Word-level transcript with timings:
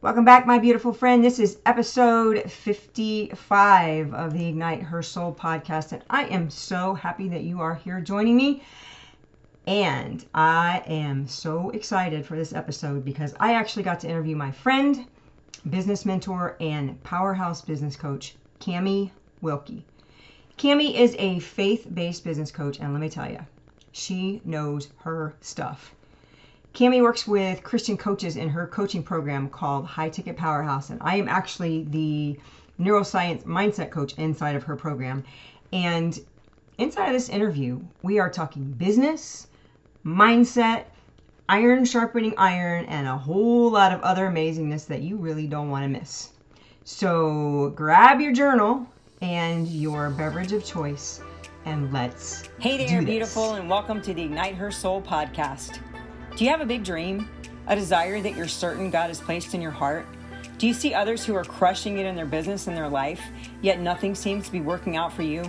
Welcome 0.00 0.24
back, 0.24 0.46
my 0.46 0.60
beautiful 0.60 0.92
friend. 0.92 1.24
This 1.24 1.40
is 1.40 1.58
episode 1.66 2.48
55 2.48 4.14
of 4.14 4.32
the 4.32 4.46
Ignite 4.46 4.80
Her 4.80 5.02
Soul 5.02 5.34
podcast, 5.34 5.90
and 5.90 6.04
I 6.08 6.26
am 6.26 6.50
so 6.50 6.94
happy 6.94 7.28
that 7.30 7.42
you 7.42 7.60
are 7.60 7.74
here 7.74 8.00
joining 8.00 8.36
me. 8.36 8.62
And 9.66 10.24
I 10.32 10.84
am 10.86 11.26
so 11.26 11.70
excited 11.70 12.24
for 12.24 12.36
this 12.36 12.52
episode 12.52 13.04
because 13.04 13.34
I 13.40 13.54
actually 13.54 13.82
got 13.82 13.98
to 13.98 14.08
interview 14.08 14.36
my 14.36 14.52
friend, 14.52 15.04
business 15.68 16.06
mentor, 16.06 16.56
and 16.60 17.02
powerhouse 17.02 17.60
business 17.60 17.96
coach, 17.96 18.36
Camie 18.60 19.10
Wilke. 19.42 19.82
Camie 20.58 20.94
is 20.94 21.16
a 21.18 21.40
faith 21.40 21.88
based 21.92 22.22
business 22.22 22.52
coach, 22.52 22.78
and 22.78 22.92
let 22.92 23.00
me 23.00 23.08
tell 23.08 23.28
you, 23.28 23.44
she 23.90 24.42
knows 24.44 24.90
her 24.98 25.34
stuff. 25.40 25.92
Camie 26.78 27.02
works 27.02 27.26
with 27.26 27.64
Christian 27.64 27.96
coaches 27.96 28.36
in 28.36 28.48
her 28.48 28.64
coaching 28.64 29.02
program 29.02 29.48
called 29.48 29.84
High 29.84 30.10
Ticket 30.10 30.36
Powerhouse, 30.36 30.90
and 30.90 31.00
I 31.02 31.16
am 31.16 31.26
actually 31.26 31.82
the 31.90 32.38
neuroscience 32.80 33.42
mindset 33.42 33.90
coach 33.90 34.14
inside 34.16 34.54
of 34.54 34.62
her 34.62 34.76
program. 34.76 35.24
And 35.72 36.16
inside 36.78 37.06
of 37.06 37.14
this 37.14 37.30
interview, 37.30 37.80
we 38.02 38.20
are 38.20 38.30
talking 38.30 38.70
business, 38.70 39.48
mindset, 40.06 40.84
iron 41.48 41.84
sharpening 41.84 42.34
iron, 42.38 42.84
and 42.84 43.08
a 43.08 43.16
whole 43.16 43.72
lot 43.72 43.90
of 43.90 44.00
other 44.02 44.28
amazingness 44.28 44.86
that 44.86 45.02
you 45.02 45.16
really 45.16 45.48
don't 45.48 45.70
want 45.70 45.82
to 45.82 45.88
miss. 45.88 46.30
So 46.84 47.72
grab 47.74 48.20
your 48.20 48.32
journal 48.32 48.86
and 49.20 49.66
your 49.66 50.10
beverage 50.10 50.52
of 50.52 50.64
choice, 50.64 51.22
and 51.64 51.92
let's. 51.92 52.48
Hey 52.60 52.86
there, 52.86 53.02
beautiful, 53.02 53.54
and 53.54 53.68
welcome 53.68 54.00
to 54.02 54.14
the 54.14 54.22
Ignite 54.22 54.54
Her 54.54 54.70
Soul 54.70 55.02
podcast. 55.02 55.80
Do 56.38 56.44
you 56.44 56.52
have 56.52 56.60
a 56.60 56.66
big 56.66 56.84
dream? 56.84 57.28
A 57.66 57.74
desire 57.74 58.20
that 58.20 58.36
you're 58.36 58.46
certain 58.46 58.90
God 58.90 59.08
has 59.08 59.20
placed 59.20 59.54
in 59.54 59.60
your 59.60 59.72
heart? 59.72 60.06
Do 60.58 60.68
you 60.68 60.72
see 60.72 60.94
others 60.94 61.24
who 61.24 61.34
are 61.34 61.42
crushing 61.42 61.98
it 61.98 62.06
in 62.06 62.14
their 62.14 62.26
business 62.26 62.68
and 62.68 62.76
their 62.76 62.88
life, 62.88 63.20
yet 63.60 63.80
nothing 63.80 64.14
seems 64.14 64.46
to 64.46 64.52
be 64.52 64.60
working 64.60 64.96
out 64.96 65.12
for 65.12 65.22
you? 65.22 65.42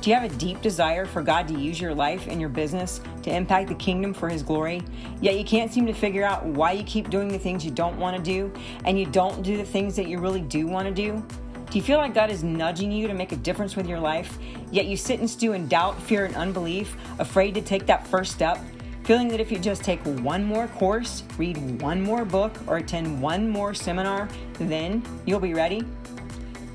Do 0.00 0.08
you 0.08 0.16
have 0.16 0.24
a 0.24 0.34
deep 0.36 0.62
desire 0.62 1.04
for 1.04 1.20
God 1.20 1.46
to 1.48 1.60
use 1.60 1.78
your 1.78 1.94
life 1.94 2.26
and 2.26 2.40
your 2.40 2.48
business 2.48 3.02
to 3.24 3.36
impact 3.36 3.68
the 3.68 3.74
kingdom 3.74 4.14
for 4.14 4.30
His 4.30 4.42
glory, 4.42 4.80
yet 5.20 5.36
you 5.36 5.44
can't 5.44 5.70
seem 5.70 5.84
to 5.84 5.92
figure 5.92 6.24
out 6.24 6.46
why 6.46 6.72
you 6.72 6.84
keep 6.84 7.10
doing 7.10 7.28
the 7.28 7.38
things 7.38 7.62
you 7.62 7.70
don't 7.70 7.98
want 7.98 8.16
to 8.16 8.22
do 8.22 8.50
and 8.86 8.98
you 8.98 9.04
don't 9.04 9.42
do 9.42 9.58
the 9.58 9.62
things 9.62 9.94
that 9.96 10.08
you 10.08 10.20
really 10.20 10.40
do 10.40 10.66
want 10.66 10.88
to 10.88 10.94
do? 10.94 11.22
Do 11.70 11.78
you 11.78 11.84
feel 11.84 11.98
like 11.98 12.14
God 12.14 12.30
is 12.30 12.42
nudging 12.42 12.90
you 12.90 13.08
to 13.08 13.14
make 13.14 13.32
a 13.32 13.36
difference 13.36 13.76
with 13.76 13.86
your 13.86 14.00
life, 14.00 14.38
yet 14.70 14.86
you 14.86 14.96
sit 14.96 15.20
and 15.20 15.28
stew 15.28 15.52
in 15.52 15.68
doubt, 15.68 16.00
fear, 16.00 16.24
and 16.24 16.34
unbelief, 16.34 16.96
afraid 17.18 17.52
to 17.56 17.60
take 17.60 17.84
that 17.84 18.06
first 18.06 18.32
step? 18.32 18.58
Feeling 19.04 19.28
that 19.28 19.38
if 19.38 19.52
you 19.52 19.58
just 19.58 19.84
take 19.84 20.00
one 20.00 20.42
more 20.42 20.66
course, 20.68 21.24
read 21.36 21.80
one 21.82 22.00
more 22.00 22.24
book, 22.24 22.52
or 22.66 22.78
attend 22.78 23.20
one 23.20 23.48
more 23.48 23.74
seminar, 23.74 24.28
then 24.54 25.02
you'll 25.26 25.40
be 25.40 25.52
ready? 25.52 25.82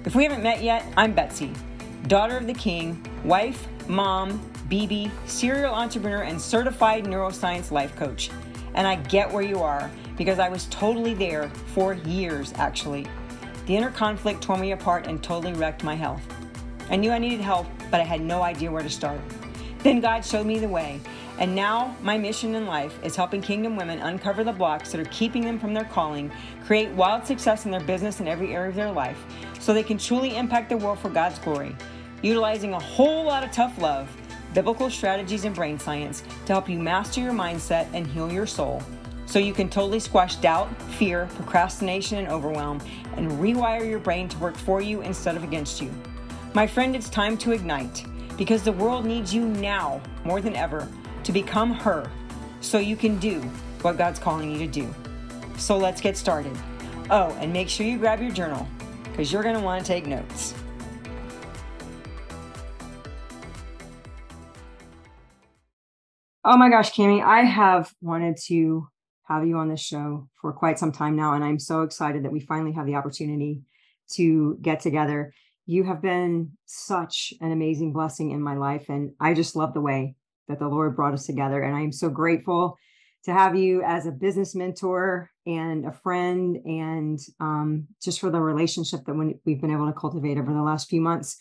If 0.05 0.15
we 0.15 0.23
haven't 0.23 0.43
met 0.43 0.61
yet, 0.61 0.85
I'm 0.95 1.13
Betsy, 1.13 1.51
daughter 2.07 2.37
of 2.37 2.45
the 2.45 2.53
king, 2.53 3.03
wife, 3.23 3.67
mom, 3.87 4.39
BB, 4.69 5.09
serial 5.25 5.73
entrepreneur, 5.73 6.21
and 6.21 6.39
certified 6.39 7.05
neuroscience 7.05 7.71
life 7.71 7.95
coach. 7.95 8.29
And 8.75 8.85
I 8.85 8.97
get 8.97 9.31
where 9.31 9.41
you 9.41 9.59
are 9.59 9.89
because 10.15 10.37
I 10.37 10.49
was 10.49 10.67
totally 10.67 11.15
there 11.15 11.49
for 11.73 11.95
years, 11.95 12.53
actually. 12.57 13.07
The 13.65 13.75
inner 13.75 13.89
conflict 13.89 14.43
tore 14.43 14.57
me 14.57 14.73
apart 14.73 15.07
and 15.07 15.21
totally 15.23 15.53
wrecked 15.53 15.83
my 15.83 15.95
health. 15.95 16.21
I 16.91 16.95
knew 16.95 17.09
I 17.11 17.17
needed 17.17 17.41
help, 17.41 17.65
but 17.89 17.99
I 17.99 18.03
had 18.03 18.21
no 18.21 18.43
idea 18.43 18.71
where 18.71 18.83
to 18.83 18.89
start. 18.89 19.19
Then 19.79 20.01
God 20.01 20.25
showed 20.25 20.45
me 20.45 20.59
the 20.59 20.67
way, 20.67 20.99
and 21.39 21.55
now, 21.55 21.95
my 22.01 22.17
mission 22.17 22.53
in 22.53 22.65
life 22.65 22.99
is 23.01 23.15
helping 23.15 23.41
Kingdom 23.41 23.77
women 23.77 23.99
uncover 23.99 24.43
the 24.43 24.51
blocks 24.51 24.91
that 24.91 24.99
are 24.99 25.09
keeping 25.09 25.41
them 25.41 25.57
from 25.57 25.73
their 25.73 25.85
calling, 25.85 26.29
create 26.65 26.89
wild 26.89 27.25
success 27.25 27.63
in 27.63 27.71
their 27.71 27.79
business 27.79 28.19
and 28.19 28.27
every 28.27 28.53
area 28.53 28.67
of 28.67 28.75
their 28.75 28.91
life, 28.91 29.23
so 29.57 29.73
they 29.73 29.81
can 29.81 29.97
truly 29.97 30.35
impact 30.35 30.67
the 30.67 30.75
world 30.75 30.99
for 30.99 31.09
God's 31.09 31.39
glory, 31.39 31.73
utilizing 32.21 32.73
a 32.73 32.79
whole 32.79 33.23
lot 33.23 33.45
of 33.45 33.53
tough 33.53 33.77
love, 33.77 34.13
biblical 34.53 34.89
strategies, 34.89 35.45
and 35.45 35.55
brain 35.55 35.79
science 35.79 36.23
to 36.45 36.51
help 36.51 36.67
you 36.67 36.77
master 36.77 37.21
your 37.21 37.31
mindset 37.31 37.87
and 37.93 38.05
heal 38.05 38.29
your 38.29 38.45
soul. 38.45 38.83
So 39.25 39.39
you 39.39 39.53
can 39.53 39.69
totally 39.69 40.01
squash 40.01 40.35
doubt, 40.35 40.69
fear, 40.93 41.29
procrastination, 41.35 42.17
and 42.17 42.27
overwhelm, 42.27 42.81
and 43.15 43.31
rewire 43.31 43.89
your 43.89 43.99
brain 43.99 44.27
to 44.27 44.37
work 44.39 44.57
for 44.57 44.81
you 44.81 45.03
instead 45.03 45.37
of 45.37 45.45
against 45.45 45.81
you. 45.81 45.89
My 46.53 46.67
friend, 46.67 46.97
it's 46.97 47.09
time 47.09 47.37
to 47.37 47.53
ignite 47.53 48.03
because 48.37 48.63
the 48.63 48.73
world 48.73 49.05
needs 49.05 49.33
you 49.33 49.45
now 49.45 50.01
more 50.25 50.41
than 50.41 50.55
ever 50.57 50.85
to 51.29 51.33
become 51.33 51.71
her 51.71 52.09
so 52.59 52.79
you 52.79 52.95
can 52.95 53.19
do 53.19 53.39
what 53.83 53.99
God's 53.99 54.17
calling 54.17 54.49
you 54.49 54.57
to 54.57 54.65
do. 54.65 54.91
So 55.59 55.77
let's 55.77 56.01
get 56.01 56.17
started. 56.17 56.57
Oh, 57.11 57.37
and 57.39 57.53
make 57.53 57.69
sure 57.69 57.85
you 57.85 57.99
grab 57.99 58.19
your 58.19 58.31
journal 58.31 58.67
because 59.03 59.31
you're 59.31 59.43
going 59.43 59.53
to 59.53 59.61
want 59.61 59.85
to 59.85 59.87
take 59.87 60.07
notes. 60.07 60.55
Oh 66.43 66.57
my 66.57 66.67
gosh, 66.67 66.91
Camie, 66.93 67.23
I 67.23 67.41
have 67.41 67.93
wanted 68.01 68.37
to 68.47 68.87
have 69.25 69.45
you 69.45 69.57
on 69.57 69.69
this 69.69 69.81
show 69.81 70.27
for 70.41 70.51
quite 70.51 70.79
some 70.79 70.91
time 70.91 71.15
now, 71.15 71.33
and 71.33 71.43
I'm 71.43 71.59
so 71.59 71.83
excited 71.83 72.25
that 72.25 72.31
we 72.31 72.39
finally 72.39 72.71
have 72.71 72.87
the 72.87 72.95
opportunity 72.95 73.61
to 74.13 74.57
get 74.63 74.79
together. 74.79 75.31
You 75.67 75.83
have 75.83 76.01
been 76.01 76.53
such 76.65 77.35
an 77.39 77.51
amazing 77.51 77.93
blessing 77.93 78.31
in 78.31 78.41
my 78.41 78.55
life, 78.55 78.89
and 78.89 79.11
I 79.19 79.35
just 79.35 79.55
love 79.55 79.75
the 79.75 79.81
way 79.81 80.15
that 80.49 80.59
the 80.59 80.67
Lord 80.67 80.95
brought 80.95 81.13
us 81.13 81.25
together. 81.25 81.61
And 81.61 81.75
I 81.75 81.81
am 81.81 81.93
so 81.93 82.09
grateful 82.09 82.77
to 83.23 83.33
have 83.33 83.55
you 83.55 83.83
as 83.83 84.05
a 84.05 84.11
business 84.11 84.55
mentor 84.55 85.29
and 85.45 85.85
a 85.85 85.91
friend, 85.91 86.57
and 86.65 87.19
um, 87.39 87.87
just 88.01 88.19
for 88.19 88.29
the 88.29 88.41
relationship 88.41 89.05
that 89.05 89.39
we've 89.45 89.61
been 89.61 89.71
able 89.71 89.87
to 89.87 89.93
cultivate 89.97 90.37
over 90.37 90.53
the 90.53 90.61
last 90.61 90.89
few 90.89 91.01
months. 91.01 91.37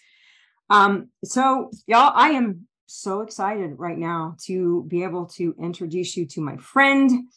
Um, 0.70 1.08
so, 1.24 1.70
y'all, 1.86 2.12
I 2.14 2.30
am 2.30 2.66
so 2.86 3.20
excited 3.20 3.78
right 3.78 3.98
now 3.98 4.36
to 4.46 4.84
be 4.88 5.02
able 5.02 5.26
to 5.26 5.54
introduce 5.60 6.16
you 6.16 6.26
to 6.26 6.40
my 6.40 6.56
friend, 6.56 7.28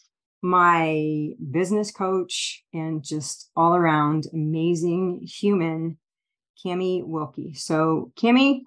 my 0.41 1.29
business 1.51 1.91
coach, 1.91 2.63
and 2.73 3.03
just 3.03 3.51
all 3.55 3.75
around 3.75 4.27
amazing 4.33 5.21
human, 5.23 5.97
Camie 6.63 7.03
Wilke. 7.03 7.57
So, 7.57 8.11
Camie, 8.19 8.61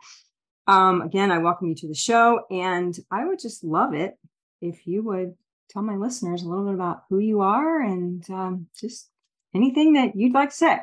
um, 0.66 1.02
again, 1.02 1.30
I 1.30 1.38
welcome 1.38 1.68
you 1.68 1.74
to 1.76 1.88
the 1.88 1.94
show, 1.94 2.40
and 2.50 2.96
I 3.10 3.24
would 3.24 3.38
just 3.38 3.64
love 3.64 3.94
it 3.94 4.18
if 4.60 4.86
you 4.86 5.02
would 5.02 5.34
tell 5.68 5.82
my 5.82 5.96
listeners 5.96 6.42
a 6.42 6.48
little 6.48 6.64
bit 6.64 6.74
about 6.74 7.04
who 7.08 7.18
you 7.18 7.40
are 7.40 7.80
and 7.80 8.28
um, 8.30 8.66
just 8.78 9.10
anything 9.54 9.94
that 9.94 10.16
you'd 10.16 10.34
like 10.34 10.50
to 10.50 10.56
say. 10.56 10.78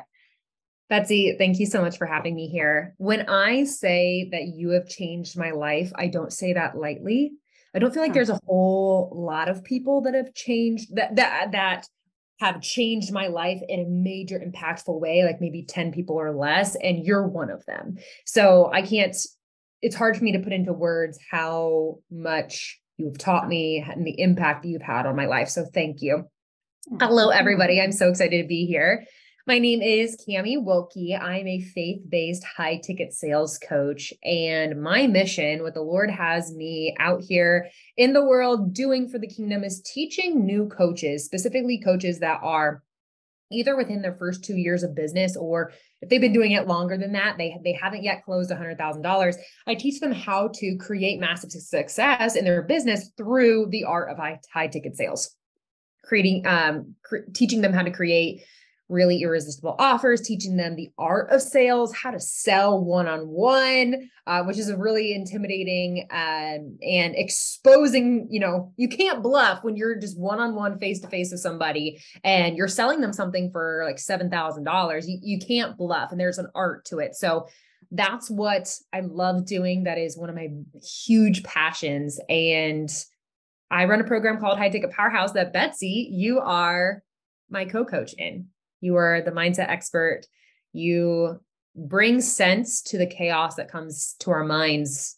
Betsy, 0.88 1.34
thank 1.38 1.58
you 1.58 1.66
so 1.66 1.80
much 1.80 1.96
for 1.96 2.06
having 2.06 2.34
me 2.34 2.48
here. 2.48 2.94
When 2.98 3.22
I 3.28 3.64
say 3.64 4.28
that 4.30 4.48
you 4.48 4.70
have 4.70 4.88
changed 4.88 5.38
my 5.38 5.50
life, 5.52 5.90
I 5.94 6.08
don't 6.08 6.32
say 6.32 6.52
that 6.52 6.76
lightly. 6.76 7.32
I 7.74 7.78
don't 7.78 7.94
feel 7.94 8.02
like 8.02 8.12
there's 8.12 8.28
a 8.28 8.40
whole 8.46 9.10
lot 9.14 9.48
of 9.48 9.64
people 9.64 10.02
that 10.02 10.14
have 10.14 10.34
changed 10.34 10.94
that 10.96 11.16
that 11.16 11.52
that 11.52 11.88
have 12.40 12.60
changed 12.60 13.12
my 13.12 13.28
life 13.28 13.62
in 13.68 13.80
a 13.80 13.88
major 13.88 14.38
impactful 14.38 15.00
way, 15.00 15.24
like 15.24 15.40
maybe 15.40 15.62
10 15.62 15.92
people 15.92 16.16
or 16.16 16.32
less, 16.32 16.74
and 16.74 17.04
you're 17.04 17.26
one 17.26 17.50
of 17.50 17.64
them. 17.66 17.96
So 18.26 18.70
I 18.72 18.82
can't 18.82 19.16
it's 19.82 19.96
hard 19.96 20.16
for 20.16 20.24
me 20.24 20.32
to 20.32 20.38
put 20.38 20.52
into 20.52 20.72
words 20.72 21.18
how 21.30 21.98
much 22.10 22.80
you've 22.96 23.18
taught 23.18 23.48
me 23.48 23.84
and 23.86 24.06
the 24.06 24.18
impact 24.20 24.64
you've 24.64 24.80
had 24.80 25.06
on 25.06 25.16
my 25.16 25.26
life. 25.26 25.48
So 25.48 25.64
thank 25.64 26.00
you. 26.00 26.24
Hello, 27.00 27.30
everybody. 27.30 27.80
I'm 27.80 27.92
so 27.92 28.08
excited 28.08 28.42
to 28.42 28.48
be 28.48 28.64
here. 28.64 29.04
My 29.44 29.58
name 29.58 29.82
is 29.82 30.16
Camie 30.16 30.56
Wilke. 30.56 31.20
I'm 31.20 31.48
a 31.48 31.60
faith 31.60 32.00
based 32.08 32.44
high 32.44 32.76
ticket 32.76 33.12
sales 33.12 33.58
coach. 33.58 34.12
And 34.22 34.80
my 34.80 35.08
mission, 35.08 35.64
what 35.64 35.74
the 35.74 35.82
Lord 35.82 36.10
has 36.10 36.54
me 36.54 36.94
out 37.00 37.20
here 37.20 37.68
in 37.96 38.12
the 38.12 38.24
world 38.24 38.72
doing 38.72 39.08
for 39.08 39.18
the 39.18 39.26
kingdom, 39.26 39.64
is 39.64 39.82
teaching 39.82 40.46
new 40.46 40.68
coaches, 40.68 41.24
specifically 41.24 41.80
coaches 41.80 42.20
that 42.20 42.38
are 42.44 42.84
either 43.52 43.76
within 43.76 44.02
their 44.02 44.14
first 44.14 44.44
two 44.44 44.56
years 44.56 44.82
of 44.82 44.94
business 44.94 45.36
or 45.36 45.72
if 46.00 46.08
they've 46.08 46.20
been 46.20 46.32
doing 46.32 46.52
it 46.52 46.66
longer 46.66 46.96
than 46.96 47.12
that 47.12 47.36
they 47.38 47.56
they 47.64 47.72
haven't 47.72 48.02
yet 48.02 48.24
closed 48.24 48.50
$100000 48.50 49.34
i 49.66 49.74
teach 49.74 50.00
them 50.00 50.12
how 50.12 50.48
to 50.54 50.76
create 50.76 51.20
massive 51.20 51.50
success 51.50 52.36
in 52.36 52.44
their 52.44 52.62
business 52.62 53.10
through 53.16 53.66
the 53.70 53.84
art 53.84 54.10
of 54.10 54.16
high, 54.16 54.38
high 54.52 54.66
ticket 54.66 54.96
sales 54.96 55.34
creating 56.04 56.46
um 56.46 56.94
cre- 57.04 57.28
teaching 57.32 57.60
them 57.60 57.72
how 57.72 57.82
to 57.82 57.90
create 57.90 58.42
really 58.92 59.22
irresistible 59.22 59.74
offers, 59.78 60.20
teaching 60.20 60.56
them 60.56 60.76
the 60.76 60.90
art 60.98 61.30
of 61.30 61.40
sales, 61.40 61.94
how 61.94 62.10
to 62.10 62.20
sell 62.20 62.84
one 62.84 63.08
on 63.08 63.26
one, 63.28 64.10
which 64.44 64.58
is 64.58 64.68
a 64.68 64.76
really 64.76 65.14
intimidating 65.14 66.06
um, 66.10 66.78
and 66.82 67.16
exposing. 67.16 68.28
You 68.30 68.40
know, 68.40 68.72
you 68.76 68.88
can't 68.88 69.22
bluff 69.22 69.64
when 69.64 69.74
you're 69.76 69.98
just 69.98 70.18
one 70.18 70.38
on 70.38 70.54
one, 70.54 70.78
face 70.78 71.00
to 71.00 71.08
face 71.08 71.32
with 71.32 71.40
somebody, 71.40 72.00
and 72.22 72.56
you're 72.56 72.68
selling 72.68 73.00
them 73.00 73.12
something 73.12 73.50
for 73.50 73.82
like 73.84 73.98
seven 73.98 74.30
thousand 74.30 74.64
dollars. 74.64 75.08
You 75.08 75.18
you 75.22 75.38
can't 75.38 75.76
bluff, 75.76 76.12
and 76.12 76.20
there's 76.20 76.38
an 76.38 76.48
art 76.54 76.84
to 76.86 76.98
it. 76.98 77.16
So 77.16 77.48
that's 77.90 78.30
what 78.30 78.72
I 78.92 79.00
love 79.00 79.46
doing. 79.46 79.84
That 79.84 79.98
is 79.98 80.16
one 80.16 80.28
of 80.28 80.36
my 80.36 80.48
huge 81.04 81.42
passions, 81.42 82.20
and 82.28 82.88
I 83.70 83.86
run 83.86 84.02
a 84.02 84.04
program 84.04 84.38
called 84.38 84.58
High 84.58 84.68
Ticket 84.68 84.90
Powerhouse 84.90 85.32
that 85.32 85.54
Betsy, 85.54 86.10
you 86.12 86.40
are 86.40 87.02
my 87.48 87.64
co-coach 87.64 88.14
in. 88.18 88.48
You 88.82 88.96
are 88.96 89.22
the 89.22 89.30
mindset 89.30 89.70
expert. 89.70 90.22
You 90.74 91.40
bring 91.74 92.20
sense 92.20 92.82
to 92.82 92.98
the 92.98 93.06
chaos 93.06 93.54
that 93.54 93.70
comes 93.70 94.14
to 94.20 94.30
our 94.30 94.44
minds 94.44 95.16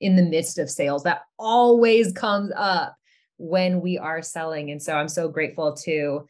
in 0.00 0.16
the 0.16 0.22
midst 0.22 0.58
of 0.58 0.68
sales. 0.68 1.04
That 1.04 1.22
always 1.38 2.12
comes 2.12 2.50
up 2.56 2.96
when 3.36 3.80
we 3.80 3.98
are 3.98 4.22
selling. 4.22 4.70
And 4.70 4.82
so 4.82 4.94
I'm 4.94 5.08
so 5.08 5.28
grateful 5.28 5.74
to 5.84 6.26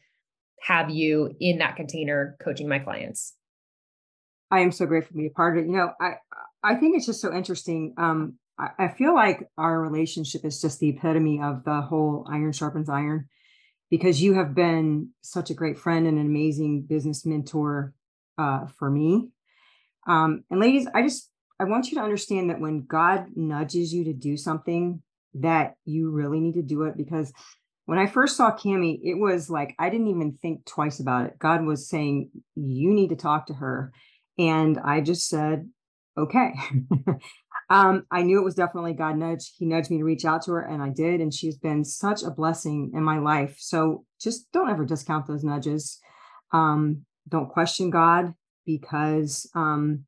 have 0.61 0.89
you 0.89 1.35
in 1.39 1.57
that 1.59 1.75
container 1.75 2.35
coaching 2.39 2.67
my 2.67 2.79
clients. 2.79 3.33
I 4.51 4.59
am 4.59 4.71
so 4.71 4.85
grateful 4.85 5.13
to 5.13 5.17
be 5.17 5.27
a 5.27 5.31
part 5.31 5.57
of 5.57 5.63
it. 5.63 5.67
You 5.67 5.77
know, 5.77 5.93
I 5.99 6.15
I 6.61 6.75
think 6.75 6.95
it's 6.95 7.05
just 7.05 7.21
so 7.21 7.33
interesting. 7.33 7.93
Um, 7.97 8.35
I, 8.59 8.69
I 8.77 8.87
feel 8.89 9.15
like 9.15 9.49
our 9.57 9.81
relationship 9.81 10.45
is 10.45 10.61
just 10.61 10.79
the 10.79 10.89
epitome 10.89 11.41
of 11.41 11.63
the 11.63 11.81
whole 11.81 12.27
iron 12.29 12.51
sharpens 12.51 12.89
iron 12.89 13.27
because 13.93 14.23
you 14.23 14.33
have 14.33 14.55
been 14.55 15.09
such 15.21 15.51
a 15.51 15.53
great 15.53 15.77
friend 15.77 16.07
and 16.07 16.17
an 16.17 16.25
amazing 16.25 16.81
business 16.81 17.27
mentor 17.27 17.93
uh, 18.39 18.65
for 18.65 18.89
me. 18.89 19.29
Um, 20.07 20.43
and 20.49 20.59
ladies, 20.59 20.87
I 20.95 21.03
just 21.03 21.29
I 21.59 21.65
want 21.65 21.91
you 21.91 21.97
to 21.97 22.03
understand 22.03 22.49
that 22.49 22.59
when 22.59 22.87
God 22.87 23.27
nudges 23.35 23.93
you 23.93 24.05
to 24.05 24.13
do 24.13 24.35
something, 24.35 25.03
that 25.35 25.75
you 25.85 26.09
really 26.09 26.39
need 26.39 26.55
to 26.55 26.63
do 26.63 26.85
it 26.85 26.97
because 26.97 27.31
when 27.85 27.99
I 27.99 28.07
first 28.07 28.35
saw 28.35 28.49
Camie, 28.49 28.99
it 29.03 29.13
was 29.13 29.47
like 29.47 29.75
I 29.77 29.91
didn't 29.91 30.07
even 30.07 30.39
think 30.41 30.65
twice 30.65 30.99
about 30.99 31.27
it. 31.27 31.37
God 31.37 31.63
was 31.63 31.87
saying, 31.87 32.31
You 32.55 32.95
need 32.95 33.09
to 33.09 33.15
talk 33.15 33.45
to 33.45 33.53
her. 33.53 33.93
And 34.39 34.79
I 34.79 35.01
just 35.01 35.29
said, 35.29 35.69
Okay. 36.17 36.55
um, 37.73 38.05
I 38.11 38.21
knew 38.21 38.39
it 38.39 38.43
was 38.43 38.53
definitely 38.53 38.93
God 38.93 39.17
nudge. 39.17 39.51
He 39.57 39.65
nudged 39.65 39.89
me 39.89 39.97
to 39.97 40.03
reach 40.03 40.25
out 40.25 40.43
to 40.43 40.51
her, 40.51 40.61
and 40.61 40.79
I 40.79 40.89
did. 40.89 41.21
And 41.21 41.33
she's 41.33 41.57
been 41.57 41.83
such 41.83 42.21
a 42.21 42.29
blessing 42.29 42.91
in 42.93 43.03
my 43.03 43.17
life. 43.17 43.55
So 43.57 44.05
just 44.21 44.51
don't 44.51 44.69
ever 44.69 44.85
discount 44.85 45.25
those 45.25 45.43
nudges. 45.43 45.99
Um, 46.51 47.07
don't 47.27 47.49
question 47.49 47.89
God 47.89 48.35
because 48.63 49.49
um, 49.55 50.05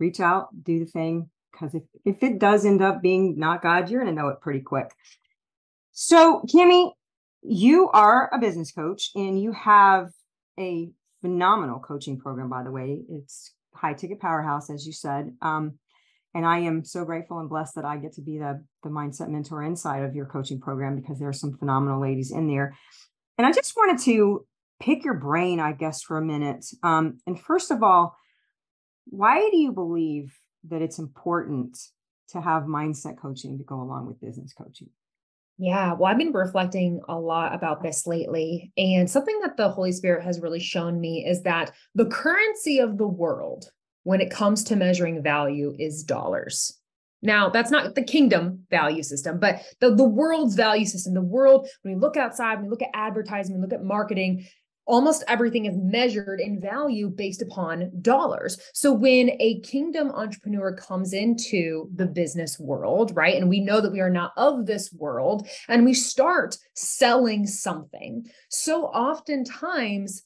reach 0.00 0.18
out, 0.18 0.48
do 0.64 0.80
the 0.80 0.86
thing. 0.86 1.30
Because 1.52 1.72
if, 1.76 1.84
if 2.04 2.24
it 2.24 2.40
does 2.40 2.66
end 2.66 2.82
up 2.82 3.00
being 3.00 3.38
not 3.38 3.62
God, 3.62 3.88
you're 3.88 4.02
going 4.02 4.12
to 4.12 4.20
know 4.20 4.28
it 4.30 4.40
pretty 4.40 4.60
quick. 4.60 4.90
So, 5.92 6.42
Camie, 6.52 6.90
you 7.42 7.90
are 7.90 8.28
a 8.34 8.40
business 8.40 8.72
coach 8.72 9.10
and 9.14 9.40
you 9.40 9.52
have 9.52 10.10
a 10.58 10.90
phenomenal 11.20 11.78
coaching 11.78 12.18
program, 12.18 12.50
by 12.50 12.64
the 12.64 12.72
way. 12.72 13.02
It's 13.08 13.52
high 13.72 13.94
ticket 13.94 14.18
powerhouse, 14.18 14.68
as 14.68 14.84
you 14.84 14.92
said. 14.92 15.32
Um, 15.40 15.78
and 16.36 16.44
I 16.44 16.58
am 16.58 16.84
so 16.84 17.02
grateful 17.06 17.38
and 17.38 17.48
blessed 17.48 17.76
that 17.76 17.86
I 17.86 17.96
get 17.96 18.12
to 18.12 18.20
be 18.20 18.36
the, 18.36 18.62
the 18.82 18.90
mindset 18.90 19.30
mentor 19.30 19.62
inside 19.62 20.04
of 20.04 20.14
your 20.14 20.26
coaching 20.26 20.60
program 20.60 20.94
because 20.94 21.18
there 21.18 21.30
are 21.30 21.32
some 21.32 21.56
phenomenal 21.56 21.98
ladies 21.98 22.30
in 22.30 22.46
there. 22.46 22.76
And 23.38 23.46
I 23.46 23.52
just 23.52 23.74
wanted 23.74 24.04
to 24.04 24.46
pick 24.78 25.02
your 25.02 25.14
brain, 25.14 25.60
I 25.60 25.72
guess, 25.72 26.02
for 26.02 26.18
a 26.18 26.22
minute. 26.22 26.66
Um, 26.82 27.20
and 27.26 27.40
first 27.40 27.70
of 27.70 27.82
all, 27.82 28.18
why 29.06 29.48
do 29.50 29.56
you 29.56 29.72
believe 29.72 30.38
that 30.68 30.82
it's 30.82 30.98
important 30.98 31.78
to 32.32 32.42
have 32.42 32.64
mindset 32.64 33.16
coaching 33.16 33.56
to 33.56 33.64
go 33.64 33.80
along 33.80 34.06
with 34.06 34.20
business 34.20 34.52
coaching? 34.52 34.90
Yeah, 35.56 35.94
well, 35.94 36.12
I've 36.12 36.18
been 36.18 36.32
reflecting 36.32 37.00
a 37.08 37.18
lot 37.18 37.54
about 37.54 37.82
this 37.82 38.06
lately. 38.06 38.72
And 38.76 39.08
something 39.08 39.40
that 39.40 39.56
the 39.56 39.70
Holy 39.70 39.92
Spirit 39.92 40.22
has 40.22 40.42
really 40.42 40.60
shown 40.60 41.00
me 41.00 41.24
is 41.26 41.44
that 41.44 41.72
the 41.94 42.04
currency 42.04 42.78
of 42.78 42.98
the 42.98 43.08
world, 43.08 43.70
when 44.06 44.20
it 44.20 44.30
comes 44.30 44.62
to 44.62 44.76
measuring 44.76 45.20
value, 45.20 45.74
is 45.80 46.04
dollars. 46.04 46.78
Now, 47.22 47.48
that's 47.48 47.72
not 47.72 47.96
the 47.96 48.04
kingdom 48.04 48.64
value 48.70 49.02
system, 49.02 49.40
but 49.40 49.62
the, 49.80 49.96
the 49.96 50.04
world's 50.04 50.54
value 50.54 50.86
system. 50.86 51.12
The 51.12 51.22
world, 51.22 51.66
when 51.82 51.94
we 51.94 52.00
look 52.00 52.16
outside, 52.16 52.54
when 52.54 52.66
we 52.66 52.70
look 52.70 52.82
at 52.82 52.90
advertising, 52.94 53.56
we 53.56 53.60
look 53.60 53.72
at 53.72 53.82
marketing, 53.82 54.46
almost 54.84 55.24
everything 55.26 55.66
is 55.66 55.76
measured 55.76 56.38
in 56.38 56.60
value 56.60 57.08
based 57.08 57.42
upon 57.42 57.90
dollars. 58.00 58.60
So 58.74 58.92
when 58.92 59.30
a 59.40 59.58
kingdom 59.62 60.12
entrepreneur 60.12 60.72
comes 60.76 61.12
into 61.12 61.90
the 61.92 62.06
business 62.06 62.60
world, 62.60 63.10
right, 63.16 63.34
and 63.34 63.48
we 63.48 63.58
know 63.58 63.80
that 63.80 63.92
we 63.92 64.00
are 64.00 64.08
not 64.08 64.30
of 64.36 64.66
this 64.66 64.92
world, 64.92 65.48
and 65.66 65.84
we 65.84 65.94
start 65.94 66.56
selling 66.74 67.44
something, 67.44 68.24
so 68.50 68.84
oftentimes 68.84 70.22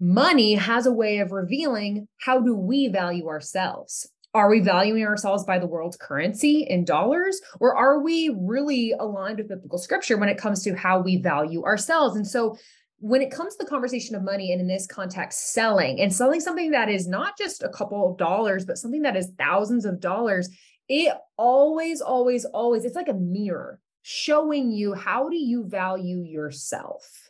money 0.00 0.54
has 0.54 0.86
a 0.86 0.92
way 0.92 1.18
of 1.18 1.30
revealing 1.30 2.08
how 2.18 2.40
do 2.40 2.56
we 2.56 2.88
value 2.88 3.28
ourselves. 3.28 4.08
Are 4.32 4.48
we 4.48 4.60
valuing 4.60 5.04
ourselves 5.04 5.44
by 5.44 5.58
the 5.58 5.66
world's 5.66 5.96
currency 5.96 6.66
in 6.68 6.84
dollars 6.84 7.40
or 7.58 7.76
are 7.76 8.00
we 8.00 8.34
really 8.40 8.94
aligned 8.98 9.38
with 9.38 9.48
biblical 9.48 9.78
scripture 9.78 10.16
when 10.16 10.28
it 10.28 10.38
comes 10.38 10.62
to 10.62 10.74
how 10.74 11.00
we 11.00 11.16
value 11.16 11.64
ourselves? 11.64 12.16
And 12.16 12.26
so 12.26 12.56
when 13.00 13.22
it 13.22 13.30
comes 13.30 13.56
to 13.56 13.64
the 13.64 13.68
conversation 13.68 14.14
of 14.14 14.22
money 14.22 14.52
and 14.52 14.60
in 14.60 14.68
this 14.68 14.86
context 14.86 15.52
selling 15.52 16.00
and 16.00 16.14
selling 16.14 16.40
something 16.40 16.70
that 16.70 16.88
is 16.88 17.08
not 17.08 17.36
just 17.36 17.62
a 17.62 17.68
couple 17.70 18.10
of 18.10 18.18
dollars 18.18 18.64
but 18.64 18.76
something 18.78 19.02
that 19.02 19.16
is 19.16 19.32
thousands 19.38 19.86
of 19.86 20.00
dollars 20.00 20.50
it 20.88 21.14
always 21.38 22.02
always 22.02 22.44
always 22.44 22.84
it's 22.84 22.96
like 22.96 23.08
a 23.08 23.14
mirror 23.14 23.80
showing 24.02 24.70
you 24.70 24.92
how 24.92 25.30
do 25.30 25.36
you 25.36 25.64
value 25.66 26.18
yourself 26.18 27.29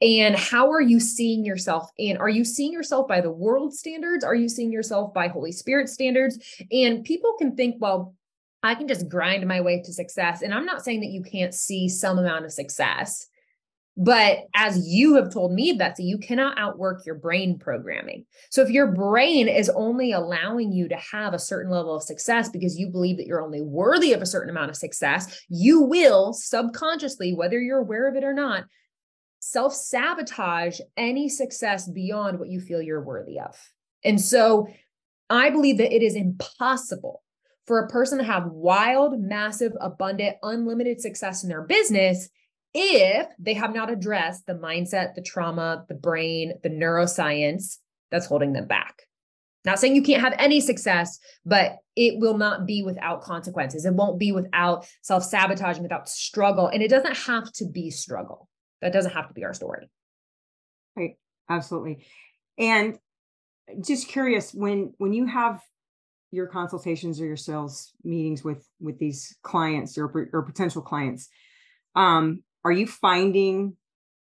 and 0.00 0.36
how 0.36 0.70
are 0.70 0.80
you 0.80 0.98
seeing 1.00 1.44
yourself 1.44 1.90
and 1.98 2.18
are 2.18 2.28
you 2.28 2.44
seeing 2.44 2.72
yourself 2.72 3.06
by 3.08 3.20
the 3.20 3.30
world 3.30 3.72
standards 3.74 4.24
are 4.24 4.34
you 4.34 4.48
seeing 4.48 4.72
yourself 4.72 5.12
by 5.14 5.28
holy 5.28 5.52
spirit 5.52 5.88
standards 5.88 6.38
and 6.70 7.04
people 7.04 7.34
can 7.38 7.54
think 7.56 7.76
well 7.80 8.14
I 8.64 8.76
can 8.76 8.86
just 8.86 9.08
grind 9.08 9.44
my 9.48 9.60
way 9.60 9.82
to 9.82 9.92
success. 9.92 10.40
And 10.40 10.54
I'm 10.54 10.64
not 10.64 10.84
saying 10.84 11.00
that 11.00 11.10
you 11.10 11.24
can't 11.24 11.52
see 11.52 11.88
some 11.88 12.16
amount 12.16 12.44
of 12.44 12.52
success 12.52 13.26
but 13.96 14.46
as 14.54 14.88
you 14.88 15.16
have 15.16 15.32
told 15.32 15.52
me, 15.52 15.74
Betsy, 15.74 16.04
you 16.04 16.16
cannot 16.16 16.58
outwork 16.58 17.04
your 17.04 17.14
brain 17.14 17.58
programming. 17.58 18.24
So 18.50 18.62
if 18.62 18.70
your 18.70 18.86
brain 18.86 19.48
is 19.48 19.68
only 19.68 20.12
allowing 20.12 20.72
you 20.72 20.88
to 20.88 20.96
have 20.96 21.34
a 21.34 21.38
certain 21.38 21.70
level 21.70 21.94
of 21.94 22.02
success 22.02 22.48
because 22.48 22.78
you 22.78 22.88
believe 22.88 23.18
that 23.18 23.26
you're 23.26 23.42
only 23.42 23.60
worthy 23.60 24.14
of 24.14 24.22
a 24.22 24.26
certain 24.26 24.48
amount 24.48 24.70
of 24.70 24.76
success, 24.76 25.42
you 25.48 25.82
will 25.82 26.32
subconsciously, 26.32 27.34
whether 27.34 27.60
you're 27.60 27.80
aware 27.80 28.08
of 28.08 28.16
it 28.16 28.24
or 28.24 28.32
not, 28.32 28.64
self 29.42 29.74
sabotage 29.74 30.78
any 30.96 31.28
success 31.28 31.88
beyond 31.88 32.38
what 32.38 32.48
you 32.48 32.60
feel 32.60 32.80
you're 32.80 33.02
worthy 33.02 33.40
of. 33.40 33.58
And 34.04 34.20
so 34.20 34.68
I 35.28 35.50
believe 35.50 35.78
that 35.78 35.94
it 35.94 36.02
is 36.02 36.14
impossible 36.14 37.22
for 37.66 37.80
a 37.80 37.88
person 37.88 38.18
to 38.18 38.24
have 38.24 38.46
wild, 38.46 39.20
massive, 39.20 39.72
abundant, 39.80 40.36
unlimited 40.44 41.00
success 41.00 41.42
in 41.42 41.48
their 41.48 41.62
business 41.62 42.28
if 42.72 43.26
they 43.38 43.54
have 43.54 43.74
not 43.74 43.90
addressed 43.90 44.46
the 44.46 44.54
mindset, 44.54 45.14
the 45.14 45.22
trauma, 45.22 45.84
the 45.88 45.94
brain, 45.94 46.54
the 46.62 46.70
neuroscience 46.70 47.78
that's 48.12 48.26
holding 48.26 48.52
them 48.52 48.68
back. 48.68 49.02
Not 49.64 49.78
saying 49.78 49.96
you 49.96 50.02
can't 50.02 50.22
have 50.22 50.34
any 50.38 50.60
success, 50.60 51.18
but 51.44 51.78
it 51.96 52.20
will 52.20 52.38
not 52.38 52.64
be 52.64 52.82
without 52.82 53.22
consequences. 53.22 53.84
It 53.84 53.94
won't 53.94 54.18
be 54.20 54.30
without 54.30 54.86
self 55.02 55.24
sabotaging, 55.24 55.82
without 55.82 56.08
struggle. 56.08 56.68
And 56.68 56.82
it 56.82 56.90
doesn't 56.90 57.16
have 57.16 57.52
to 57.54 57.66
be 57.66 57.90
struggle. 57.90 58.48
That 58.82 58.92
doesn't 58.92 59.12
have 59.12 59.28
to 59.28 59.34
be 59.34 59.44
our 59.44 59.54
story. 59.54 59.88
Right. 60.96 61.16
Absolutely. 61.48 62.04
And 62.58 62.98
just 63.80 64.08
curious 64.08 64.52
when 64.52 64.92
when 64.98 65.12
you 65.12 65.26
have 65.26 65.60
your 66.30 66.46
consultations 66.46 67.20
or 67.20 67.26
your 67.26 67.36
sales 67.36 67.92
meetings 68.04 68.42
with 68.44 68.66
with 68.80 68.98
these 68.98 69.36
clients 69.42 69.96
or, 69.96 70.30
or 70.32 70.42
potential 70.42 70.82
clients 70.82 71.28
um 71.94 72.42
are 72.64 72.72
you 72.72 72.86
finding 72.86 73.76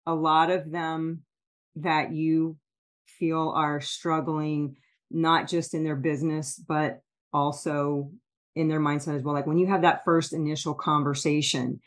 a 0.07 0.15
lot 0.15 0.51
of 0.51 0.71
them 0.71 1.23
that 1.77 2.13
you 2.13 2.57
feel 3.07 3.51
are 3.57 3.81
struggling 3.81 4.77
not 5.11 5.49
just 5.49 5.73
in 5.75 5.85
their 5.85 5.97
business 5.97 6.63
but 6.69 7.01
also 7.33 8.11
in 8.57 8.69
their 8.69 8.81
mindset 8.81 9.17
as 9.17 9.23
well 9.23 9.35
like 9.35 9.47
when 9.47 9.59
you 9.59 9.67
have 9.69 9.83
that 9.83 10.05
first 10.05 10.33
initial 10.33 10.75
conversation 10.75 11.81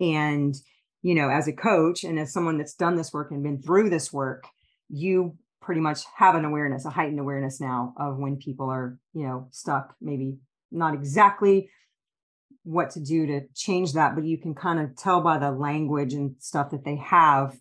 and 0.00 0.56
you 1.06 1.14
know 1.14 1.28
as 1.30 1.46
a 1.48 1.52
coach 1.52 2.04
and 2.04 2.18
as 2.18 2.32
someone 2.32 2.58
that's 2.58 2.74
done 2.74 2.96
this 2.96 3.12
work 3.12 3.30
and 3.30 3.42
been 3.42 3.62
through 3.62 3.88
this 3.90 4.12
work 4.12 4.44
you 4.88 5.36
pretty 5.60 5.80
much 5.80 6.00
have 6.16 6.34
an 6.34 6.44
awareness 6.44 6.84
a 6.84 6.90
heightened 6.90 7.20
awareness 7.20 7.60
now 7.60 7.94
of 7.98 8.18
when 8.18 8.36
people 8.36 8.68
are 8.68 8.98
you 9.12 9.26
know 9.26 9.48
stuck 9.50 9.94
maybe 10.00 10.38
not 10.70 10.94
exactly 10.94 11.68
what 12.66 12.90
to 12.90 13.00
do 13.00 13.26
to 13.26 13.42
change 13.54 13.92
that, 13.92 14.16
but 14.16 14.24
you 14.24 14.36
can 14.36 14.52
kind 14.54 14.80
of 14.80 14.96
tell 14.96 15.20
by 15.20 15.38
the 15.38 15.52
language 15.52 16.12
and 16.12 16.34
stuff 16.40 16.70
that 16.70 16.84
they 16.84 16.96
have 16.96 17.56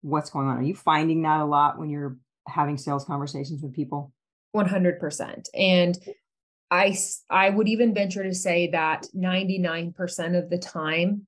what's 0.00 0.30
going 0.30 0.48
on. 0.48 0.56
Are 0.56 0.62
you 0.62 0.74
finding 0.74 1.22
that 1.22 1.40
a 1.40 1.44
lot 1.44 1.78
when 1.78 1.90
you're 1.90 2.16
having 2.48 2.78
sales 2.78 3.04
conversations 3.04 3.62
with 3.62 3.74
people? 3.74 4.12
100%. 4.56 5.48
And 5.52 5.98
I 6.70 6.96
I 7.28 7.50
would 7.50 7.68
even 7.68 7.92
venture 7.92 8.22
to 8.22 8.34
say 8.34 8.70
that 8.70 9.06
99% 9.14 10.38
of 10.38 10.48
the 10.48 10.58
time 10.58 11.26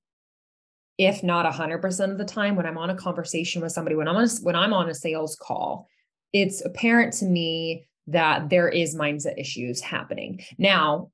if 0.98 1.22
not 1.22 1.50
100% 1.50 2.10
of 2.10 2.18
the 2.18 2.24
time 2.24 2.56
when 2.56 2.66
I'm 2.66 2.78
on 2.78 2.90
a 2.90 2.94
conversation 2.94 3.62
with 3.62 3.72
somebody 3.72 3.96
when 3.96 4.08
I'm 4.08 4.16
on 4.16 4.24
a, 4.24 4.28
when 4.42 4.56
I'm 4.56 4.72
on 4.72 4.88
a 4.88 4.94
sales 4.94 5.36
call 5.36 5.88
it's 6.32 6.64
apparent 6.64 7.12
to 7.14 7.26
me 7.26 7.86
that 8.06 8.48
there 8.48 8.68
is 8.68 8.96
mindset 8.96 9.38
issues 9.38 9.80
happening. 9.80 10.42
Now, 10.58 11.10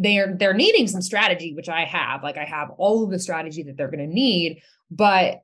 they're 0.00 0.36
they're 0.36 0.54
needing 0.54 0.86
some 0.86 1.02
strategy 1.02 1.54
which 1.54 1.68
i 1.68 1.84
have 1.84 2.22
like 2.22 2.36
i 2.36 2.44
have 2.44 2.70
all 2.78 3.02
of 3.02 3.10
the 3.10 3.18
strategy 3.18 3.64
that 3.64 3.76
they're 3.76 3.90
going 3.90 3.98
to 3.98 4.14
need 4.14 4.62
but 4.92 5.40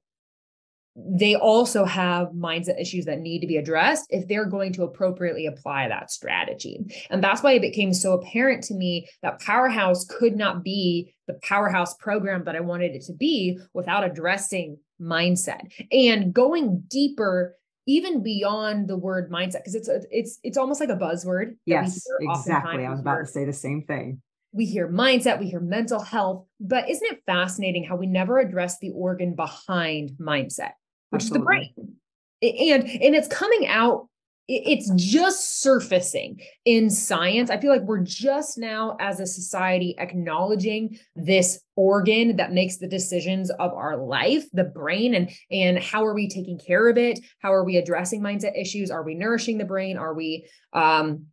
they 0.97 1.35
also 1.35 1.85
have 1.85 2.29
mindset 2.29 2.81
issues 2.81 3.05
that 3.07 3.21
need 3.21 3.41
to 3.41 3.47
be 3.47 3.57
addressed 3.57 4.07
if 4.11 4.29
they're 4.29 4.45
going 4.45 4.73
to 4.73 4.85
appropriately 4.85 5.47
apply 5.47 5.89
that 5.89 6.11
strategy. 6.11 6.81
And 7.11 7.23
that's 7.23 7.43
why 7.43 7.53
it 7.53 7.63
became 7.63 7.93
so 7.93 8.13
apparent 8.13 8.63
to 8.65 8.75
me 8.75 9.09
that 9.23 9.41
Powerhouse 9.41 10.05
could 10.05 10.37
not 10.37 10.63
be 10.63 11.13
the 11.27 11.35
powerhouse 11.43 11.95
program 11.95 12.45
that 12.45 12.57
I 12.57 12.61
wanted 12.61 12.95
it 12.95 13.03
to 13.07 13.13
be 13.13 13.59
without 13.73 14.05
addressing 14.05 14.79
mindset 15.01 15.73
and 15.91 16.33
going 16.33 16.85
deeper 16.89 17.57
even 17.87 18.23
beyond 18.23 18.89
the 18.89 18.97
word 18.97 19.31
mindset 19.31 19.59
because 19.59 19.75
it's 19.75 19.89
a, 19.89 20.01
it's 20.11 20.39
it's 20.43 20.57
almost 20.57 20.81
like 20.81 20.89
a 20.89 20.97
buzzword. 20.97 21.57
Yes, 21.67 22.07
exactly. 22.21 22.87
I 22.87 22.91
was 22.91 23.01
about 23.01 23.19
to 23.19 23.27
say 23.27 23.45
the 23.45 23.53
same 23.53 23.83
thing. 23.83 24.23
We 24.53 24.67
hear 24.67 24.89
mindset, 24.89 25.41
we 25.41 25.51
hear 25.51 25.61
mental 25.61 26.01
health, 26.01 26.47
but 26.61 26.89
isn't 26.89 27.13
it 27.13 27.23
fascinating 27.27 27.85
how 27.85 27.97
we 27.97 28.07
never 28.07 28.39
address 28.39 28.79
the 28.79 28.91
organ 28.91 29.35
behind 29.35 30.13
mindset, 30.21 30.73
which 31.15 31.23
Absolutely. 31.23 31.57
is 31.57 31.69
the 31.77 31.83
brain? 31.83 31.97
And 32.71 33.03
and 33.03 33.15
it's 33.15 33.29
coming 33.29 33.67
out 33.67 34.09
it's 34.47 34.91
just 34.95 35.63
surfacing 35.63 36.39
in 36.67 36.91
science. 36.91 37.49
I 37.49 37.59
feel 37.59 37.73
like 37.73 37.83
we're 37.83 38.03
just 38.03 38.59
now, 38.59 38.95
as 39.01 39.19
a 39.19 39.27
society, 39.27 39.95
acknowledging 39.99 40.99
this 41.17 41.61
organ 41.77 42.37
that 42.37 42.53
makes 42.53 42.77
the 42.77 42.87
decisions 42.87 43.51
of 43.53 43.73
our 43.73 43.97
life, 43.97 44.45
the 44.53 44.65
brain, 44.65 45.15
and 45.15 45.31
and 45.51 45.79
how 45.79 46.05
are 46.05 46.15
we 46.15 46.29
taking 46.29 46.59
care 46.59 46.91
of 46.91 46.99
it? 46.99 47.21
How 47.41 47.55
are 47.55 47.65
we 47.65 47.79
addressing 47.79 48.21
mindset 48.21 48.61
issues? 48.61 48.91
Are 48.91 49.03
we 49.03 49.15
nourishing 49.15 49.57
the 49.57 49.65
brain? 49.65 49.97
Are 49.97 50.13
we, 50.13 50.47
um, 50.75 51.27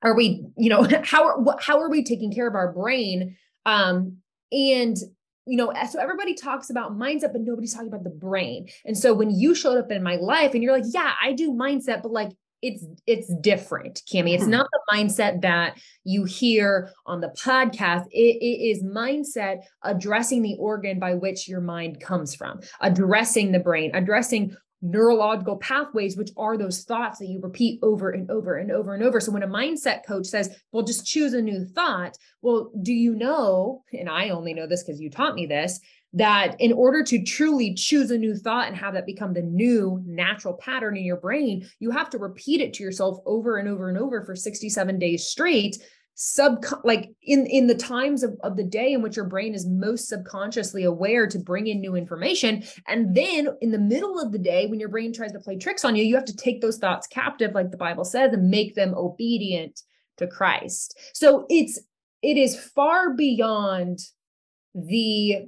are 0.00 0.16
we, 0.16 0.46
you 0.56 0.70
know, 0.70 0.88
how 1.04 1.24
are 1.24 1.56
how 1.60 1.80
are 1.80 1.90
we 1.90 2.02
taking 2.02 2.32
care 2.32 2.48
of 2.48 2.54
our 2.54 2.72
brain? 2.72 3.36
Um, 3.66 4.18
and 4.52 4.96
you 5.46 5.56
know, 5.56 5.72
so 5.90 6.00
everybody 6.00 6.34
talks 6.34 6.70
about 6.70 6.96
mindset, 6.96 7.32
but 7.32 7.42
nobody's 7.42 7.74
talking 7.74 7.88
about 7.88 8.04
the 8.04 8.10
brain. 8.10 8.68
And 8.84 8.96
so 8.96 9.12
when 9.12 9.30
you 9.30 9.54
showed 9.54 9.78
up 9.78 9.90
in 9.90 10.02
my 10.02 10.16
life 10.16 10.54
and 10.54 10.62
you're 10.62 10.72
like, 10.72 10.90
yeah, 10.92 11.12
I 11.22 11.32
do 11.32 11.52
mindset, 11.52 12.02
but 12.02 12.12
like 12.12 12.30
it's 12.62 12.84
it's 13.06 13.32
different, 13.42 14.00
Camie. 14.10 14.34
It's 14.34 14.44
hmm. 14.44 14.50
not 14.50 14.68
the 14.72 14.80
mindset 14.96 15.42
that 15.42 15.78
you 16.04 16.24
hear 16.24 16.90
on 17.04 17.20
the 17.20 17.28
podcast. 17.28 18.06
It, 18.10 18.38
it 18.40 18.70
is 18.70 18.82
mindset 18.82 19.58
addressing 19.82 20.40
the 20.40 20.56
organ 20.58 20.98
by 20.98 21.14
which 21.14 21.46
your 21.46 21.60
mind 21.60 22.00
comes 22.00 22.34
from, 22.34 22.60
addressing 22.80 23.52
the 23.52 23.60
brain, 23.60 23.90
addressing 23.92 24.56
neurological 24.84 25.56
pathways, 25.56 26.16
which 26.16 26.30
are 26.36 26.58
those 26.58 26.84
thoughts 26.84 27.18
that 27.18 27.26
you 27.26 27.40
repeat 27.40 27.80
over 27.82 28.10
and 28.10 28.30
over 28.30 28.56
and 28.56 28.70
over 28.70 28.94
and 28.94 29.02
over. 29.02 29.18
So 29.18 29.32
when 29.32 29.42
a 29.42 29.48
mindset 29.48 30.06
coach 30.06 30.26
says, 30.26 30.54
well, 30.70 30.84
just 30.84 31.06
choose 31.06 31.32
a 31.32 31.40
new 31.40 31.64
thought, 31.64 32.16
well, 32.42 32.70
do 32.82 32.92
you 32.92 33.14
know, 33.14 33.82
and 33.92 34.08
I 34.08 34.28
only 34.28 34.52
know 34.52 34.66
this 34.66 34.84
because 34.84 35.00
you 35.00 35.10
taught 35.10 35.34
me 35.34 35.46
this, 35.46 35.80
that 36.12 36.54
in 36.60 36.72
order 36.72 37.02
to 37.02 37.24
truly 37.24 37.74
choose 37.74 38.10
a 38.10 38.18
new 38.18 38.36
thought 38.36 38.68
and 38.68 38.76
have 38.76 38.94
that 38.94 39.06
become 39.06 39.32
the 39.32 39.42
new 39.42 40.00
natural 40.06 40.54
pattern 40.54 40.96
in 40.96 41.04
your 41.04 41.16
brain, 41.16 41.68
you 41.80 41.90
have 41.90 42.10
to 42.10 42.18
repeat 42.18 42.60
it 42.60 42.74
to 42.74 42.84
yourself 42.84 43.18
over 43.26 43.56
and 43.56 43.68
over 43.68 43.88
and 43.88 43.98
over 43.98 44.22
for 44.22 44.36
67 44.36 44.98
days 44.98 45.26
straight 45.26 45.78
sub 46.14 46.64
like 46.84 47.10
in 47.22 47.46
in 47.46 47.66
the 47.66 47.74
times 47.74 48.22
of, 48.22 48.36
of 48.42 48.56
the 48.56 48.62
day 48.62 48.92
in 48.92 49.02
which 49.02 49.16
your 49.16 49.24
brain 49.24 49.54
is 49.54 49.66
most 49.66 50.08
subconsciously 50.08 50.84
aware 50.84 51.26
to 51.26 51.38
bring 51.38 51.66
in 51.66 51.80
new 51.80 51.96
information 51.96 52.62
and 52.86 53.14
then 53.16 53.48
in 53.60 53.72
the 53.72 53.78
middle 53.78 54.20
of 54.20 54.30
the 54.30 54.38
day 54.38 54.66
when 54.66 54.78
your 54.78 54.88
brain 54.88 55.12
tries 55.12 55.32
to 55.32 55.40
play 55.40 55.56
tricks 55.56 55.84
on 55.84 55.96
you 55.96 56.04
you 56.04 56.14
have 56.14 56.24
to 56.24 56.36
take 56.36 56.60
those 56.60 56.78
thoughts 56.78 57.08
captive 57.08 57.52
like 57.52 57.72
the 57.72 57.76
bible 57.76 58.04
says 58.04 58.32
and 58.32 58.48
make 58.48 58.76
them 58.76 58.94
obedient 58.94 59.82
to 60.16 60.26
christ 60.26 60.96
so 61.12 61.46
it's 61.50 61.80
it 62.22 62.36
is 62.36 62.56
far 62.56 63.12
beyond 63.14 63.98
the 64.74 65.46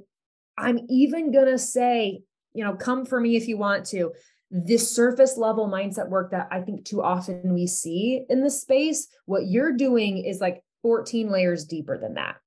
I'm 0.57 0.79
even 0.89 1.31
to 1.31 1.57
say, 1.57 2.21
you 2.53 2.63
know, 2.63 2.75
come 2.75 3.05
for 3.05 3.19
me 3.19 3.35
if 3.35 3.47
you 3.47 3.57
want 3.57 3.85
to. 3.87 4.13
This 4.49 4.95
surface 4.95 5.37
level 5.37 5.67
mindset 5.67 6.09
work 6.09 6.31
that 6.31 6.47
I 6.51 6.61
think 6.61 6.85
too 6.85 7.03
often 7.03 7.53
we 7.53 7.67
see 7.67 8.23
in 8.29 8.43
the 8.43 8.49
space, 8.49 9.07
what 9.25 9.47
you're 9.47 9.73
doing 9.73 10.19
is 10.19 10.39
like 10.39 10.63
14 10.83 11.29
layers 11.29 11.65
deeper 11.65 11.97
than 11.97 12.13
that. 12.13 12.37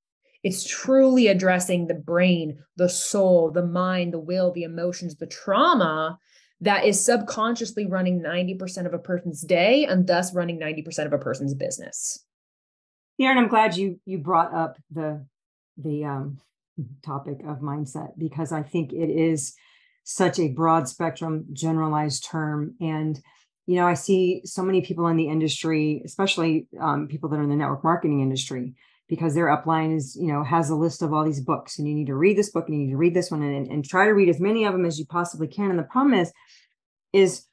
It's 0.43 0.67
truly 0.67 1.27
addressing 1.27 1.85
the 1.85 1.93
brain, 1.93 2.57
the 2.75 2.89
soul, 2.89 3.51
the 3.51 3.65
mind, 3.65 4.13
the 4.13 4.19
will, 4.19 4.51
the 4.51 4.63
emotions, 4.63 5.15
the 5.15 5.27
trauma 5.27 6.17
that 6.61 6.85
is 6.85 7.03
subconsciously 7.03 7.85
running 7.85 8.21
90% 8.21 8.85
of 8.85 8.93
a 8.93 8.99
person's 8.99 9.41
day 9.41 9.85
and 9.85 10.07
thus 10.07 10.33
running 10.33 10.59
90% 10.59 11.05
of 11.05 11.13
a 11.13 11.17
person's 11.17 11.53
business. 11.53 12.23
And 13.19 13.37
I'm 13.37 13.47
glad 13.47 13.77
you 13.77 13.99
you 14.05 14.17
brought 14.17 14.53
up 14.53 14.77
the 14.89 15.25
the 15.77 16.05
um 16.05 16.37
topic 17.03 17.41
of 17.45 17.59
mindset 17.59 18.17
because 18.17 18.51
I 18.51 18.63
think 18.63 18.93
it 18.93 19.09
is 19.09 19.53
such 20.11 20.39
a 20.39 20.49
broad 20.49 20.87
spectrum, 20.87 21.45
generalized 21.53 22.25
term. 22.25 22.75
And, 22.79 23.19
you 23.65 23.75
know, 23.75 23.87
I 23.87 23.93
see 23.93 24.41
so 24.45 24.61
many 24.61 24.81
people 24.81 25.07
in 25.07 25.17
the 25.17 25.27
industry, 25.27 26.01
especially 26.05 26.67
um, 26.79 27.07
people 27.07 27.29
that 27.29 27.37
are 27.37 27.43
in 27.43 27.49
the 27.49 27.55
network 27.55 27.83
marketing 27.83 28.21
industry, 28.21 28.73
because 29.07 29.33
their 29.33 29.47
upline 29.47 29.95
is, 29.95 30.15
you 30.15 30.27
know, 30.27 30.43
has 30.43 30.69
a 30.69 30.75
list 30.75 31.01
of 31.01 31.13
all 31.13 31.23
these 31.23 31.41
books 31.41 31.79
and 31.79 31.87
you 31.87 31.93
need 31.93 32.07
to 32.07 32.15
read 32.15 32.37
this 32.37 32.49
book 32.49 32.67
and 32.67 32.77
you 32.77 32.85
need 32.85 32.91
to 32.91 32.97
read 32.97 33.13
this 33.13 33.31
one 33.31 33.41
and, 33.41 33.67
and 33.67 33.85
try 33.85 34.05
to 34.05 34.13
read 34.13 34.29
as 34.29 34.39
many 34.39 34.65
of 34.65 34.73
them 34.73 34.85
as 34.85 34.99
you 34.99 35.05
possibly 35.05 35.47
can. 35.47 35.69
And 35.69 35.79
the 35.79 35.83
problem 35.83 36.13
is, 36.13 36.31
is 37.13 37.45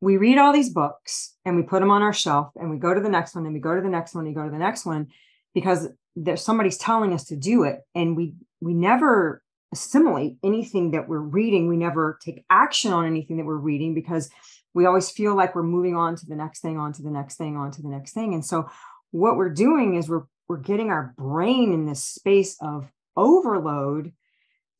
we 0.00 0.16
read 0.16 0.38
all 0.38 0.52
these 0.52 0.70
books 0.70 1.34
and 1.44 1.56
we 1.56 1.62
put 1.62 1.80
them 1.80 1.90
on 1.90 2.02
our 2.02 2.12
shelf 2.12 2.52
and 2.56 2.70
we 2.70 2.78
go 2.78 2.94
to 2.94 3.00
the 3.00 3.08
next 3.08 3.34
one 3.34 3.44
and 3.44 3.54
we 3.54 3.60
go 3.60 3.74
to 3.74 3.80
the 3.80 3.88
next 3.88 4.14
one 4.14 4.26
and 4.26 4.34
we 4.34 4.40
go 4.40 4.46
to 4.46 4.52
the 4.52 4.58
next 4.58 4.86
one 4.86 5.08
because 5.54 5.88
there's 6.14 6.42
somebody's 6.42 6.78
telling 6.78 7.12
us 7.12 7.24
to 7.24 7.36
do 7.36 7.64
it 7.64 7.80
and 7.94 8.16
we 8.16 8.34
we 8.60 8.74
never 8.74 9.42
assimilate 9.72 10.36
anything 10.42 10.92
that 10.92 11.08
we're 11.08 11.18
reading 11.18 11.68
we 11.68 11.76
never 11.76 12.18
take 12.22 12.44
action 12.48 12.92
on 12.92 13.06
anything 13.06 13.36
that 13.36 13.44
we're 13.44 13.56
reading 13.56 13.94
because 13.94 14.30
we 14.74 14.86
always 14.86 15.10
feel 15.10 15.34
like 15.34 15.54
we're 15.54 15.62
moving 15.62 15.94
on 15.94 16.16
to 16.16 16.26
the 16.26 16.36
next 16.36 16.60
thing 16.60 16.78
on 16.78 16.92
to 16.92 17.02
the 17.02 17.10
next 17.10 17.36
thing 17.36 17.56
on 17.56 17.70
to 17.70 17.82
the 17.82 17.88
next 17.88 18.12
thing 18.12 18.32
and 18.34 18.44
so 18.44 18.68
what 19.10 19.36
we're 19.36 19.52
doing 19.52 19.94
is 19.94 20.08
we're 20.08 20.24
we're 20.48 20.56
getting 20.56 20.90
our 20.90 21.14
brain 21.18 21.72
in 21.72 21.86
this 21.86 22.02
space 22.02 22.56
of 22.60 22.90
overload 23.16 24.12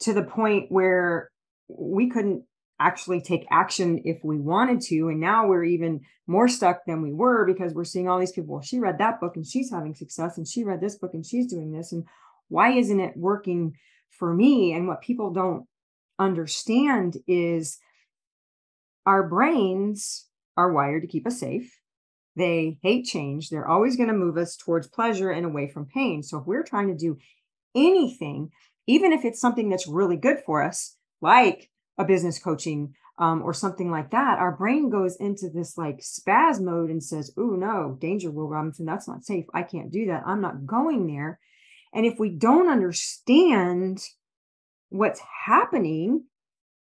to 0.00 0.14
the 0.14 0.22
point 0.22 0.70
where 0.70 1.30
we 1.68 2.08
couldn't 2.08 2.44
actually 2.80 3.20
take 3.20 3.46
action 3.50 4.02
if 4.04 4.18
we 4.22 4.38
wanted 4.38 4.80
to. 4.80 5.08
And 5.08 5.20
now 5.20 5.46
we're 5.46 5.64
even 5.64 6.00
more 6.26 6.48
stuck 6.48 6.86
than 6.86 7.02
we 7.02 7.12
were 7.12 7.44
because 7.44 7.74
we're 7.74 7.84
seeing 7.84 8.08
all 8.08 8.18
these 8.18 8.32
people. 8.32 8.54
Well, 8.54 8.62
she 8.62 8.78
read 8.78 8.98
that 8.98 9.20
book 9.20 9.36
and 9.36 9.46
she's 9.46 9.70
having 9.70 9.94
success, 9.94 10.38
and 10.38 10.46
she 10.46 10.64
read 10.64 10.80
this 10.80 10.96
book 10.96 11.12
and 11.14 11.26
she's 11.26 11.46
doing 11.48 11.72
this. 11.72 11.92
And 11.92 12.04
why 12.48 12.72
isn't 12.72 13.00
it 13.00 13.16
working 13.16 13.74
for 14.10 14.32
me? 14.32 14.72
And 14.72 14.86
what 14.86 15.02
people 15.02 15.32
don't 15.32 15.66
understand 16.18 17.16
is 17.26 17.78
our 19.06 19.26
brains 19.26 20.26
are 20.56 20.72
wired 20.72 21.02
to 21.02 21.08
keep 21.08 21.26
us 21.26 21.40
safe. 21.40 21.78
They 22.36 22.78
hate 22.82 23.04
change. 23.04 23.50
They're 23.50 23.68
always 23.68 23.96
going 23.96 24.08
to 24.08 24.14
move 24.14 24.36
us 24.36 24.56
towards 24.56 24.86
pleasure 24.86 25.30
and 25.30 25.46
away 25.46 25.68
from 25.68 25.86
pain. 25.86 26.22
So 26.22 26.38
if 26.38 26.46
we're 26.46 26.62
trying 26.62 26.88
to 26.88 26.96
do 26.96 27.18
anything, 27.74 28.50
even 28.86 29.12
if 29.12 29.24
it's 29.24 29.40
something 29.40 29.68
that's 29.68 29.88
really 29.88 30.16
good 30.16 30.38
for 30.44 30.62
us, 30.62 30.96
like 31.20 31.70
a 31.98 32.04
business 32.04 32.38
coaching 32.38 32.94
um, 33.18 33.42
or 33.42 33.52
something 33.52 33.90
like 33.90 34.10
that, 34.10 34.38
our 34.38 34.52
brain 34.52 34.88
goes 34.88 35.16
into 35.16 35.50
this 35.50 35.76
like 35.76 36.00
spasm 36.00 36.66
mode 36.66 36.90
and 36.90 37.02
says, 37.02 37.32
Oh, 37.36 37.56
no, 37.56 37.96
danger, 38.00 38.30
Will 38.30 38.48
Robinson, 38.48 38.86
that's 38.86 39.08
not 39.08 39.24
safe. 39.24 39.46
I 39.52 39.62
can't 39.62 39.90
do 39.90 40.06
that. 40.06 40.22
I'm 40.24 40.40
not 40.40 40.66
going 40.66 41.06
there. 41.06 41.40
And 41.94 42.06
if 42.06 42.18
we 42.18 42.30
don't 42.30 42.68
understand 42.68 44.02
what's 44.90 45.20
happening, 45.44 46.24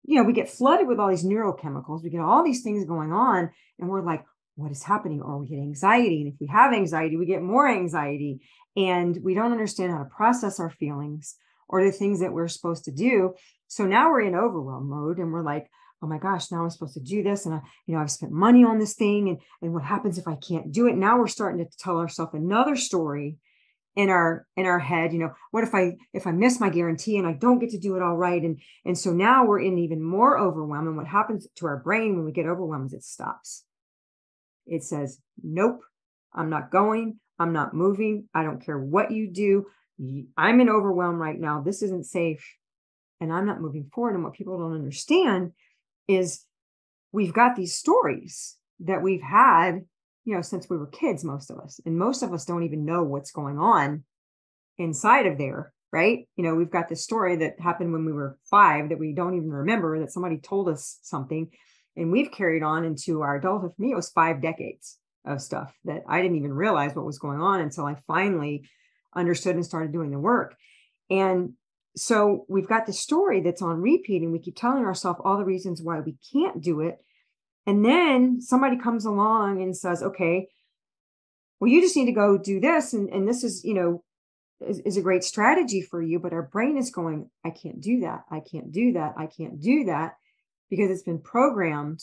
you 0.04 0.16
know, 0.16 0.24
we 0.24 0.34
get 0.34 0.50
flooded 0.50 0.88
with 0.88 1.00
all 1.00 1.10
these 1.10 1.26
neurochemicals, 1.26 2.04
we 2.04 2.10
get 2.10 2.22
all 2.22 2.44
these 2.44 2.62
things 2.62 2.86
going 2.86 3.12
on, 3.12 3.50
and 3.80 3.90
we're 3.90 4.06
like, 4.06 4.24
what 4.56 4.72
is 4.72 4.84
happening? 4.84 5.22
Or 5.22 5.38
we 5.38 5.48
get 5.48 5.60
anxiety. 5.60 6.22
And 6.22 6.34
if 6.34 6.40
we 6.40 6.48
have 6.48 6.74
anxiety, 6.74 7.18
we 7.18 7.26
get 7.26 7.42
more 7.42 7.68
anxiety. 7.68 8.42
And 8.78 9.18
we 9.22 9.34
don't 9.34 9.52
understand 9.52 9.92
how 9.92 10.00
to 10.00 10.06
process 10.06 10.60
our 10.60 10.70
feelings 10.70 11.36
or 11.68 11.84
the 11.84 11.92
things 11.92 12.20
that 12.22 12.32
we're 12.32 12.48
supposed 12.48 12.86
to 12.86 12.92
do. 12.92 13.34
So 13.68 13.86
now 13.86 14.10
we're 14.10 14.22
in 14.22 14.36
overwhelm 14.36 14.90
mode 14.90 15.18
and 15.18 15.32
we're 15.32 15.44
like, 15.44 15.70
oh 16.02 16.08
my 16.08 16.18
gosh, 16.18 16.52
now 16.52 16.64
I'm 16.64 16.70
supposed 16.70 16.94
to 16.94 17.00
do 17.00 17.24
this. 17.24 17.46
And 17.46 17.56
I, 17.56 17.62
you 17.86 17.96
know, 17.96 18.02
I've 18.02 18.12
spent 18.12 18.32
money 18.32 18.64
on 18.64 18.80
this 18.80 18.94
thing. 18.94 19.30
And, 19.30 19.40
and 19.62 19.74
what 19.74 19.84
happens 19.84 20.18
if 20.18 20.28
I 20.28 20.36
can't 20.36 20.72
do 20.72 20.88
it? 20.88 20.96
Now 20.96 21.18
we're 21.18 21.28
starting 21.28 21.66
to 21.66 21.78
tell 21.78 21.98
ourselves 21.98 22.34
another 22.34 22.76
story 22.76 23.38
in 23.96 24.10
our 24.10 24.46
in 24.58 24.66
our 24.66 24.80
head 24.80 25.14
you 25.14 25.20
know 25.20 25.32
what 25.52 25.64
if 25.64 25.74
i 25.74 25.96
if 26.14 26.28
i 26.28 26.32
miss 26.32 26.60
my 26.60 26.70
guarantee 26.70 27.18
and 27.18 27.28
i 27.28 27.34
don't 27.34 27.60
get 27.60 27.70
to 27.70 27.80
do 27.80 27.96
it 27.96 28.02
all 28.02 28.16
right? 28.16 28.42
And 28.42 28.60
and 28.84 28.98
so 28.98 29.12
now 29.12 29.46
we're 29.46 29.62
in 29.62 29.78
even 29.78 30.02
more 30.02 30.38
overwhelm. 30.38 30.88
And 30.88 30.98
what 30.98 31.08
happens 31.08 31.48
to 31.56 31.66
our 31.66 31.78
brain 31.78 32.16
when 32.16 32.26
we 32.26 32.32
get 32.32 32.46
overwhelmed 32.46 32.88
is 32.88 32.94
it 32.94 33.04
stops. 33.04 33.64
It 34.66 34.84
says 34.84 35.20
nope 35.44 35.82
i'm 36.34 36.50
not 36.50 36.72
going. 36.72 37.20
I'm 37.40 37.54
not 37.54 37.74
moving. 37.74 38.30
I 38.34 38.44
don't 38.44 38.64
care 38.66 38.80
what 38.80 39.12
you 39.12 39.30
do. 39.30 39.66
I'm 40.38 40.62
in 40.62 40.70
overwhelm 40.70 41.18
right 41.18 41.40
now. 41.40 41.62
This 41.62 41.82
isn't 41.82 42.06
safe. 42.06 42.46
And 43.20 43.32
I'm 43.32 43.46
not 43.46 43.62
moving 43.62 43.90
forward. 43.94 44.16
And 44.16 44.24
what 44.24 44.34
people 44.34 44.58
don't 44.58 44.76
understand 44.76 45.52
is 46.08 46.46
we've 47.12 47.34
got 47.34 47.56
these 47.56 47.76
stories 47.76 48.58
that 48.82 49.02
we've 49.02 49.22
had, 49.22 49.86
you 50.26 50.36
know, 50.36 50.42
since 50.42 50.70
we 50.70 50.78
were 50.78 50.88
kids, 50.88 51.24
most 51.24 51.50
of 51.50 51.60
us. 51.60 51.80
And 51.86 51.98
most 51.98 52.24
of 52.24 52.34
us 52.34 52.46
don't 52.46 52.64
even 52.64 52.86
know 52.86 53.04
what's 53.04 53.32
going 53.32 53.58
on 53.58 54.04
inside 54.78 55.26
of 55.28 55.38
there 55.38 55.74
right? 55.96 56.28
You 56.36 56.44
know, 56.44 56.56
we've 56.56 56.70
got 56.70 56.90
this 56.90 57.06
story 57.06 57.38
that 57.38 57.58
happened 57.58 57.94
when 57.94 58.04
we 58.04 58.12
were 58.12 58.38
five 58.52 58.90
that 58.90 59.00
we 59.00 59.14
don't 59.14 59.38
even 59.38 59.50
remember 59.50 59.98
that 60.00 60.12
somebody 60.12 60.38
told 60.38 60.68
us 60.68 61.00
something. 61.04 61.50
And 61.96 62.12
we've 62.12 62.34
carried 62.34 62.64
on 62.64 62.84
into 62.84 63.22
our 63.22 63.38
adulthood. 63.38 63.72
For 63.74 63.82
me, 63.82 63.94
it 63.94 63.96
was 63.96 64.10
five 64.10 64.42
decades 64.42 64.98
of 65.26 65.42
stuff 65.42 65.74
that 65.86 66.04
I 66.06 66.22
didn't 66.22 66.36
even 66.36 66.52
realize 66.52 66.94
what 66.94 67.06
was 67.06 67.18
going 67.18 67.40
on 67.40 67.62
until 67.62 67.86
I 67.86 67.96
finally 68.08 68.68
understood 69.16 69.56
and 69.56 69.66
started 69.66 69.94
doing 69.94 70.12
the 70.12 70.20
work. 70.20 70.58
And 71.10 71.54
so 71.96 72.46
we've 72.50 72.68
got 72.68 72.86
this 72.86 73.00
story 73.00 73.40
that's 73.40 73.62
on 73.62 73.82
repeat, 73.82 74.22
and 74.22 74.34
we 74.34 74.40
keep 74.40 74.58
telling 74.58 74.84
ourselves 74.84 75.22
all 75.24 75.38
the 75.38 75.46
reasons 75.46 75.82
why 75.82 76.02
we 76.02 76.18
can't 76.34 76.62
do 76.62 76.82
it. 76.82 76.98
And 77.66 77.84
then 77.84 78.42
somebody 78.42 78.78
comes 78.78 79.06
along 79.06 79.62
and 79.62 79.76
says, 79.76 80.04
okay, 80.04 80.48
well, 81.60 81.70
you 81.70 81.82
just 81.82 81.96
need 81.96 82.06
to 82.06 82.12
go 82.12 82.38
do 82.38 82.60
this. 82.60 82.94
And, 82.94 83.10
and 83.10 83.28
this 83.28 83.44
is, 83.44 83.64
you 83.64 83.74
know, 83.74 84.04
is, 84.66 84.80
is 84.80 84.98
a 84.98 85.02
great 85.02 85.24
strategy 85.24 85.82
for 85.82 86.02
you. 86.02 86.20
But 86.20 86.34
our 86.34 86.44
brain 86.44 86.78
is 86.78 86.92
going, 86.92 87.30
I 87.44 87.50
can't 87.50 87.82
do 87.82 88.02
that. 88.02 88.24
I 88.30 88.40
can't 88.40 88.72
do 88.72 88.94
that. 88.94 89.16
I 89.18 89.26
can't 89.28 89.60
do 89.60 89.86
that 89.86 90.16
because 90.70 90.92
it's 90.92 91.04
been 91.04 91.22
programmed. 91.22 92.02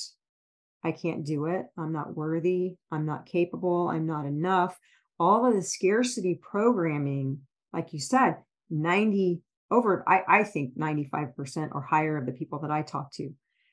I 0.84 0.92
can't 0.92 1.24
do 1.24 1.46
it. 1.46 1.66
I'm 1.78 1.92
not 1.92 2.16
worthy. 2.16 2.76
I'm 2.90 3.06
not 3.06 3.26
capable. 3.26 3.88
I'm 3.88 4.06
not 4.06 4.26
enough. 4.26 4.76
All 5.20 5.46
of 5.46 5.54
the 5.54 5.62
scarcity 5.62 6.40
programming, 6.42 7.42
like 7.72 7.92
you 7.92 8.00
said, 8.00 8.38
90 8.70 9.42
over, 9.70 10.02
I, 10.08 10.22
I 10.26 10.44
think 10.44 10.76
95% 10.76 11.68
or 11.72 11.82
higher 11.82 12.16
of 12.16 12.26
the 12.26 12.32
people 12.32 12.58
that 12.60 12.70
I 12.70 12.82
talk 12.82 13.12
to 13.14 13.32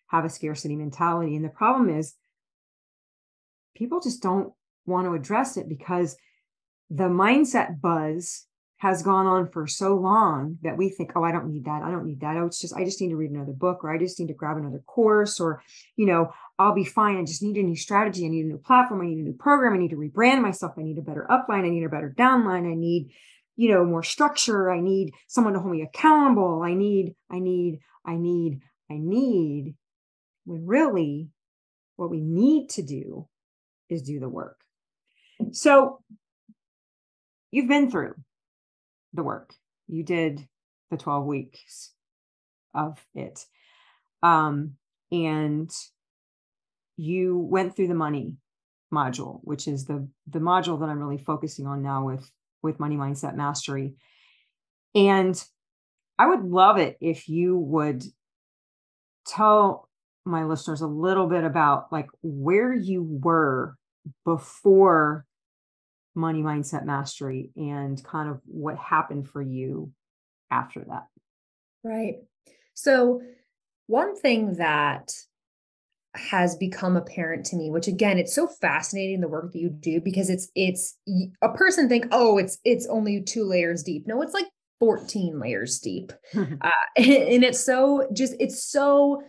have 0.10 0.26
a 0.26 0.30
scarcity 0.30 0.76
mentality. 0.76 1.36
And 1.36 1.46
the 1.46 1.50
problem 1.50 1.90
is 1.90 2.16
people 3.76 4.00
just 4.00 4.22
don't 4.22 4.54
want 4.86 5.08
to 5.08 5.14
address 5.14 5.58
it 5.58 5.70
because 5.70 6.18
the 6.90 7.06
mindset 7.06 7.80
buzz 7.80 8.46
has 8.78 9.04
gone 9.04 9.28
on 9.28 9.46
for 9.46 9.68
so 9.68 9.94
long 9.94 10.58
that 10.64 10.78
we 10.78 10.90
think, 10.90 11.12
oh, 11.16 11.24
I 11.24 11.34
don't 11.34 11.52
need 11.52 11.66
that. 11.66 11.84
I 11.84 11.92
don't 11.92 12.06
need 12.06 12.22
that. 12.22 12.38
Oh, 12.38 12.46
it's 12.46 12.62
just, 12.62 12.74
I 12.74 12.86
just 12.86 13.02
need 13.02 13.10
to 13.10 13.18
read 13.18 13.30
another 13.30 13.52
book 13.52 13.84
or 13.84 13.94
I 13.94 13.98
just 13.98 14.18
need 14.20 14.30
to 14.30 14.34
grab 14.34 14.56
another 14.56 14.82
course 14.88 15.40
or, 15.40 15.62
you 15.98 16.06
know, 16.06 16.32
I'll 16.58 16.74
be 16.74 16.86
fine. 16.86 17.18
I 17.18 17.26
just 17.26 17.44
need 17.44 17.58
a 17.58 17.64
new 17.64 17.76
strategy. 17.76 18.26
I 18.26 18.30
need 18.30 18.46
a 18.46 18.48
new 18.48 18.58
platform. 18.58 19.02
I 19.02 19.08
need 19.08 19.20
a 19.20 19.24
new 19.24 19.34
program. 19.34 19.74
I 19.74 19.78
need 19.78 19.90
to 19.90 19.98
rebrand 19.98 20.42
myself. 20.42 20.74
I 20.78 20.84
need 20.84 20.98
a 20.98 21.02
better 21.02 21.28
upline. 21.30 21.66
I 21.66 21.70
need 21.70 21.84
a 21.84 21.90
better 21.90 22.14
downline. 22.18 22.72
I 22.72 22.76
need, 22.76 23.12
you 23.58 23.70
know, 23.70 23.84
more 23.84 24.02
structure. 24.02 24.72
I 24.72 24.80
need 24.80 25.14
someone 25.28 25.54
to 25.54 25.60
hold 25.60 25.74
me 25.74 25.82
accountable. 25.82 26.62
I 26.64 26.74
need, 26.74 27.16
I 27.30 27.40
need, 27.40 27.80
I 28.06 28.16
need, 28.16 28.62
I 28.90 28.98
need. 28.98 29.76
When 30.50 30.66
really 30.66 31.30
what 31.96 32.10
we 32.10 32.22
need 32.22 32.70
to 32.70 32.82
do 32.82 33.28
is 33.88 34.02
do 34.02 34.20
the 34.20 34.28
work. 34.28 34.60
So 35.52 36.00
you've 37.52 37.68
been 37.68 37.92
through 37.92 38.16
the 39.14 39.22
work. 39.22 39.54
You 39.88 40.02
did 40.02 40.48
the 40.90 40.98
12 40.98 41.26
weeks 41.28 41.92
of 42.74 42.98
it. 43.14 43.46
Um, 44.24 44.74
and 45.12 45.70
you 46.98 47.38
went 47.38 47.76
through 47.76 47.90
the 47.90 47.94
money 47.94 48.38
module, 48.92 49.42
which 49.44 49.68
is 49.68 49.86
the 49.86 50.08
the 50.28 50.40
module 50.40 50.80
that 50.80 50.90
I'm 50.90 51.00
really 51.00 51.20
focusing 51.20 51.68
on 51.68 51.84
now 51.84 52.06
with 52.06 52.28
with 52.64 52.80
money 52.80 52.98
mindset 52.98 53.36
mastery. 53.36 53.94
And 54.96 55.42
I 56.18 56.26
would 56.26 56.44
love 56.44 56.78
it 56.78 56.98
if 57.00 57.30
you 57.30 57.56
would 57.56 58.04
tell 59.28 59.89
my 60.30 60.46
listeners 60.46 60.82
a 60.82 60.88
little 60.88 61.28
bit 61.28 61.44
about 61.44 61.92
like 61.92 62.08
where 62.22 62.74
you 62.74 63.04
were 63.04 63.76
before 64.26 65.26
money 66.16 66.42
mindset 66.42 66.86
mastery 66.86 67.52
and 67.56 68.04
kind 68.04 68.30
of 68.30 68.40
what 68.46 68.78
happened 68.78 69.28
for 69.28 69.42
you 69.42 69.92
after 70.52 70.84
that. 70.88 71.06
Right. 71.84 72.16
So, 72.74 73.22
one 73.88 74.16
thing 74.16 74.56
that 74.56 75.12
has 76.16 76.56
become 76.56 76.98
apparent 76.98 77.46
to 77.46 77.56
me 77.56 77.70
which 77.70 77.88
again 77.88 78.18
it's 78.18 78.34
so 78.34 78.48
fascinating 78.48 79.22
the 79.22 79.28
work 79.28 79.52
that 79.52 79.60
you 79.60 79.70
do 79.70 80.02
because 80.02 80.28
it's 80.28 80.50
it's 80.56 80.98
a 81.44 81.50
person 81.50 81.88
think 81.88 82.08
oh 82.12 82.40
it's 82.40 82.58
it's 82.66 82.88
only 82.88 83.22
two 83.22 83.44
layers 83.44 83.84
deep 83.84 84.08
no 84.08 84.20
it's 84.24 84.34
like 84.34 84.48
14 84.80 85.40
layers 85.40 85.80
deep 85.80 86.12
uh, 86.36 86.70
and 86.98 87.44
it's 87.44 87.64
so 87.64 88.08
just 88.12 88.34
it's 88.40 88.64
so 88.64 89.22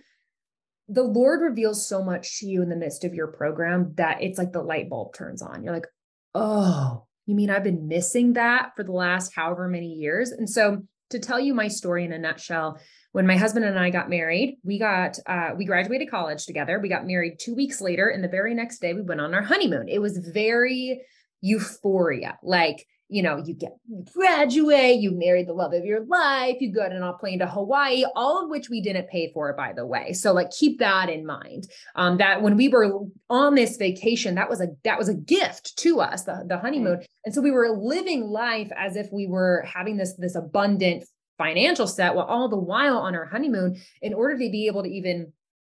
the 0.93 1.03
lord 1.03 1.41
reveals 1.41 1.87
so 1.87 2.03
much 2.03 2.39
to 2.39 2.47
you 2.47 2.63
in 2.63 2.69
the 2.69 2.77
midst 2.77 3.05
of 3.05 3.15
your 3.15 3.29
program 3.29 3.93
that 3.97 4.21
it's 4.21 4.39
like 4.39 4.53
the 4.53 4.63
light 4.63 4.91
bulb 4.91 5.15
turns 5.15 5.41
on 5.41 5.63
you're 5.63 5.73
like 5.73 5.87
oh, 6.35 7.07
you 7.27 7.35
mean 7.35 7.51
I've 7.51 7.65
been 7.65 7.89
missing 7.89 8.35
that 8.35 8.73
for 8.77 8.83
the 8.83 8.93
last 8.93 9.35
however 9.35 9.69
many 9.69 9.93
years? 9.93 10.31
And 10.31 10.49
so 10.49 10.83
to 11.11 11.19
tell 11.19 11.41
you 11.41 11.55
my 11.55 11.69
story 11.69 12.05
in 12.05 12.13
a 12.13 12.19
nutshell, 12.19 12.81
when 13.13 13.27
my 13.27 13.37
husband 13.37 13.65
and 13.65 13.79
I 13.79 13.91
got 13.91 14.09
married, 14.09 14.59
we 14.63 14.79
got 14.79 15.19
uh, 15.27 15.51
we 15.57 15.65
graduated 15.65 16.11
college 16.11 16.47
together. 16.47 16.79
We 16.79 16.89
got 16.89 17.07
married 17.07 17.39
two 17.41 17.55
weeks 17.55 17.81
later, 17.81 18.09
and 18.09 18.23
the 18.23 18.29
very 18.29 18.55
next 18.55 18.81
day 18.81 18.95
we 18.95 19.03
went 19.03 19.21
on 19.21 19.35
our 19.35 19.43
honeymoon. 19.43 19.89
It 19.89 19.99
was 19.99 20.19
very 20.19 21.03
euphoria. 21.41 22.39
Like 22.43 22.87
you 23.11 23.23
know, 23.23 23.43
you 23.45 23.55
get 23.55 23.77
you 23.89 24.05
graduate, 24.15 25.01
you 25.01 25.11
marry 25.11 25.43
the 25.45 25.53
love 25.53 25.73
of 25.73 25.85
your 25.85 26.05
life, 26.07 26.57
you 26.61 26.73
go 26.73 26.83
on 26.83 26.93
a 26.93 27.13
plane 27.15 27.41
to 27.41 27.47
Hawaii, 27.47 28.05
all 28.15 28.45
of 28.45 28.51
which 28.51 28.71
we 28.71 28.81
didn't 28.81 29.09
pay 29.09 29.31
for, 29.33 29.53
by 29.55 29.73
the 29.73 29.85
way. 29.85 30.13
So 30.13 30.33
like 30.33 30.51
keep 30.51 30.79
that 30.79 31.11
in 31.11 31.27
mind. 31.27 31.67
Um, 31.97 32.19
that 32.19 32.41
when 32.41 32.57
we 32.57 32.69
were 32.69 33.01
on 33.29 33.57
this 33.57 33.77
vacation, 33.77 34.37
that 34.37 34.49
was 34.49 34.61
a 34.61 34.69
that 34.85 34.99
was 34.99 35.09
a 35.09 35.15
gift 35.15 35.77
to 35.79 36.01
us, 36.01 36.23
the, 36.23 36.45
the 36.47 36.59
honeymoon. 36.59 36.99
Mm-hmm. 36.99 37.05
And 37.25 37.35
so 37.35 37.43
we 37.43 37.51
were 37.51 37.71
living 37.71 38.23
life 38.23 38.71
as 38.77 38.97
if 38.97 39.09
we 39.13 39.27
were 39.27 39.67
having 39.67 39.97
this 39.97 40.15
this 40.15 40.37
abundant 40.37 41.05
financial 41.37 41.87
set 41.87 42.15
while 42.15 42.27
all 42.27 42.49
the 42.49 42.57
while 42.57 42.99
on 42.99 43.15
our 43.15 43.25
honeymoon 43.25 43.81
in 44.03 44.15
order 44.15 44.35
to 44.35 44.51
be 44.51 44.67
able 44.67 44.83
to 44.83 44.91
even 44.91 45.33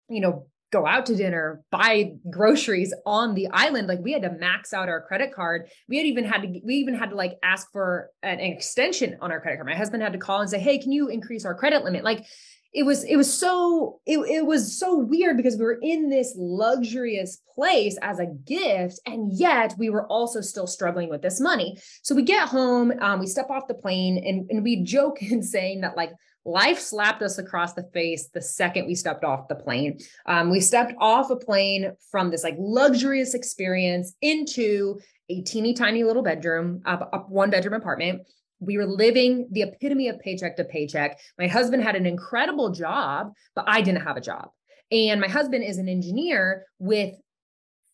you 0.08 0.20
know 0.20 0.46
go 0.72 0.86
out 0.86 1.04
to 1.06 1.14
dinner, 1.14 1.62
buy 1.70 2.12
groceries 2.30 2.94
on 3.04 3.34
the 3.34 3.46
island. 3.48 3.86
Like 3.86 4.00
we 4.00 4.12
had 4.12 4.22
to 4.22 4.30
max 4.30 4.72
out 4.72 4.88
our 4.88 5.02
credit 5.02 5.32
card. 5.32 5.68
We 5.86 5.98
had 5.98 6.06
even 6.06 6.24
had 6.24 6.42
to, 6.42 6.60
we 6.64 6.76
even 6.76 6.94
had 6.94 7.10
to 7.10 7.16
like 7.16 7.38
ask 7.42 7.70
for 7.70 8.10
an, 8.22 8.40
extension 8.40 9.18
on 9.20 9.30
our 9.30 9.40
credit 9.40 9.58
card. 9.58 9.68
My 9.68 9.76
husband 9.76 10.02
had 10.02 10.14
to 10.14 10.18
call 10.18 10.40
and 10.40 10.48
say, 10.48 10.58
Hey, 10.58 10.78
can 10.78 10.90
you 10.90 11.08
increase 11.08 11.44
our 11.44 11.54
credit 11.54 11.84
limit? 11.84 12.04
Like 12.04 12.24
it 12.72 12.84
was, 12.84 13.04
it 13.04 13.16
was 13.16 13.32
so, 13.32 14.00
it, 14.06 14.18
it 14.18 14.46
was 14.46 14.78
so 14.78 14.96
weird 14.96 15.36
because 15.36 15.56
we 15.56 15.64
were 15.64 15.78
in 15.82 16.08
this 16.08 16.32
luxurious 16.38 17.42
place 17.54 17.98
as 18.00 18.18
a 18.18 18.26
gift. 18.26 18.98
And 19.04 19.30
yet 19.30 19.74
we 19.78 19.90
were 19.90 20.06
also 20.06 20.40
still 20.40 20.66
struggling 20.66 21.10
with 21.10 21.20
this 21.20 21.38
money. 21.38 21.76
So 22.02 22.14
we 22.14 22.22
get 22.22 22.48
home, 22.48 22.94
um, 23.00 23.20
we 23.20 23.26
step 23.26 23.50
off 23.50 23.68
the 23.68 23.74
plane 23.74 24.16
and, 24.26 24.50
and 24.50 24.64
we 24.64 24.82
joke 24.82 25.22
in 25.22 25.42
saying 25.42 25.82
that 25.82 25.98
like, 25.98 26.12
life 26.44 26.78
slapped 26.78 27.22
us 27.22 27.38
across 27.38 27.74
the 27.74 27.88
face 27.94 28.28
the 28.28 28.42
second 28.42 28.86
we 28.86 28.94
stepped 28.94 29.24
off 29.24 29.48
the 29.48 29.54
plane. 29.54 29.98
Um, 30.26 30.50
we 30.50 30.60
stepped 30.60 30.94
off 30.98 31.30
a 31.30 31.36
plane 31.36 31.92
from 32.10 32.30
this 32.30 32.44
like 32.44 32.56
luxurious 32.58 33.34
experience 33.34 34.14
into 34.20 34.98
a 35.28 35.42
teeny 35.42 35.74
tiny 35.74 36.04
little 36.04 36.22
bedroom, 36.22 36.82
up, 36.84 37.08
up 37.12 37.28
one 37.30 37.50
bedroom 37.50 37.74
apartment. 37.74 38.22
We 38.60 38.76
were 38.76 38.86
living 38.86 39.48
the 39.50 39.62
epitome 39.62 40.08
of 40.08 40.20
paycheck 40.20 40.56
to 40.56 40.64
paycheck. 40.64 41.18
My 41.38 41.48
husband 41.48 41.82
had 41.82 41.96
an 41.96 42.06
incredible 42.06 42.70
job, 42.70 43.32
but 43.54 43.64
I 43.66 43.80
didn't 43.80 44.02
have 44.02 44.16
a 44.16 44.20
job. 44.20 44.50
And 44.90 45.20
my 45.20 45.28
husband 45.28 45.64
is 45.64 45.78
an 45.78 45.88
engineer 45.88 46.66
with 46.78 47.14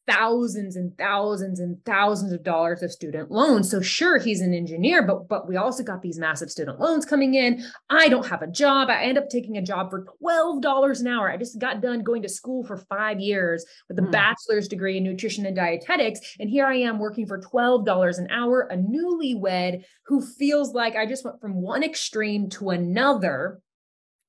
thousands 0.09 0.77
and 0.77 0.97
thousands 0.97 1.61
and 1.61 1.85
thousands 1.85 2.33
of 2.33 2.43
dollars 2.43 2.83
of 2.83 2.91
student 2.91 3.31
loans. 3.31 3.71
So 3.71 3.81
sure, 3.81 4.19
he's 4.19 4.41
an 4.41 4.55
engineer, 4.55 5.03
but 5.03 5.29
but 5.29 5.47
we 5.47 5.57
also 5.57 5.83
got 5.83 6.03
these 6.03 6.19
massive 6.19 6.51
student 6.51 6.81
loans 6.81 7.05
coming 7.05 7.35
in. 7.35 7.65
I 7.91 8.09
don't 8.09 8.27
have 8.27 8.43
a 8.43 8.47
job. 8.47 8.89
I 8.89 9.03
end 9.03 9.19
up 9.19 9.29
taking 9.29 9.59
a 9.59 9.63
job 9.63 9.91
for 9.91 10.07
$12 10.23 11.01
an 11.01 11.07
hour. 11.07 11.31
I 11.31 11.37
just 11.37 11.59
got 11.59 11.83
done 11.83 12.03
going 12.03 12.23
to 12.23 12.29
school 12.29 12.65
for 12.65 12.77
5 12.77 13.21
years 13.21 13.65
with 13.89 13.99
a 13.99 14.03
hmm. 14.03 14.11
bachelor's 14.11 14.69
degree 14.69 14.97
in 14.97 15.05
nutrition 15.05 15.47
and 15.47 15.57
dietetics, 15.57 16.21
and 16.41 16.49
here 16.49 16.67
I 16.67 16.77
am 16.77 16.99
working 16.99 17.27
for 17.27 17.41
$12 17.41 18.19
an 18.19 18.29
hour, 18.31 18.63
a 18.71 18.77
newlywed 18.77 19.85
who 20.07 20.23
feels 20.23 20.73
like 20.73 20.97
I 20.97 21.07
just 21.07 21.25
went 21.25 21.41
from 21.41 21.55
one 21.55 21.83
extreme 21.83 22.49
to 22.51 22.71
another 22.71 23.61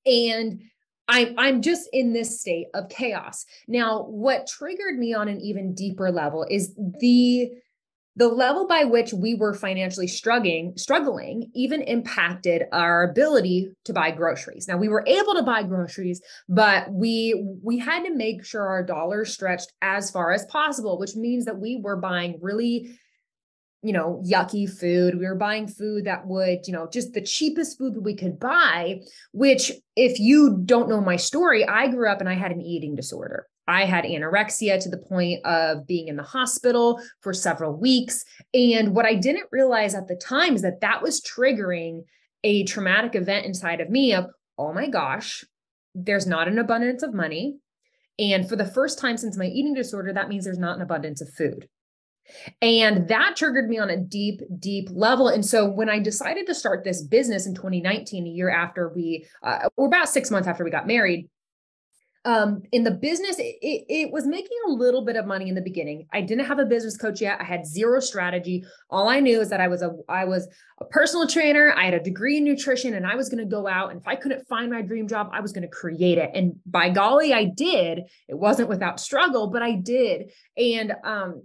and 0.06 0.62
I'm 1.10 1.34
I'm 1.38 1.62
just 1.62 1.90
in 1.92 2.14
this 2.14 2.40
state 2.40 2.68
of 2.74 2.88
chaos. 2.88 3.46
Now, 3.68 4.04
what 4.04 4.48
triggered 4.48 4.98
me 4.98 5.14
on 5.14 5.28
an 5.28 5.42
even 5.42 5.74
deeper 5.74 6.12
level 6.12 6.46
is 6.50 6.74
the 7.00 7.52
the 8.16 8.28
level 8.28 8.68
by 8.68 8.84
which 8.84 9.14
we 9.14 9.34
were 9.34 9.54
financially 9.54 10.08
struggling 10.08 10.74
struggling 10.76 11.50
even 11.56 11.82
impacted 11.84 12.64
our 12.74 13.04
ability 13.04 13.72
to 13.86 13.94
buy 13.94 14.12
groceries 14.12 14.68
now 14.68 14.76
we 14.76 14.90
were 14.90 15.06
able 15.08 15.36
to 15.36 15.44
buy 15.44 15.64
groceries 15.64 16.20
but 16.50 16.92
we 16.92 17.46
we 17.64 17.78
had 17.78 18.04
to 18.04 18.14
make 18.14 18.44
sure 18.44 18.68
our 18.68 18.84
dollars 18.84 19.32
stretched 19.32 19.72
as 19.82 20.12
far 20.12 20.34
as 20.34 20.44
possible 20.46 21.00
which 21.00 21.16
means 21.16 21.46
that 21.46 21.60
we 21.60 21.80
were 21.82 21.96
buying 21.96 22.38
really 22.42 22.98
you 23.82 23.94
know, 23.94 24.22
yucky 24.26 24.70
food. 24.70 25.18
We 25.18 25.26
were 25.26 25.36
buying 25.36 25.68
food 25.68 26.06
that 26.06 26.28
would, 26.28 26.68
you 26.68 26.74
know, 26.74 26.88
just 26.92 27.14
the 27.14 27.22
cheapest 27.22 27.78
food 27.78 27.94
that 27.94 28.02
we 28.02 28.16
could 28.16 28.40
buy, 28.40 29.02
which 29.32 29.72
if 29.96 30.20
you 30.20 30.62
don't 30.66 30.90
know 30.90 31.02
my 31.02 31.16
story, 31.16 31.66
I 31.66 31.88
grew 31.88 32.10
up 32.10 32.20
and 32.20 32.30
I 32.30 32.34
had 32.34 32.52
an 32.52 32.62
eating 32.62 32.96
disorder. 32.96 33.48
I 33.68 33.86
had 33.86 34.04
anorexia 34.04 34.82
to 34.82 34.90
the 34.90 34.98
point 34.98 35.46
of 35.46 35.86
being 35.86 36.08
in 36.08 36.18
the 36.18 36.24
hospital 36.24 37.00
for 37.22 37.34
several 37.34 37.78
weeks. 37.78 38.26
And 38.54 38.96
what 38.96 39.06
I 39.06 39.14
didn't 39.14 39.48
realize 39.52 39.94
at 39.94 40.08
the 40.08 40.16
time 40.16 40.56
is 40.56 40.64
that 40.64 40.82
that 40.82 41.04
was 41.04 41.22
triggering 41.22 42.04
a 42.44 42.64
traumatic 42.64 43.16
event 43.16 43.46
inside 43.46 43.80
of 43.80 43.90
me 43.90 44.14
of, 44.14 44.26
oh 44.58 44.74
my 44.74 44.88
gosh, 44.88 45.46
there's 45.94 46.26
not 46.26 46.48
an 46.48 46.58
abundance 46.58 47.04
of 47.04 47.14
money. 47.14 47.58
And 48.18 48.50
for 48.50 48.56
the 48.56 48.66
first 48.66 49.00
time 49.00 49.18
since 49.18 49.38
my 49.38 49.46
eating 49.46 49.74
disorder, 49.74 50.14
that 50.14 50.30
means 50.30 50.46
there's 50.46 50.58
not 50.58 50.76
an 50.76 50.82
abundance 50.82 51.22
of 51.22 51.30
food. 51.30 51.70
And 52.62 53.08
that 53.08 53.36
triggered 53.36 53.70
me 53.70 53.78
on 53.78 53.90
a 53.90 53.98
deep, 53.98 54.42
deep 54.60 54.90
level. 54.92 55.28
And 55.28 55.46
so 55.46 55.70
when 55.70 55.90
I 55.90 56.00
decided 56.00 56.46
to 56.48 56.56
start 56.56 56.84
this 56.84 57.02
business 57.02 57.48
in 57.48 57.56
2019, 57.56 58.26
a 58.26 58.30
year 58.30 58.50
after 58.50 58.90
we, 58.90 59.26
uh, 59.44 59.70
or 59.76 59.88
about 59.88 60.10
six 60.10 60.32
months 60.32 60.48
after 60.48 60.64
we 60.64 60.72
got 60.72 60.88
married, 60.88 61.30
um, 62.26 62.64
in 62.72 62.84
the 62.84 62.92
business, 62.92 63.40
it, 63.40 63.56
it, 63.62 63.86
it, 63.88 64.12
was 64.12 64.28
making 64.28 64.58
a 64.68 64.72
little 64.72 65.06
bit 65.06 65.16
of 65.16 65.26
money 65.26 65.48
in 65.48 65.56
the 65.56 65.62
beginning. 65.62 66.06
I 66.12 66.22
didn't 66.22 66.46
have 66.46 66.60
a 66.60 66.66
business 66.66 66.98
coach 66.98 67.22
yet. 67.22 67.40
I 67.40 67.46
had 67.46 67.66
zero 67.66 68.02
strategy. 68.02 68.66
All 68.90 69.08
I 69.08 69.22
knew 69.22 69.40
is 69.40 69.50
that 69.50 69.62
I 69.62 69.70
was 69.70 69.82
a 69.82 69.96
I 70.10 70.26
was 70.26 70.48
a 70.80 70.86
personal 70.86 71.28
trainer. 71.28 71.74
I 71.76 71.86
had 71.86 71.94
a 71.94 72.00
degree 72.00 72.38
in 72.38 72.44
nutrition, 72.44 72.94
and 72.96 73.08
I 73.08 73.16
was 73.16 73.30
going 73.30 73.44
to 73.44 73.50
go 73.50 73.68
out. 73.68 73.92
And 73.92 74.02
if 74.02 74.08
I 74.08 74.16
couldn't 74.16 74.48
find 74.48 74.70
my 74.70 74.82
dream 74.82 75.08
job, 75.08 75.30
I 75.32 75.40
was 75.40 75.54
going 75.54 75.62
to 75.62 75.70
create 75.70 76.18
it. 76.18 76.32
And 76.34 76.56
by 76.66 76.90
golly, 76.90 77.34
I 77.34 77.46
did. 77.46 78.04
It 78.28 78.38
wasn't 78.38 78.68
without 78.68 79.00
struggle, 79.00 79.48
but 79.48 79.62
I 79.62 79.76
did. 79.76 80.32
And 80.58 80.94
um, 81.04 81.44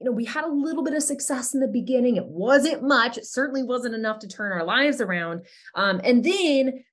you 0.00 0.06
know, 0.06 0.12
we 0.12 0.24
had 0.24 0.44
a 0.44 0.52
little 0.52 0.82
bit 0.82 0.94
of 0.94 1.02
success 1.02 1.52
in 1.52 1.60
the 1.60 1.68
beginning. 1.68 2.16
It 2.16 2.26
wasn't 2.26 2.82
much. 2.82 3.18
It 3.18 3.26
certainly 3.26 3.62
wasn't 3.62 3.94
enough 3.94 4.18
to 4.20 4.28
turn 4.28 4.52
our 4.52 4.64
lives 4.64 5.00
around. 5.00 5.42
Um, 5.74 6.00
and 6.02 6.24
then 6.24 6.84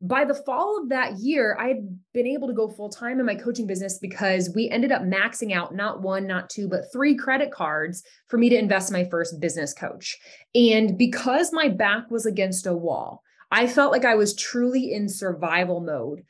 by 0.00 0.24
the 0.24 0.34
fall 0.34 0.80
of 0.82 0.88
that 0.88 1.18
year, 1.18 1.56
I 1.60 1.68
had 1.68 1.98
been 2.12 2.26
able 2.26 2.48
to 2.48 2.54
go 2.54 2.68
full 2.68 2.88
time 2.88 3.20
in 3.20 3.26
my 3.26 3.34
coaching 3.34 3.66
business 3.66 3.98
because 3.98 4.50
we 4.54 4.68
ended 4.68 4.92
up 4.92 5.02
maxing 5.02 5.52
out 5.52 5.74
not 5.74 6.02
one, 6.02 6.26
not 6.26 6.50
two, 6.50 6.68
but 6.68 6.92
three 6.92 7.14
credit 7.14 7.50
cards 7.50 8.02
for 8.28 8.38
me 8.38 8.48
to 8.48 8.58
invest 8.58 8.92
my 8.92 9.04
first 9.04 9.40
business 9.40 9.72
coach. 9.72 10.18
And 10.54 10.96
because 10.96 11.52
my 11.52 11.68
back 11.68 12.10
was 12.10 12.26
against 12.26 12.66
a 12.66 12.74
wall, 12.74 13.22
I 13.50 13.66
felt 13.66 13.92
like 13.92 14.04
I 14.04 14.14
was 14.14 14.34
truly 14.34 14.92
in 14.92 15.08
survival 15.08 15.80
mode 15.80 16.24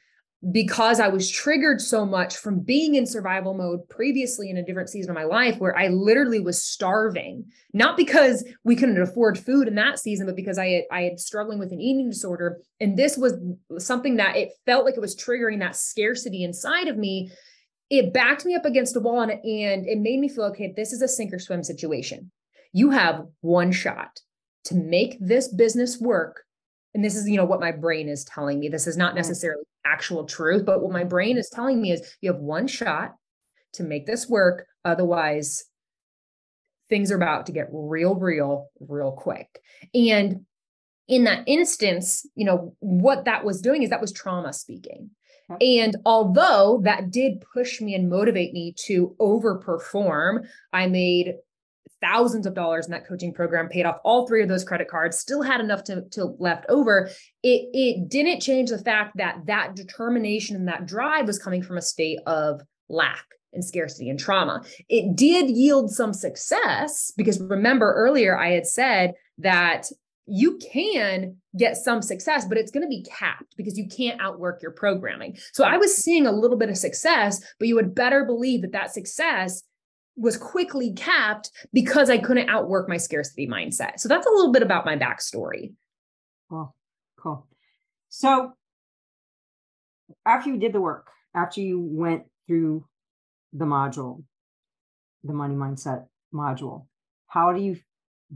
because 0.51 1.01
I 1.01 1.09
was 1.09 1.31
triggered 1.31 1.81
so 1.81 2.05
much 2.05 2.37
from 2.37 2.61
being 2.61 2.97
in 2.97 3.07
survival 3.07 3.55
mode 3.55 3.89
previously 3.89 4.51
in 4.51 4.59
a 4.59 4.65
different 4.65 4.91
season 4.91 5.11
of 5.11 5.15
my 5.15 5.25
life 5.25 5.59
where 5.59 5.77
I 5.77 5.89
literally 5.89 6.41
was 6.41 6.63
starving, 6.63 7.47
not 7.73 7.97
because 7.97 8.45
we 8.63 8.77
couldn't 8.77 9.01
afford 9.01 9.39
food 9.39 9.69
in 9.69 9.75
that 9.77 9.99
season, 9.99 10.27
but 10.27 10.37
because 10.37 10.59
I 10.59 10.69
had, 10.69 10.85
I 10.91 11.03
had 11.03 11.21
struggling 11.21 11.59
with 11.59 11.73
an 11.73 11.81
eating 11.81 12.11
disorder. 12.11 12.59
And 12.81 12.97
this 12.97 13.17
was 13.17 13.35
something 13.79 14.17
that 14.17 14.37
it 14.37 14.51
felt 14.67 14.85
like 14.85 14.97
it 14.97 15.01
was 15.01 15.17
triggering 15.17 15.61
that 15.61 15.77
scarcity 15.77 16.45
inside 16.45 16.89
of 16.89 16.99
me. 16.99 17.31
It 17.89 18.13
backed 18.13 18.45
me 18.45 18.55
up 18.55 18.65
against 18.65 18.97
a 18.97 19.01
wall 19.01 19.23
and, 19.23 19.33
and 19.33 19.87
it 19.87 19.99
made 19.99 20.21
me 20.21 20.29
feel, 20.29 20.45
okay, 20.45 20.73
this 20.77 20.93
is 20.93 21.01
a 21.01 21.09
sink 21.09 21.33
or 21.33 21.39
swim 21.39 21.63
situation. 21.63 22.31
You 22.73 22.91
have 22.91 23.27
one 23.41 23.73
shot 23.73 24.21
to 24.65 24.75
make 24.75 25.17
this 25.21 25.49
business 25.49 26.01
work 26.01 26.44
and 26.95 27.05
this 27.05 27.17
is 27.17 27.29
you 27.29 27.37
know 27.37 27.45
what 27.45 27.61
my 27.61 27.73
brain 27.73 28.09
is 28.09 28.25
telling 28.25 28.59
me. 28.59 28.69
This 28.69 28.87
is 28.87 28.97
not 28.97 29.15
necessarily 29.15 29.65
actual 29.85 30.25
truth 30.25 30.65
but 30.65 30.83
what 30.83 30.93
my 30.93 31.05
brain 31.05 31.37
is 31.37 31.51
telling 31.51 31.81
me 31.81 31.93
is 31.93 32.17
you 32.21 32.33
have 32.33 32.41
one 32.41 32.67
shot 32.67 33.15
to 33.75 33.83
make 33.83 34.07
this 34.07 34.29
work. 34.29 34.67
Otherwise 34.85 35.65
things 36.89 37.11
are 37.11 37.17
about 37.17 37.47
to 37.47 37.53
get 37.53 37.69
real 37.73 38.15
real 38.15 38.69
real 38.81 39.13
quick. 39.13 39.61
And 39.95 40.47
in 41.07 41.25
that 41.25 41.45
instance 41.47 42.27
you 42.35 42.45
know 42.45 42.75
what 42.81 43.27
that 43.27 43.45
was 43.45 43.61
doing 43.61 43.83
is 43.83 43.91
that 43.91 44.01
was 44.01 44.13
trauma 44.13 44.53
speaking. 44.53 45.11
And 45.61 45.97
although 46.07 46.81
that 46.85 47.11
did 47.11 47.45
push 47.53 47.81
me 47.81 47.95
and 47.95 48.09
motivate 48.09 48.55
me 48.55 48.75
to 48.87 49.15
overperform, 49.21 50.47
I 50.73 50.87
made 50.87 51.35
thousands 52.05 52.47
of 52.47 52.55
dollars 52.55 52.87
in 52.87 52.93
that 52.93 53.07
coaching 53.07 53.33
program, 53.33 53.69
paid 53.69 53.87
off 53.87 53.99
all 54.05 54.27
three 54.27 54.43
of 54.43 54.49
those 54.49 54.65
credit 54.65 54.89
cards, 54.89 55.19
still 55.19 55.43
had 55.43 55.61
enough 55.61 55.83
to, 55.85 56.03
to 56.11 56.37
left 56.39 56.67
over. 56.69 57.09
It, 57.43 57.69
it 57.73 58.09
didn't 58.09 58.41
change 58.41 58.71
the 58.71 58.79
fact 58.79 59.17
that 59.17 59.47
that 59.47 59.75
determination 59.75 60.57
and 60.57 60.69
that 60.69 60.87
drive 60.87 61.27
was 61.27 61.39
coming 61.39 61.63
from 61.63 61.79
a 61.79 61.83
state 61.83 62.19
of 62.27 62.61
lack 62.89 63.25
and 63.53 63.65
scarcity 63.65 64.11
and 64.11 64.19
trauma. 64.19 64.63
It 64.89 65.17
did 65.17 65.49
yield 65.49 65.91
some 65.91 66.13
success 66.13 67.13
because 67.17 67.41
remember 67.41 67.95
earlier 67.95 68.37
I 68.37 68.51
had 68.51 68.67
said 68.67 69.15
that 69.39 69.87
you 70.27 70.59
can 70.59 71.37
get 71.57 71.77
some 71.77 72.03
success, 72.03 72.47
but 72.47 72.59
it's 72.59 72.71
going 72.71 72.83
to 72.83 72.89
be 72.89 73.05
capped 73.05 73.57
because 73.57 73.79
you 73.79 73.87
can't 73.87 74.21
outwork 74.21 74.63
your 74.63 74.71
programming. 74.71 75.37
So 75.53 75.65
I 75.65 75.77
was 75.77 75.97
seeing 75.97 76.27
a 76.27 76.33
little 76.33 76.57
bit 76.57 76.71
of 76.71 76.79
success, 76.79 77.41
but 77.59 77.69
you 77.69 77.75
would 77.75 77.95
better 77.95 78.25
believe 78.25 78.63
that 78.63 78.73
that 78.73 78.93
success 78.93 79.63
was 80.17 80.37
quickly 80.37 80.93
capped 80.93 81.51
because 81.73 82.09
I 82.09 82.19
couldn't 82.19 82.49
outwork 82.49 82.89
my 82.89 82.97
scarcity 82.97 83.49
mindset. 83.49 83.99
So 83.99 84.09
that's 84.09 84.27
a 84.27 84.31
little 84.31 84.53
bit 84.53 84.63
about 84.63 84.87
my 84.87 84.97
backstory. 84.97 85.75
Cool. 86.49 86.75
Cool. 87.19 87.47
So 88.09 88.53
after 90.27 90.51
you 90.51 90.59
did 90.59 90.73
the 90.73 90.81
work, 90.81 91.09
after 91.35 91.61
you 91.61 91.81
went 91.81 92.25
through 92.47 92.87
the 93.53 93.65
module, 93.65 94.23
the 95.25 95.33
money 95.33 95.55
mindset 95.55 96.07
module, 96.33 96.87
how 97.27 97.53
do 97.53 97.61
you 97.61 97.79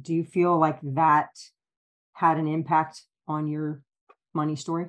do 0.00 0.14
you 0.14 0.24
feel 0.24 0.58
like 0.58 0.78
that 0.82 1.30
had 2.12 2.36
an 2.38 2.46
impact 2.46 3.02
on 3.26 3.46
your 3.46 3.82
money 4.34 4.56
story? 4.56 4.86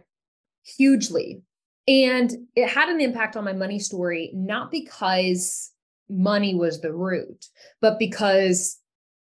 Hugely. 0.63 1.41
And 1.87 2.31
it 2.55 2.69
had 2.69 2.89
an 2.89 3.01
impact 3.01 3.35
on 3.35 3.43
my 3.43 3.53
money 3.53 3.79
story, 3.79 4.31
not 4.33 4.71
because 4.71 5.71
money 6.09 6.55
was 6.55 6.81
the 6.81 6.93
root, 6.93 7.45
but 7.81 7.99
because 7.99 8.77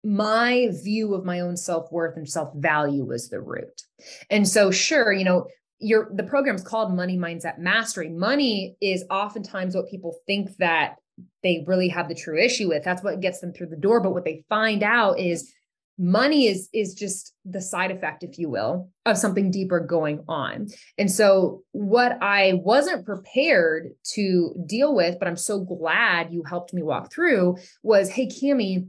my 0.04 0.68
view 0.84 1.14
of 1.14 1.24
my 1.24 1.40
own 1.40 1.56
self-worth 1.56 2.16
and 2.16 2.28
self-value 2.28 3.04
was 3.04 3.28
the 3.28 3.40
root. 3.40 3.82
And 4.30 4.46
so 4.46 4.70
sure, 4.70 5.12
you 5.12 5.24
know, 5.24 5.46
your 5.78 6.08
the 6.14 6.22
program's 6.22 6.62
called 6.62 6.94
Money 6.94 7.18
Mindset 7.18 7.58
Mastery. 7.58 8.08
Money 8.08 8.76
is 8.80 9.04
oftentimes 9.10 9.74
what 9.74 9.90
people 9.90 10.16
think 10.26 10.56
that 10.56 10.96
they 11.42 11.64
really 11.66 11.88
have 11.88 12.08
the 12.08 12.14
true 12.14 12.38
issue 12.38 12.68
with. 12.68 12.84
That's 12.84 13.02
what 13.02 13.20
gets 13.20 13.40
them 13.40 13.52
through 13.52 13.68
the 13.68 13.76
door, 13.76 14.00
but 14.00 14.12
what 14.12 14.24
they 14.24 14.44
find 14.48 14.82
out 14.82 15.18
is 15.18 15.52
money 15.98 16.46
is 16.46 16.68
is 16.72 16.94
just 16.94 17.32
the 17.44 17.60
side 17.60 17.90
effect 17.90 18.22
if 18.22 18.38
you 18.38 18.48
will 18.50 18.90
of 19.06 19.16
something 19.16 19.50
deeper 19.50 19.80
going 19.80 20.22
on. 20.28 20.68
And 20.98 21.10
so 21.10 21.62
what 21.72 22.18
i 22.22 22.54
wasn't 22.64 23.06
prepared 23.06 23.90
to 24.14 24.54
deal 24.66 24.94
with 24.94 25.18
but 25.18 25.28
i'm 25.28 25.36
so 25.36 25.60
glad 25.60 26.32
you 26.32 26.42
helped 26.42 26.72
me 26.74 26.82
walk 26.82 27.12
through 27.12 27.56
was 27.82 28.08
hey 28.08 28.26
camie 28.26 28.88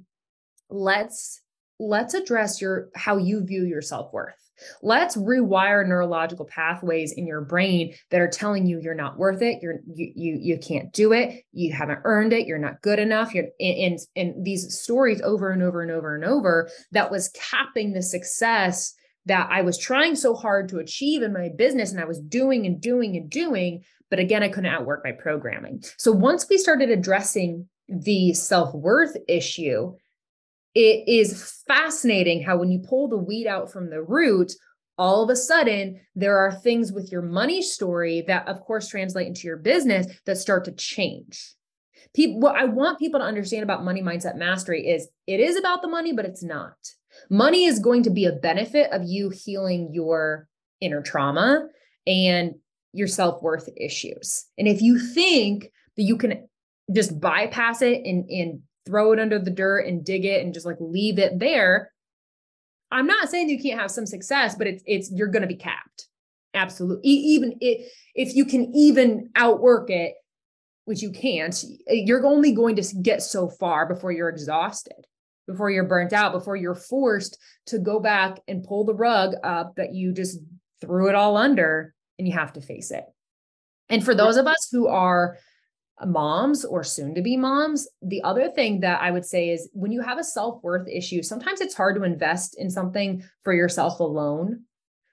let's 0.70 1.42
let's 1.80 2.14
address 2.14 2.62
your 2.62 2.90
how 2.96 3.18
you 3.18 3.44
view 3.44 3.64
your 3.64 3.82
self-worth 3.82 4.47
Let's 4.82 5.16
rewire 5.16 5.88
neurological 5.88 6.46
pathways 6.46 7.12
in 7.12 7.28
your 7.28 7.42
brain 7.42 7.94
that 8.12 8.22
are 8.22 8.30
telling 8.30 8.66
you 8.66 8.80
you're 8.80 8.94
not 8.94 9.18
worth 9.18 9.42
it, 9.42 9.62
you're 9.62 9.80
you 9.86 10.12
you 10.16 10.38
you 10.42 10.58
can't 10.58 10.92
do 10.94 11.14
it, 11.14 11.44
you 11.52 11.74
haven't 11.74 12.00
earned 12.04 12.34
it, 12.34 12.48
you're 12.48 12.58
not 12.58 12.82
good 12.82 13.00
enough. 13.00 13.34
You're 13.34 13.46
in 13.60 13.98
in 14.16 14.44
these 14.44 14.80
stories 14.80 15.22
over 15.22 15.52
and 15.52 15.64
over 15.64 15.82
and 15.82 15.92
over 15.92 16.16
and 16.16 16.26
over 16.26 16.70
that 16.92 17.12
was 17.12 17.30
capping 17.30 17.94
the 17.94 18.02
success 18.02 18.94
that 19.26 19.50
I 19.52 19.62
was 19.62 19.78
trying 19.78 20.16
so 20.16 20.34
hard 20.34 20.70
to 20.70 20.80
achieve 20.80 21.22
in 21.22 21.34
my 21.34 21.50
business 21.56 21.92
and 21.92 22.00
I 22.00 22.06
was 22.06 22.20
doing 22.20 22.66
and 22.66 22.82
doing 22.82 23.18
and 23.18 23.30
doing, 23.30 23.84
but 24.10 24.20
again 24.20 24.44
I 24.44 24.50
couldn't 24.50 24.74
outwork 24.74 25.02
my 25.04 25.12
programming. 25.12 25.84
So 25.98 26.12
once 26.12 26.48
we 26.50 26.58
started 26.58 26.90
addressing 26.90 27.68
the 27.90 28.34
self-worth 28.34 29.16
issue, 29.28 29.94
it 30.78 31.06
is 31.08 31.64
fascinating 31.68 32.44
how 32.44 32.56
when 32.58 32.70
you 32.70 32.78
pull 32.78 33.08
the 33.08 33.18
weed 33.18 33.48
out 33.48 33.72
from 33.72 33.90
the 33.90 34.04
root, 34.04 34.54
all 34.96 35.24
of 35.24 35.30
a 35.32 35.36
sudden 35.36 36.00
there 36.16 36.38
are 36.38 36.54
things 36.54 36.92
with 36.92 37.12
your 37.12 37.24
money 37.24 37.64
story 37.64 38.24
that 38.28 38.48
of 38.48 38.62
course 38.62 38.88
translate 38.88 39.26
into 39.26 39.48
your 39.48 39.58
business 39.58 40.06
that 40.28 40.38
start 40.38 40.66
to 40.66 40.72
change. 40.72 41.56
People 42.14 42.40
what 42.42 42.56
I 42.56 42.66
want 42.66 43.00
people 43.00 43.20
to 43.20 43.26
understand 43.26 43.64
about 43.64 43.84
money 43.84 44.04
mindset 44.04 44.36
mastery 44.36 44.88
is 44.88 45.08
it 45.26 45.40
is 45.40 45.58
about 45.58 45.82
the 45.82 45.88
money 45.88 46.14
but 46.14 46.26
it's 46.26 46.44
not. 46.44 46.78
Money 47.32 47.66
is 47.66 47.80
going 47.80 48.04
to 48.04 48.12
be 48.12 48.26
a 48.26 48.32
benefit 48.32 48.92
of 48.92 49.02
you 49.04 49.32
healing 49.32 49.90
your 49.94 50.48
inner 50.80 51.02
trauma 51.02 51.70
and 52.06 52.54
your 52.94 53.08
self-worth 53.08 53.68
issues. 53.76 54.46
And 54.60 54.68
if 54.68 54.84
you 54.84 55.00
think 55.00 55.72
that 55.96 56.04
you 56.04 56.18
can 56.18 56.48
just 56.94 57.20
bypass 57.20 57.82
it 57.82 58.06
and, 58.06 58.30
and 58.30 58.62
throw 58.88 59.12
it 59.12 59.20
under 59.20 59.38
the 59.40 59.52
dirt 59.52 59.86
and 59.86 60.06
dig 60.06 60.26
it 60.26 60.44
and 60.44 60.54
just 60.54 60.66
like 60.66 60.78
leave 60.80 61.20
it 61.20 61.40
there. 61.40 61.92
I'm 62.90 63.08
not 63.08 63.30
saying 63.30 63.50
you 63.50 63.62
can't 63.62 63.80
have 63.80 63.92
some 63.92 64.06
success, 64.06 64.56
but 64.56 64.68
it's 64.68 64.84
it's 64.86 65.12
you're 65.12 65.28
going 65.28 65.42
to 65.42 65.48
be 65.48 65.56
capped. 65.56 66.08
Absolutely. 66.54 67.10
Even 67.10 67.56
it, 67.62 67.92
if 68.16 68.36
you 68.36 68.46
can 68.46 68.74
even 68.74 69.30
outwork 69.36 69.90
it, 69.90 70.14
which 70.86 71.02
you 71.02 71.12
can't, 71.12 71.64
you're 71.88 72.26
only 72.26 72.54
going 72.54 72.76
to 72.78 72.96
get 73.02 73.22
so 73.22 73.50
far 73.50 73.86
before 73.86 74.12
you're 74.12 74.30
exhausted, 74.30 75.06
before 75.46 75.70
you're 75.70 75.84
burnt 75.84 76.14
out, 76.14 76.32
before 76.32 76.56
you're 76.56 76.76
forced 76.76 77.38
to 77.68 77.78
go 77.78 78.00
back 78.00 78.40
and 78.48 78.64
pull 78.64 78.86
the 78.86 78.96
rug 78.96 79.36
up 79.44 79.76
that 79.76 79.94
you 79.94 80.14
just 80.14 80.40
threw 80.80 81.10
it 81.10 81.16
all 81.16 81.36
under 81.36 81.94
and 82.18 82.28
you 82.28 82.34
have 82.34 82.54
to 82.54 82.62
face 82.62 82.90
it. 82.92 83.04
And 83.90 84.04
for 84.04 84.16
those 84.16 84.38
of 84.38 84.48
us 84.48 84.70
who 84.72 84.88
are 84.88 85.38
moms 86.06 86.64
or 86.64 86.84
soon 86.84 87.16
to 87.16 87.22
be 87.22 87.38
moms, 87.38 87.88
the 88.02 88.22
other 88.24 88.50
thing 88.50 88.82
that 88.82 89.02
I 89.02 89.12
would 89.12 89.26
say 89.26 89.50
is 89.50 89.70
when 89.74 89.92
you 89.92 90.02
have 90.02 90.20
a 90.20 90.24
self 90.24 90.64
worth 90.64 90.88
issue, 90.88 91.24
sometimes 91.24 91.62
it's 91.62 91.76
hard 91.76 91.96
to 91.96 92.04
invest 92.04 92.56
in 92.60 92.70
something 92.70 93.24
for 93.44 93.54
yourself 93.54 94.00
alone 94.00 94.66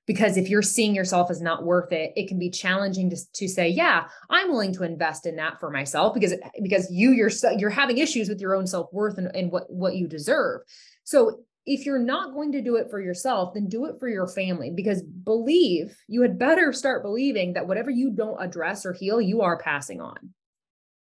because 0.06 0.36
if 0.36 0.48
you're 0.48 0.62
seeing 0.62 0.94
yourself 0.94 1.30
as 1.30 1.40
not 1.40 1.64
worth 1.64 1.92
it 1.92 2.12
it 2.16 2.28
can 2.28 2.38
be 2.38 2.50
challenging 2.50 3.10
to, 3.10 3.16
to 3.32 3.48
say 3.48 3.68
yeah 3.68 4.06
i'm 4.30 4.48
willing 4.48 4.72
to 4.72 4.84
invest 4.84 5.26
in 5.26 5.36
that 5.36 5.58
for 5.60 5.70
myself 5.70 6.14
because 6.14 6.34
because 6.62 6.90
you 6.90 7.12
yourself 7.12 7.58
you're 7.58 7.70
having 7.70 7.98
issues 7.98 8.28
with 8.28 8.40
your 8.40 8.54
own 8.54 8.66
self-worth 8.66 9.18
and, 9.18 9.34
and 9.34 9.50
what 9.50 9.70
what 9.70 9.96
you 9.96 10.06
deserve. 10.06 10.60
So 11.04 11.40
if 11.66 11.86
you're 11.86 11.98
not 11.98 12.34
going 12.34 12.52
to 12.52 12.62
do 12.62 12.76
it 12.76 12.90
for 12.90 13.00
yourself 13.00 13.54
then 13.54 13.68
do 13.68 13.86
it 13.86 13.98
for 13.98 14.08
your 14.08 14.28
family 14.28 14.70
because 14.70 15.02
believe 15.02 15.96
you 16.08 16.22
had 16.22 16.38
better 16.38 16.72
start 16.72 17.02
believing 17.02 17.54
that 17.54 17.66
whatever 17.66 17.90
you 17.90 18.10
don't 18.10 18.42
address 18.42 18.84
or 18.84 18.92
heal 18.92 19.20
you 19.20 19.40
are 19.40 19.58
passing 19.58 20.00
on 20.00 20.16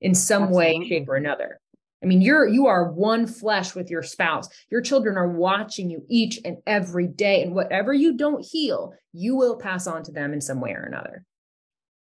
in 0.02 0.14
some 0.16 0.44
Absolutely. 0.44 0.80
way 0.80 0.88
shape 0.88 1.10
or 1.10 1.16
another 1.16 1.62
I 2.04 2.08
mean, 2.08 2.22
you're 2.22 2.48
you 2.48 2.66
are 2.68 2.92
one 2.92 3.28
flesh 3.28 3.76
with 3.76 3.92
your 3.92 4.02
spouse. 4.02 4.50
Your 4.72 4.82
children 4.82 5.18
are 5.18 5.28
watching 5.28 5.90
you 5.90 6.04
each 6.10 6.40
and 6.44 6.58
every 6.66 7.08
day. 7.08 7.44
And 7.44 7.54
whatever 7.54 7.94
you 7.94 8.18
don't 8.18 8.44
heal, 8.44 8.94
you 9.14 9.36
will 9.36 9.58
pass 9.58 9.86
on 9.86 10.04
to 10.04 10.12
them 10.12 10.34
in 10.34 10.42
some 10.42 10.60
way 10.60 10.72
or 10.72 10.84
another. 10.84 11.24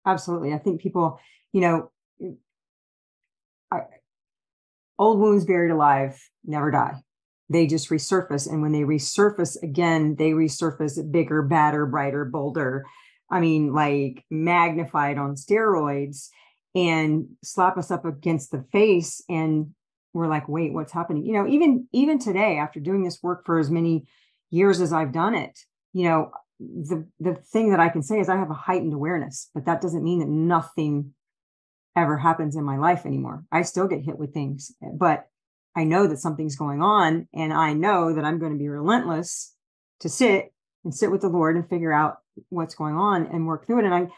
Absolutely. 0.07 0.55
I 0.55 0.59
think 0.59 0.81
people, 0.81 1.21
you 1.53 1.61
know, 1.61 1.91
I, 3.71 3.81
old 4.99 5.19
wounds 5.19 5.45
buried 5.45 5.71
alive 5.71 6.19
never 6.45 6.71
die. 6.71 6.95
They 7.51 7.67
just 7.67 7.91
resurface. 7.91 8.51
And 8.51 8.63
when 8.63 8.73
they 8.73 8.83
resurface 8.83 9.63
again, 9.63 10.17
they 10.17 10.31
resurface 10.31 10.99
bigger, 11.13 11.43
badder, 11.43 11.85
brighter, 11.85 12.25
bolder. 12.25 12.87
I 13.31 13.41
mean, 13.41 13.75
like 13.75 14.25
magnified 14.31 15.19
on 15.19 15.35
steroids 15.35 16.29
and 16.75 17.27
slap 17.43 17.77
us 17.77 17.91
up 17.91 18.05
against 18.05 18.51
the 18.51 18.65
face 18.73 19.23
and 19.29 19.75
we're 20.13 20.29
like 20.29 20.49
wait 20.49 20.73
what's 20.73 20.93
happening? 20.93 21.25
You 21.25 21.35
know 21.35 21.49
even 21.49 21.89
even 21.93 22.19
today 22.19 22.59
after 22.59 22.81
doing 22.81 23.05
this 23.05 23.23
work 23.23 23.45
for 23.45 23.59
as 23.59 23.71
many 23.71 24.07
years 24.51 24.81
as 24.81 24.93
i've 24.93 25.13
done 25.13 25.35
it 25.35 25.59
you 25.93 26.05
know 26.05 26.33
the 26.59 27.07
the 27.21 27.35
thing 27.35 27.71
that 27.71 27.81
i 27.81 27.89
can 27.89 28.03
say 28.03 28.19
is 28.19 28.29
i 28.29 28.37
have 28.37 28.51
a 28.51 28.55
heightened 28.55 28.93
awareness 28.93 29.49
but 29.55 29.65
that 29.65 29.81
doesn't 29.81 30.05
mean 30.05 30.19
that 30.19 30.29
nothing 30.29 31.15
ever 31.97 32.17
happens 32.17 32.55
in 32.55 32.65
my 32.65 32.77
life 32.77 33.05
anymore. 33.05 33.45
I 33.51 33.63
still 33.63 33.89
get 33.89 34.05
hit 34.05 34.19
with 34.19 34.35
things 34.35 34.73
but 34.95 35.27
i 35.77 35.85
know 35.85 36.07
that 36.07 36.19
something's 36.19 36.57
going 36.57 36.83
on 36.83 37.29
and 37.33 37.53
i 37.53 37.73
know 37.73 38.13
that 38.13 38.25
i'm 38.25 38.39
going 38.39 38.53
to 38.53 38.59
be 38.59 38.69
relentless 38.69 39.55
to 40.01 40.09
sit 40.09 40.53
and 40.85 40.95
sit 40.95 41.11
with 41.11 41.21
the 41.21 41.29
lord 41.29 41.57
and 41.57 41.69
figure 41.69 41.93
out 41.93 42.19
what's 42.49 42.75
going 42.75 42.97
on 42.97 43.27
and 43.27 43.47
work 43.47 43.67
through 43.67 43.81
it. 43.81 43.85
And 43.85 43.95
i 43.95 44.09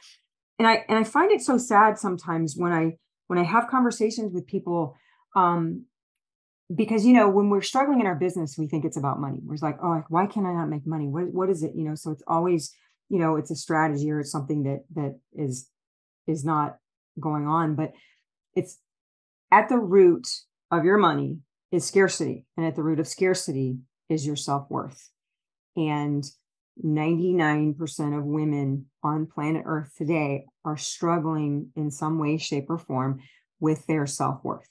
and 0.63 0.71
i 0.71 0.85
and 0.89 0.99
i 0.99 1.05
find 1.05 1.33
it 1.33 1.43
so 1.43 1.59
sad 1.59 1.99
sometimes 1.99 2.55
when 2.57 2.73
i 2.73 2.93
when 3.27 3.39
i 3.39 3.43
have 3.43 3.69
conversations 3.69 4.33
with 4.33 4.47
people 4.47 4.97
um, 5.35 5.87
because 6.75 7.05
you 7.05 7.13
know 7.13 7.29
when 7.29 7.51
we're 7.51 7.63
struggling 7.63 8.01
in 8.01 8.07
our 8.07 8.15
business 8.15 8.57
we 8.57 8.67
think 8.67 8.85
it's 8.85 8.97
about 8.97 9.21
money. 9.21 9.41
We're 9.43 9.57
like 9.61 9.79
oh 9.83 10.03
why 10.09 10.27
can 10.27 10.47
i 10.47 10.53
not 10.53 10.69
make 10.69 10.87
money? 10.87 11.09
What, 11.09 11.33
what 11.33 11.51
is 11.51 11.63
it? 11.63 11.73
You 11.75 11.85
know 11.85 11.95
so 11.95 12.13
it's 12.13 12.23
always 12.27 12.73
you 13.09 13.19
know 13.19 13.37
it's 13.37 13.51
a 13.51 13.57
strategy 13.57 14.11
or 14.11 14.21
it's 14.21 14.31
something 14.31 14.63
that 14.63 14.85
that 14.95 15.19
is 15.33 15.69
is 16.27 16.45
not 16.45 16.77
going 17.19 17.47
on 17.47 17.75
but 17.75 17.93
it's 18.55 18.79
at 19.51 19.69
the 19.69 19.79
root 19.79 20.29
of 20.71 20.85
your 20.85 20.97
money 20.97 21.39
is 21.73 21.85
scarcity 21.85 22.47
and 22.57 22.65
at 22.65 22.77
the 22.77 22.83
root 22.83 23.01
of 23.01 23.09
scarcity 23.09 23.79
is 24.09 24.27
your 24.27 24.37
self-worth. 24.37 25.11
And 25.77 26.25
99% 26.85 28.19
of 28.19 28.25
women 28.25 28.87
on 29.03 29.27
planet 29.27 29.63
earth 29.67 29.93
today 29.97 30.47
are 30.65 30.77
struggling 30.77 31.71
in 31.77 31.91
some 31.91 32.19
way 32.19 32.39
shape 32.39 32.67
or 32.69 32.79
form 32.79 33.21
with 33.61 33.87
their 33.87 34.07
self-worth 34.07 34.69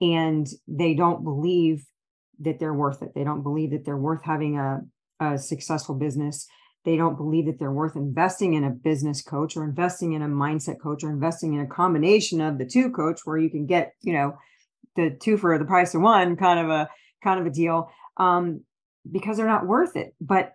and 0.00 0.46
they 0.66 0.94
don't 0.94 1.24
believe 1.24 1.86
that 2.40 2.58
they're 2.58 2.74
worth 2.74 3.02
it. 3.02 3.12
They 3.14 3.24
don't 3.24 3.42
believe 3.42 3.70
that 3.72 3.84
they're 3.84 3.96
worth 3.96 4.22
having 4.24 4.58
a, 4.58 4.80
a 5.20 5.38
successful 5.38 5.94
business. 5.94 6.46
They 6.84 6.96
don't 6.96 7.16
believe 7.16 7.46
that 7.46 7.58
they're 7.58 7.72
worth 7.72 7.96
investing 7.96 8.54
in 8.54 8.64
a 8.64 8.70
business 8.70 9.22
coach 9.22 9.56
or 9.56 9.64
investing 9.64 10.12
in 10.12 10.22
a 10.22 10.28
mindset 10.28 10.80
coach 10.80 11.02
or 11.02 11.10
investing 11.10 11.54
in 11.54 11.60
a 11.60 11.66
combination 11.66 12.40
of 12.40 12.58
the 12.58 12.66
two 12.66 12.90
coach 12.90 13.20
where 13.24 13.38
you 13.38 13.50
can 13.50 13.66
get, 13.66 13.92
you 14.02 14.12
know, 14.12 14.36
the 14.94 15.10
two 15.20 15.36
for 15.36 15.58
the 15.58 15.64
price 15.64 15.94
of 15.94 16.00
one 16.00 16.36
kind 16.36 16.60
of 16.60 16.70
a 16.70 16.88
kind 17.22 17.40
of 17.40 17.46
a 17.46 17.50
deal 17.50 17.90
um, 18.16 18.62
because 19.10 19.36
they're 19.36 19.46
not 19.46 19.66
worth 19.66 19.96
it. 19.96 20.14
But 20.20 20.52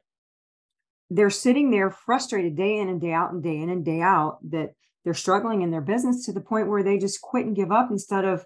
they're 1.10 1.30
sitting 1.30 1.72
there 1.72 1.90
frustrated 1.90 2.56
day 2.56 2.78
in 2.78 2.90
and 2.90 3.00
day 3.00 3.12
out 3.12 3.32
and 3.32 3.44
day 3.44 3.58
in 3.58 3.70
and 3.70 3.86
day 3.86 4.02
out 4.02 4.40
that 4.50 4.74
they're 5.04 5.14
struggling 5.14 5.62
in 5.62 5.72
their 5.72 5.82
business 5.82 6.26
to 6.26 6.32
the 6.32 6.42
point 6.42 6.70
where 6.70 6.84
they 6.84 6.98
just 6.98 7.22
quit 7.22 7.46
and 7.46 7.56
give 7.56 7.72
up 7.72 7.92
instead 7.92 8.26
of 8.26 8.46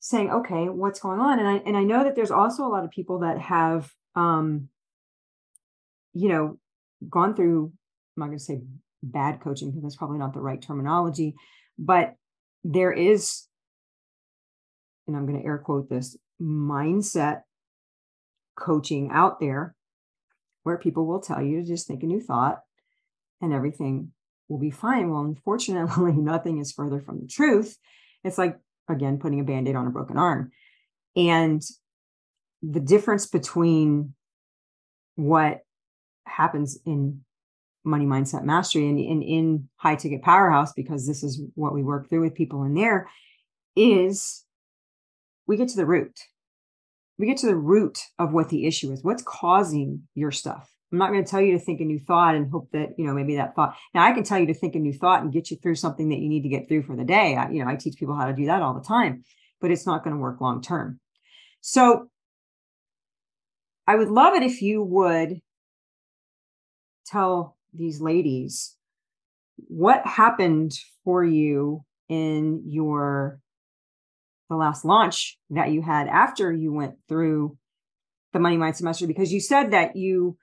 saying, 0.00 0.30
okay, 0.30 0.68
what's 0.68 1.00
going 1.00 1.20
on? 1.20 1.38
And 1.38 1.48
I 1.48 1.56
and 1.66 1.76
I 1.76 1.82
know 1.82 2.04
that 2.04 2.14
there's 2.14 2.30
also 2.30 2.64
a 2.64 2.68
lot 2.68 2.84
of 2.84 2.90
people 2.90 3.20
that 3.20 3.38
have 3.38 3.90
um, 4.14 4.68
you 6.12 6.28
know, 6.28 6.58
gone 7.08 7.34
through, 7.34 7.72
I'm 8.16 8.20
not 8.20 8.26
gonna 8.26 8.38
say 8.38 8.60
bad 9.02 9.40
coaching 9.40 9.70
because 9.70 9.82
that's 9.82 9.96
probably 9.96 10.18
not 10.18 10.34
the 10.34 10.40
right 10.40 10.60
terminology, 10.60 11.34
but 11.78 12.14
there 12.64 12.92
is, 12.92 13.46
and 15.06 15.16
I'm 15.16 15.26
gonna 15.26 15.44
air 15.44 15.58
quote 15.58 15.88
this 15.88 16.16
mindset 16.40 17.42
coaching 18.56 19.10
out 19.12 19.38
there 19.38 19.76
where 20.68 20.76
people 20.76 21.06
will 21.06 21.20
tell 21.20 21.42
you 21.42 21.62
to 21.62 21.66
just 21.66 21.86
think 21.86 22.02
a 22.02 22.06
new 22.06 22.20
thought 22.20 22.60
and 23.40 23.54
everything 23.54 24.12
will 24.50 24.58
be 24.58 24.70
fine. 24.70 25.10
Well, 25.10 25.22
unfortunately, 25.22 26.12
nothing 26.16 26.58
is 26.58 26.72
further 26.72 27.00
from 27.00 27.20
the 27.22 27.26
truth. 27.26 27.78
It's 28.22 28.36
like 28.36 28.58
again 28.86 29.18
putting 29.18 29.40
a 29.40 29.44
band-aid 29.44 29.74
on 29.74 29.86
a 29.86 29.90
broken 29.90 30.18
arm 30.18 30.52
and 31.16 31.62
the 32.62 32.80
difference 32.80 33.26
between 33.26 34.12
what 35.14 35.60
happens 36.26 36.78
in 36.84 37.22
money 37.82 38.04
mindset 38.04 38.44
mastery 38.44 38.86
and, 38.88 38.98
and 38.98 39.22
in 39.22 39.70
high 39.76 39.96
ticket 39.96 40.20
powerhouse 40.20 40.74
because 40.74 41.06
this 41.06 41.22
is 41.22 41.40
what 41.54 41.72
we 41.72 41.82
work 41.82 42.10
through 42.10 42.20
with 42.20 42.34
people 42.34 42.64
in 42.64 42.74
there 42.74 43.08
is 43.74 44.44
we 45.46 45.56
get 45.56 45.68
to 45.70 45.76
the 45.76 45.86
root 45.86 46.20
we 47.18 47.26
get 47.26 47.36
to 47.38 47.46
the 47.46 47.56
root 47.56 47.98
of 48.18 48.32
what 48.32 48.48
the 48.48 48.66
issue 48.66 48.92
is 48.92 49.02
what's 49.02 49.22
causing 49.22 50.02
your 50.14 50.30
stuff 50.30 50.70
I'm 50.90 50.98
not 50.98 51.10
going 51.10 51.22
to 51.22 51.30
tell 51.30 51.40
you 51.40 51.52
to 51.52 51.58
think 51.58 51.80
a 51.80 51.84
new 51.84 51.98
thought 51.98 52.34
and 52.34 52.50
hope 52.50 52.70
that, 52.72 52.94
you 52.96 53.06
know, 53.06 53.12
maybe 53.12 53.36
that 53.36 53.54
thought. 53.54 53.76
Now 53.94 54.04
I 54.04 54.12
can 54.12 54.24
tell 54.24 54.38
you 54.38 54.46
to 54.46 54.54
think 54.54 54.74
a 54.74 54.78
new 54.78 54.92
thought 54.92 55.22
and 55.22 55.32
get 55.32 55.50
you 55.50 55.58
through 55.58 55.74
something 55.74 56.08
that 56.08 56.18
you 56.18 56.28
need 56.28 56.42
to 56.42 56.48
get 56.48 56.66
through 56.66 56.84
for 56.84 56.96
the 56.96 57.04
day. 57.04 57.36
I, 57.36 57.50
you 57.50 57.62
know, 57.62 57.70
I 57.70 57.76
teach 57.76 57.98
people 57.98 58.16
how 58.16 58.26
to 58.26 58.32
do 58.32 58.46
that 58.46 58.62
all 58.62 58.74
the 58.74 58.84
time, 58.84 59.24
but 59.60 59.70
it's 59.70 59.86
not 59.86 60.02
going 60.02 60.16
to 60.16 60.20
work 60.20 60.40
long 60.40 60.62
term. 60.62 60.98
So 61.60 62.08
I 63.86 63.96
would 63.96 64.08
love 64.08 64.34
it 64.34 64.42
if 64.42 64.62
you 64.62 64.82
would 64.82 65.40
tell 67.06 67.56
these 67.74 68.00
ladies 68.00 68.76
what 69.56 70.06
happened 70.06 70.72
for 71.04 71.22
you 71.22 71.84
in 72.08 72.62
your 72.66 73.40
the 74.48 74.56
last 74.56 74.84
launch 74.84 75.38
that 75.50 75.70
you 75.70 75.82
had 75.82 76.08
after 76.08 76.52
you 76.52 76.72
went 76.72 76.94
through 77.08 77.56
the 78.32 78.38
money 78.38 78.56
mindset 78.56 78.82
mastery 78.82 79.08
because 79.08 79.32
you 79.32 79.40
said 79.40 79.72
that 79.72 79.96
you 79.96 80.36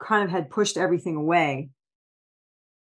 kind 0.00 0.24
of 0.24 0.30
had 0.30 0.50
pushed 0.50 0.76
everything 0.76 1.16
away 1.16 1.70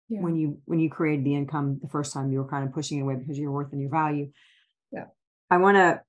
yeah. 0.07 0.21
when 0.21 0.35
you 0.35 0.59
when 0.65 0.79
you 0.79 0.89
created 0.89 1.25
the 1.25 1.35
income 1.35 1.79
the 1.81 1.89
first 1.89 2.13
time 2.13 2.31
you 2.31 2.39
were 2.39 2.47
kind 2.47 2.67
of 2.67 2.73
pushing 2.73 2.99
it 2.99 3.01
away 3.01 3.15
because 3.15 3.37
you're 3.37 3.51
worth 3.51 3.71
and 3.71 3.81
your 3.81 3.91
value. 3.91 4.31
Yeah. 4.91 5.05
I 5.49 5.57
want 5.57 5.77
to 5.77 6.01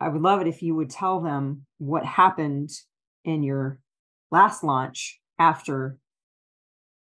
i 0.00 0.08
would 0.08 0.22
love 0.22 0.40
it 0.40 0.46
if 0.46 0.62
you 0.62 0.74
would 0.76 0.90
tell 0.90 1.20
them 1.20 1.66
what 1.78 2.04
happened 2.04 2.70
in 3.24 3.42
your 3.42 3.80
last 4.30 4.62
launch 4.62 5.20
after 5.38 5.98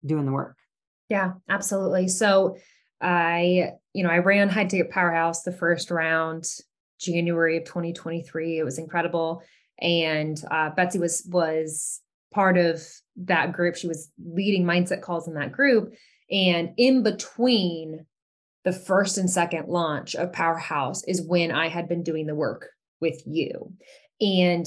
doing 0.05 0.27
the 0.27 0.33
work. 0.33 0.57
Yeah 1.09 1.33
absolutely. 1.49 2.09
So 2.09 2.57
i 3.01 3.73
you 3.93 4.03
know 4.03 4.11
i 4.11 4.19
ran 4.19 4.49
high 4.49 4.65
ticket 4.65 4.91
powerhouse 4.91 5.43
the 5.43 5.53
first 5.53 5.91
round 5.91 6.45
january 7.01 7.57
of 7.57 7.65
2023 7.65 8.59
it 8.59 8.65
was 8.65 8.79
incredible 8.79 9.43
and 9.81 10.43
uh, 10.51 10.71
betsy 10.71 10.99
was 10.99 11.27
was 11.31 12.03
part 12.33 12.57
of 12.57 12.83
that 13.17 13.53
group. 13.53 13.77
She 13.77 13.89
was 13.89 14.11
leading 14.25 14.65
mindset 14.65 15.03
calls 15.03 15.29
in 15.29 15.35
that 15.35 15.53
group. 15.53 15.95
And 16.31 16.71
in 16.77 17.03
between 17.03 18.07
the 18.65 18.73
first 18.73 19.19
and 19.19 19.29
second 19.29 19.69
launch 19.69 20.15
of 20.15 20.33
Powerhouse 20.33 21.03
is 21.05 21.27
when 21.27 21.51
I 21.51 21.69
had 21.69 21.89
been 21.89 22.03
doing 22.03 22.27
the 22.27 22.35
work 22.35 22.69
with 23.01 23.23
you. 23.27 23.73
And 24.21 24.67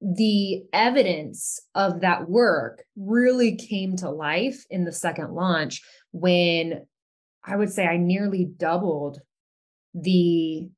the 0.00 0.64
evidence 0.72 1.60
of 1.74 2.00
that 2.00 2.28
work 2.28 2.84
really 2.96 3.56
came 3.56 3.96
to 3.96 4.10
life 4.10 4.64
in 4.70 4.84
the 4.84 4.92
second 4.92 5.32
launch 5.32 5.82
when 6.12 6.86
I 7.48 7.56
would 7.56 7.72
say 7.72 7.86
I 7.86 7.96
nearly 7.96 8.44
doubled 8.44 9.20
the 9.94 10.68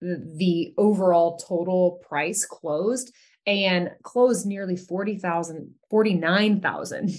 the 0.00 0.74
overall 0.76 1.38
total 1.38 2.02
price 2.06 2.44
closed 2.44 3.12
and 3.46 3.90
closed 4.02 4.46
nearly 4.46 4.76
40,000, 4.76 5.74
49,000. 5.90 7.10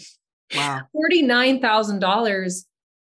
Wow. 0.55 0.81
$49,000 0.95 2.65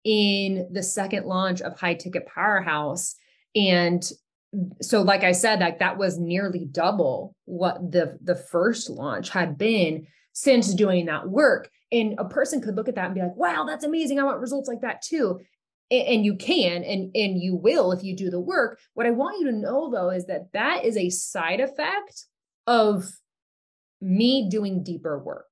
in 0.05 0.69
the 0.73 0.83
second 0.83 1.27
launch 1.27 1.61
of 1.61 1.79
High 1.79 1.95
Ticket 1.95 2.27
Powerhouse. 2.27 3.15
And 3.55 4.03
so 4.81 5.03
like 5.03 5.25
I 5.25 5.33
said, 5.33 5.61
like 5.61 5.81
that 5.81 5.99
was 5.99 6.19
nearly 6.19 6.65
double 6.65 7.35
what 7.45 7.93
the 7.93 8.19
the 8.23 8.37
first 8.37 8.89
launch 8.89 9.31
had 9.31 9.59
been. 9.59 10.07
Since 10.40 10.72
doing 10.72 11.07
that 11.07 11.29
work. 11.29 11.68
And 11.90 12.14
a 12.18 12.24
person 12.24 12.61
could 12.61 12.77
look 12.77 12.88
at 12.88 12.94
that 12.94 13.07
and 13.07 13.14
be 13.14 13.20
like, 13.20 13.35
wow, 13.35 13.64
that's 13.66 13.85
amazing. 13.85 14.20
I 14.20 14.24
want 14.24 14.40
results 14.40 14.68
like 14.68 14.83
that 14.83 15.03
too. 15.03 15.40
And 15.90 16.24
you 16.24 16.37
can 16.37 16.85
and 16.85 17.11
and 17.16 17.40
you 17.40 17.57
will 17.57 17.92
if 17.92 18.05
you 18.05 18.14
do 18.14 18.31
the 18.31 18.38
work. 18.38 18.79
What 18.92 19.07
I 19.07 19.11
want 19.11 19.40
you 19.40 19.46
to 19.46 19.57
know 19.57 19.90
though 19.90 20.11
is 20.11 20.27
that 20.27 20.53
that 20.53 20.85
is 20.85 20.96
a 20.96 21.09
side 21.09 21.61
effect 21.61 22.27
of 22.66 23.11
me 24.01 24.48
doing 24.51 24.85
deeper 24.85 25.18
work. 25.18 25.46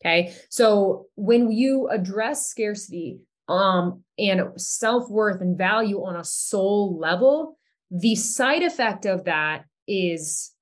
Okay. 0.00 0.34
So 0.50 1.06
when 1.14 1.50
you 1.50 1.88
address 1.88 2.48
scarcity 2.48 3.20
um, 3.48 4.02
and 4.18 4.42
self 4.56 5.08
worth 5.08 5.40
and 5.40 5.56
value 5.56 6.04
on 6.04 6.16
a 6.16 6.24
soul 6.24 6.98
level, 6.98 7.56
the 7.90 8.16
side 8.16 8.64
effect 8.64 9.06
of 9.06 9.24
that 9.24 9.64
is 9.86 10.52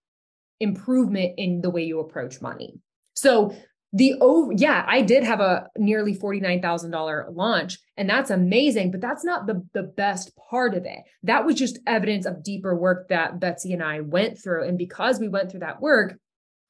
improvement 0.60 1.34
in 1.38 1.62
the 1.62 1.70
way 1.70 1.84
you 1.84 2.00
approach 2.00 2.40
money. 2.40 2.80
So 3.16 3.56
the 3.92 4.14
over 4.20 4.52
yeah 4.52 4.84
i 4.88 5.00
did 5.00 5.22
have 5.22 5.40
a 5.40 5.68
nearly 5.76 6.14
$49000 6.14 7.34
launch 7.34 7.78
and 7.96 8.08
that's 8.08 8.30
amazing 8.30 8.90
but 8.90 9.00
that's 9.00 9.24
not 9.24 9.46
the 9.46 9.64
the 9.72 9.84
best 9.84 10.36
part 10.50 10.74
of 10.74 10.84
it 10.84 10.98
that 11.22 11.46
was 11.46 11.54
just 11.54 11.78
evidence 11.86 12.26
of 12.26 12.42
deeper 12.42 12.76
work 12.76 13.08
that 13.08 13.40
betsy 13.40 13.72
and 13.72 13.82
i 13.82 14.00
went 14.00 14.42
through 14.42 14.66
and 14.66 14.76
because 14.76 15.18
we 15.18 15.28
went 15.28 15.50
through 15.50 15.60
that 15.60 15.80
work 15.80 16.18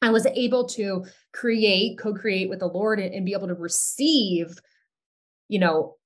i 0.03 0.11
was 0.11 0.27
able 0.27 0.69
to 0.69 1.05
create 1.33 1.99
co-create 1.99 2.49
with 2.49 2.61
the 2.61 2.67
lord 2.67 3.01
and, 3.01 3.15
and 3.15 3.25
be 3.25 3.33
able 3.33 3.49
to 3.49 3.55
receive 3.55 4.59
you 5.49 5.59
know 5.59 5.97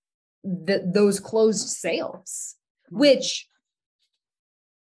the, 0.45 0.89
those 0.95 1.21
closed 1.21 1.69
sales 1.69 2.57
mm-hmm. 2.87 3.01
which 3.01 3.47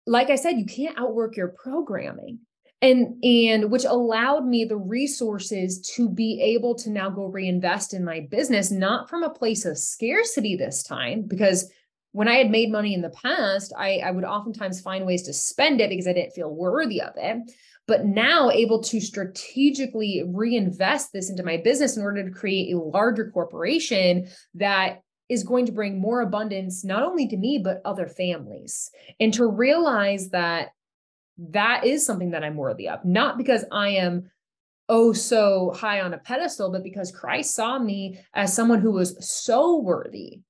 like 0.06 0.30
i 0.30 0.36
said 0.36 0.58
you 0.58 0.66
can't 0.66 0.98
outwork 0.98 1.36
your 1.36 1.48
programming 1.48 2.38
and 2.80 3.22
and 3.24 3.70
which 3.70 3.84
allowed 3.84 4.46
me 4.46 4.64
the 4.64 4.76
resources 4.76 5.80
to 5.96 6.08
be 6.08 6.40
able 6.40 6.74
to 6.74 6.90
now 6.90 7.10
go 7.10 7.26
reinvest 7.26 7.92
in 7.92 8.04
my 8.04 8.20
business 8.30 8.70
not 8.70 9.08
from 9.08 9.22
a 9.22 9.30
place 9.30 9.64
of 9.64 9.76
scarcity 9.76 10.56
this 10.56 10.82
time 10.82 11.22
because 11.22 11.70
when 12.12 12.28
i 12.28 12.34
had 12.34 12.50
made 12.50 12.70
money 12.70 12.94
in 12.94 13.02
the 13.02 13.10
past 13.10 13.72
i 13.76 13.98
i 14.04 14.10
would 14.10 14.24
oftentimes 14.24 14.80
find 14.80 15.06
ways 15.06 15.22
to 15.22 15.32
spend 15.32 15.80
it 15.80 15.90
because 15.90 16.06
i 16.06 16.12
didn't 16.12 16.32
feel 16.32 16.54
worthy 16.54 17.00
of 17.00 17.12
it. 17.16 17.50
But 17.86 18.04
now 18.04 18.50
able 18.50 18.82
to 18.82 19.00
strategically 19.00 20.22
reinvest 20.26 21.10
this 21.10 21.30
into 21.30 21.42
my 21.42 21.56
business 21.56 21.96
in 21.96 22.02
order 22.02 22.22
to 22.22 22.30
create 22.30 22.74
a 22.74 22.78
larger 22.78 23.30
corporation 23.30 24.28
that 24.56 25.00
is 25.30 25.42
going 25.42 25.64
to 25.66 25.72
bring 25.72 25.98
more 25.98 26.20
abundance 26.20 26.84
not 26.84 27.02
only 27.02 27.26
to 27.28 27.36
me 27.38 27.58
but 27.64 27.80
other 27.86 28.06
families. 28.06 28.90
And 29.18 29.32
to 29.34 29.46
realize 29.46 30.28
that 30.30 30.68
that 31.38 31.84
is 31.84 32.04
something 32.04 32.30
that 32.32 32.44
I'm 32.44 32.56
worthy 32.56 32.88
of, 32.88 33.04
not 33.04 33.38
because 33.38 33.64
I 33.70 33.90
am 33.90 34.30
oh 34.88 35.12
so 35.12 35.72
high 35.76 36.00
on 36.00 36.14
a 36.14 36.18
pedestal, 36.18 36.72
but 36.72 36.82
because 36.82 37.12
Christ 37.12 37.54
saw 37.54 37.78
me 37.78 38.20
as 38.34 38.54
someone 38.54 38.80
who 38.80 38.90
was 38.90 39.16
so 39.20 39.78
worthy 39.78 40.40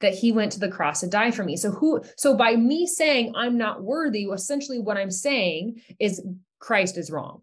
that 0.00 0.14
he 0.14 0.30
went 0.30 0.52
to 0.52 0.60
the 0.60 0.68
cross 0.68 1.00
to 1.00 1.08
die 1.08 1.30
for 1.30 1.42
me. 1.42 1.56
So 1.56 1.70
who 1.70 2.02
so 2.16 2.36
by 2.36 2.54
me 2.56 2.86
saying 2.86 3.32
I'm 3.34 3.56
not 3.56 3.82
worthy, 3.82 4.24
essentially 4.24 4.78
what 4.78 4.96
I'm 4.96 5.10
saying 5.10 5.80
is 5.98 6.24
Christ 6.58 6.98
is 6.98 7.10
wrong. 7.10 7.42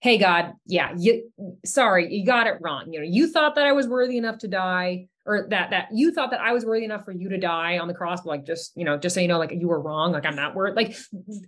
Hey 0.00 0.18
God, 0.18 0.52
yeah, 0.66 0.92
you 0.96 1.30
sorry, 1.64 2.14
you 2.14 2.26
got 2.26 2.46
it 2.46 2.58
wrong. 2.60 2.92
You 2.92 3.00
know, 3.00 3.06
you 3.06 3.30
thought 3.30 3.54
that 3.54 3.66
I 3.66 3.72
was 3.72 3.88
worthy 3.88 4.18
enough 4.18 4.38
to 4.38 4.48
die 4.48 5.08
or 5.26 5.46
that 5.50 5.70
that 5.70 5.88
you 5.92 6.12
thought 6.12 6.30
that 6.30 6.40
I 6.40 6.52
was 6.52 6.64
worthy 6.64 6.84
enough 6.84 7.04
for 7.04 7.12
you 7.12 7.28
to 7.30 7.38
die 7.38 7.78
on 7.78 7.88
the 7.88 7.94
cross, 7.94 8.20
but 8.20 8.30
like 8.30 8.46
just 8.46 8.72
you 8.76 8.84
know, 8.84 8.98
just 8.98 9.14
so 9.14 9.20
you 9.20 9.28
know, 9.28 9.38
like 9.38 9.52
you 9.52 9.68
were 9.68 9.80
wrong, 9.80 10.12
like 10.12 10.26
I'm 10.26 10.36
not 10.36 10.54
worth. 10.54 10.76
Like 10.76 10.96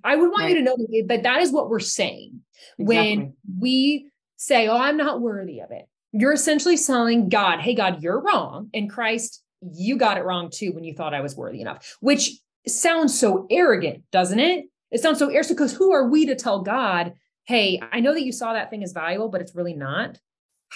I 0.02 0.16
would 0.16 0.30
want 0.30 0.42
right. 0.42 0.50
you 0.50 0.56
to 0.56 0.62
know 0.62 0.76
that 1.08 1.22
that 1.24 1.40
is 1.40 1.52
what 1.52 1.68
we're 1.68 1.80
saying 1.80 2.40
exactly. 2.78 2.86
when 2.86 3.34
we 3.58 4.10
say, 4.36 4.68
"Oh, 4.68 4.76
I'm 4.76 4.96
not 4.96 5.20
worthy 5.20 5.60
of 5.60 5.70
it." 5.70 5.88
You're 6.12 6.32
essentially 6.32 6.78
telling 6.78 7.28
God, 7.28 7.60
"Hey, 7.60 7.74
God, 7.74 8.02
you're 8.02 8.20
wrong," 8.20 8.70
and 8.72 8.90
Christ, 8.90 9.42
you 9.60 9.96
got 9.96 10.16
it 10.16 10.24
wrong 10.24 10.50
too 10.50 10.72
when 10.72 10.84
you 10.84 10.94
thought 10.94 11.14
I 11.14 11.20
was 11.20 11.36
worthy 11.36 11.60
enough. 11.60 11.96
Which 12.00 12.30
sounds 12.66 13.18
so 13.18 13.46
arrogant, 13.50 14.04
doesn't 14.10 14.40
it? 14.40 14.66
It 14.90 15.00
sounds 15.00 15.18
so 15.18 15.28
arrogant 15.28 15.58
because 15.58 15.74
who 15.74 15.92
are 15.92 16.08
we 16.08 16.26
to 16.26 16.34
tell 16.34 16.62
God, 16.62 17.14
"Hey, 17.44 17.80
I 17.92 18.00
know 18.00 18.14
that 18.14 18.24
you 18.24 18.32
saw 18.32 18.54
that 18.54 18.70
thing 18.70 18.82
as 18.82 18.92
valuable, 18.92 19.28
but 19.28 19.42
it's 19.42 19.54
really 19.54 19.74
not." 19.74 20.18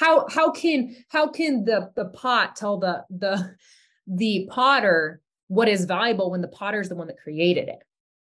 How 0.01 0.27
how 0.31 0.51
can 0.51 0.97
how 1.09 1.29
can 1.29 1.65
the 1.65 1.91
the 1.95 2.07
pot 2.07 2.57
tell 2.57 2.79
the 2.79 3.05
the 3.11 3.55
the 4.07 4.49
potter 4.51 5.21
what 5.49 5.69
is 5.69 5.85
valuable 5.85 6.31
when 6.31 6.41
the 6.41 6.49
potter 6.49 6.81
is 6.81 6.89
the 6.89 6.95
one 6.95 7.07
that 7.09 7.19
created 7.19 7.69
it? 7.69 7.81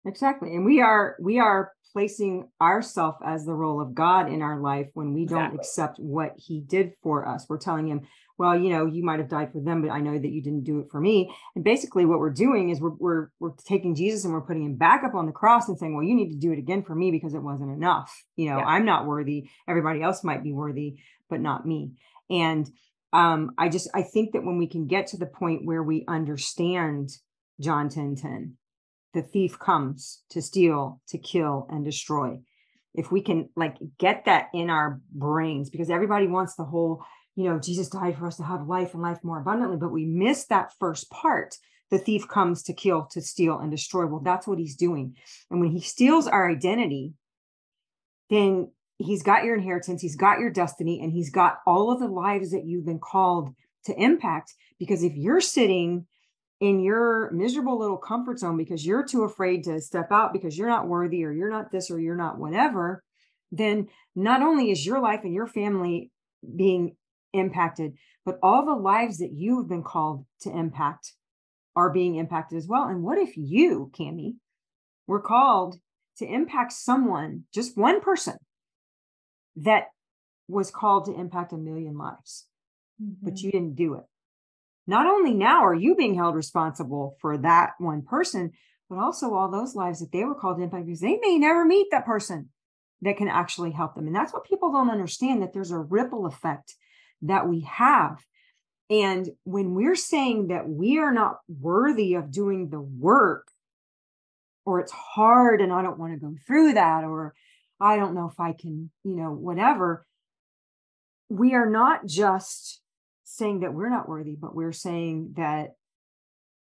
Exactly. 0.04 0.54
And 0.56 0.64
we 0.64 0.80
are 0.80 1.16
we 1.20 1.38
are 1.38 1.72
placing 1.92 2.48
ourselves 2.60 3.18
as 3.24 3.44
the 3.44 3.54
role 3.54 3.80
of 3.80 3.94
god 3.94 4.32
in 4.32 4.42
our 4.42 4.58
life 4.58 4.88
when 4.94 5.12
we 5.12 5.24
don't 5.24 5.54
exactly. 5.54 5.58
accept 5.58 5.98
what 6.00 6.32
he 6.36 6.60
did 6.60 6.94
for 7.02 7.28
us. 7.28 7.46
We're 7.48 7.58
telling 7.58 7.86
him 7.86 8.00
well 8.42 8.58
you 8.58 8.70
know 8.70 8.86
you 8.86 9.02
might 9.02 9.18
have 9.18 9.28
died 9.28 9.50
for 9.52 9.60
them 9.60 9.82
but 9.82 9.90
i 9.90 10.00
know 10.00 10.18
that 10.18 10.32
you 10.32 10.42
didn't 10.42 10.64
do 10.64 10.80
it 10.80 10.86
for 10.90 11.00
me 11.00 11.32
and 11.54 11.64
basically 11.64 12.04
what 12.04 12.18
we're 12.18 12.30
doing 12.30 12.70
is 12.70 12.80
we're 12.80 12.96
we're, 12.98 13.28
we're 13.40 13.52
taking 13.64 13.94
jesus 13.94 14.24
and 14.24 14.32
we're 14.32 14.40
putting 14.48 14.64
him 14.64 14.76
back 14.76 15.04
up 15.04 15.14
on 15.14 15.26
the 15.26 15.32
cross 15.32 15.68
and 15.68 15.78
saying 15.78 15.94
well 15.94 16.04
you 16.04 16.14
need 16.14 16.30
to 16.30 16.36
do 16.36 16.52
it 16.52 16.58
again 16.58 16.82
for 16.82 16.94
me 16.94 17.10
because 17.10 17.34
it 17.34 17.42
wasn't 17.42 17.70
enough 17.70 18.24
you 18.36 18.48
know 18.50 18.58
yeah. 18.58 18.64
i'm 18.64 18.84
not 18.84 19.06
worthy 19.06 19.48
everybody 19.68 20.02
else 20.02 20.24
might 20.24 20.42
be 20.42 20.52
worthy 20.52 20.96
but 21.32 21.40
not 21.40 21.66
me. 21.66 21.92
And 22.30 22.70
um, 23.12 23.52
I 23.58 23.68
just 23.68 23.88
I 23.94 24.02
think 24.02 24.32
that 24.32 24.44
when 24.44 24.58
we 24.58 24.68
can 24.68 24.86
get 24.86 25.08
to 25.08 25.16
the 25.16 25.26
point 25.26 25.64
where 25.64 25.82
we 25.82 26.04
understand 26.06 27.10
John 27.60 27.88
10 27.88 28.16
10, 28.16 28.56
the 29.14 29.22
thief 29.22 29.58
comes 29.58 30.22
to 30.30 30.40
steal, 30.40 31.00
to 31.08 31.18
kill, 31.18 31.66
and 31.70 31.84
destroy. 31.84 32.38
If 32.94 33.10
we 33.10 33.22
can 33.22 33.48
like 33.56 33.76
get 33.98 34.26
that 34.26 34.48
in 34.54 34.70
our 34.70 35.00
brains, 35.10 35.70
because 35.70 35.90
everybody 35.90 36.26
wants 36.26 36.54
the 36.54 36.64
whole, 36.64 37.02
you 37.34 37.44
know, 37.44 37.58
Jesus 37.58 37.88
died 37.88 38.18
for 38.18 38.26
us 38.26 38.36
to 38.36 38.42
have 38.42 38.68
life 38.68 38.94
and 38.94 39.02
life 39.02 39.18
more 39.22 39.40
abundantly, 39.40 39.78
but 39.78 39.92
we 39.92 40.04
miss 40.04 40.46
that 40.46 40.72
first 40.78 41.10
part. 41.10 41.56
The 41.90 41.98
thief 41.98 42.28
comes 42.28 42.62
to 42.64 42.72
kill, 42.72 43.06
to 43.12 43.20
steal, 43.20 43.58
and 43.58 43.70
destroy. 43.70 44.06
Well, 44.06 44.20
that's 44.20 44.46
what 44.46 44.58
he's 44.58 44.76
doing. 44.76 45.16
And 45.50 45.60
when 45.60 45.70
he 45.70 45.80
steals 45.80 46.26
our 46.26 46.50
identity, 46.50 47.14
then 48.30 48.70
he's 48.98 49.22
got 49.22 49.44
your 49.44 49.56
inheritance, 49.56 50.00
he's 50.00 50.16
got 50.16 50.38
your 50.38 50.50
destiny, 50.50 51.00
and 51.02 51.12
he's 51.12 51.30
got 51.30 51.58
all 51.66 51.90
of 51.90 52.00
the 52.00 52.08
lives 52.08 52.52
that 52.52 52.64
you've 52.64 52.86
been 52.86 52.98
called 52.98 53.54
to 53.84 53.94
impact. 54.00 54.54
Because 54.78 55.02
if 55.02 55.14
you're 55.14 55.40
sitting 55.40 56.06
in 56.60 56.80
your 56.80 57.30
miserable 57.32 57.78
little 57.78 57.96
comfort 57.96 58.38
zone 58.38 58.56
because 58.56 58.86
you're 58.86 59.04
too 59.04 59.24
afraid 59.24 59.64
to 59.64 59.80
step 59.80 60.12
out 60.12 60.32
because 60.32 60.56
you're 60.56 60.68
not 60.68 60.86
worthy 60.86 61.24
or 61.24 61.32
you're 61.32 61.50
not 61.50 61.72
this 61.72 61.90
or 61.90 61.98
you're 61.98 62.14
not 62.14 62.38
whatever, 62.38 63.02
then 63.50 63.88
not 64.14 64.42
only 64.42 64.70
is 64.70 64.86
your 64.86 65.00
life 65.00 65.20
and 65.24 65.34
your 65.34 65.48
family 65.48 66.10
being 66.56 66.94
impacted, 67.32 67.94
but 68.24 68.38
all 68.42 68.64
the 68.64 68.74
lives 68.74 69.18
that 69.18 69.32
you 69.32 69.58
have 69.58 69.68
been 69.68 69.82
called 69.82 70.24
to 70.40 70.50
impact 70.50 71.14
are 71.74 71.90
being 71.90 72.16
impacted 72.16 72.58
as 72.58 72.66
well. 72.66 72.84
And 72.84 73.02
what 73.02 73.18
if 73.18 73.36
you, 73.36 73.90
Camie, 73.98 74.36
were 75.06 75.20
called 75.20 75.76
to 76.18 76.26
impact 76.26 76.72
someone, 76.72 77.44
just 77.52 77.76
one 77.76 78.00
person, 78.00 78.36
that 79.56 79.86
was 80.48 80.70
called 80.70 81.06
to 81.06 81.18
impact 81.18 81.52
a 81.52 81.56
million 81.56 81.96
lives, 81.96 82.46
mm-hmm. 83.02 83.14
but 83.22 83.40
you 83.40 83.50
didn't 83.50 83.76
do 83.76 83.94
it. 83.94 84.04
Not 84.86 85.06
only 85.06 85.34
now 85.34 85.64
are 85.64 85.74
you 85.74 85.94
being 85.94 86.14
held 86.14 86.34
responsible 86.34 87.16
for 87.20 87.38
that 87.38 87.70
one 87.78 88.02
person, 88.02 88.52
but 88.90 88.98
also 88.98 89.32
all 89.32 89.50
those 89.50 89.74
lives 89.74 90.00
that 90.00 90.12
they 90.12 90.24
were 90.24 90.34
called 90.34 90.58
to 90.58 90.64
impact 90.64 90.86
because 90.86 91.00
they 91.00 91.18
may 91.22 91.38
never 91.38 91.64
meet 91.64 91.88
that 91.90 92.04
person 92.04 92.50
that 93.00 93.16
can 93.16 93.28
actually 93.28 93.70
help 93.70 93.94
them. 93.94 94.06
And 94.06 94.14
that's 94.14 94.32
what 94.32 94.44
people 94.44 94.72
don't 94.72 94.90
understand 94.90 95.42
that 95.42 95.52
there's 95.52 95.70
a 95.70 95.78
ripple 95.78 96.26
effect 96.26 96.74
that 97.22 97.48
we 97.48 97.60
have. 97.60 98.24
And 98.90 99.28
when 99.44 99.74
we're 99.74 99.96
saying 99.96 100.48
that 100.48 100.68
we 100.68 100.98
are 100.98 101.12
not 101.12 101.38
worthy 101.48 102.14
of 102.14 102.30
doing 102.30 102.68
the 102.68 102.80
work, 102.80 103.48
or 104.64 104.80
it's 104.80 104.92
hard 104.92 105.60
and 105.60 105.72
I 105.72 105.82
don't 105.82 105.98
want 105.98 106.12
to 106.12 106.20
go 106.20 106.34
through 106.46 106.74
that, 106.74 107.04
or 107.04 107.34
I 107.80 107.96
don't 107.96 108.14
know 108.14 108.28
if 108.30 108.38
I 108.38 108.52
can, 108.52 108.90
you 109.02 109.16
know, 109.16 109.30
whatever. 109.30 110.06
We 111.28 111.54
are 111.54 111.68
not 111.68 112.06
just 112.06 112.80
saying 113.24 113.60
that 113.60 113.72
we're 113.72 113.88
not 113.88 114.08
worthy, 114.08 114.36
but 114.38 114.54
we're 114.54 114.72
saying 114.72 115.34
that 115.36 115.70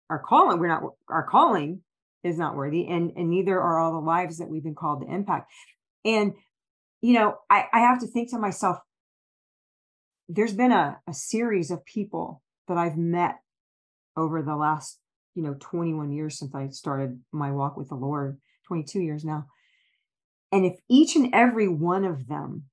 our 0.09 0.19
calling, 0.19 0.59
we're 0.59 0.67
not, 0.67 0.83
our 1.09 1.23
calling 1.23 1.81
is 2.23 2.37
not 2.37 2.55
worthy, 2.55 2.87
and, 2.87 3.11
and 3.15 3.29
neither 3.29 3.59
are 3.59 3.79
all 3.79 3.93
the 3.93 4.05
lives 4.05 4.37
that 4.37 4.49
we've 4.49 4.63
been 4.63 4.75
called 4.75 5.01
to 5.01 5.13
impact. 5.13 5.51
And, 6.05 6.33
you 7.01 7.13
know, 7.13 7.37
I, 7.49 7.65
I 7.73 7.79
have 7.79 7.99
to 8.01 8.07
think 8.07 8.29
to 8.29 8.39
myself, 8.39 8.77
there's 10.29 10.53
been 10.53 10.71
a, 10.71 10.99
a 11.07 11.13
series 11.13 11.71
of 11.71 11.83
people 11.83 12.41
that 12.67 12.77
I've 12.77 12.97
met 12.97 13.39
over 14.15 14.41
the 14.41 14.55
last, 14.55 14.99
you 15.35 15.43
know, 15.43 15.55
21 15.59 16.11
years 16.11 16.37
since 16.39 16.55
I 16.55 16.69
started 16.69 17.19
my 17.31 17.51
walk 17.51 17.75
with 17.75 17.89
the 17.89 17.95
Lord, 17.95 18.39
22 18.67 19.01
years 19.01 19.25
now 19.25 19.47
and 20.51 20.65
if 20.65 20.79
each 20.89 21.15
and 21.15 21.29
every 21.33 21.67
one 21.67 22.05
of 22.05 22.27
them 22.27 22.65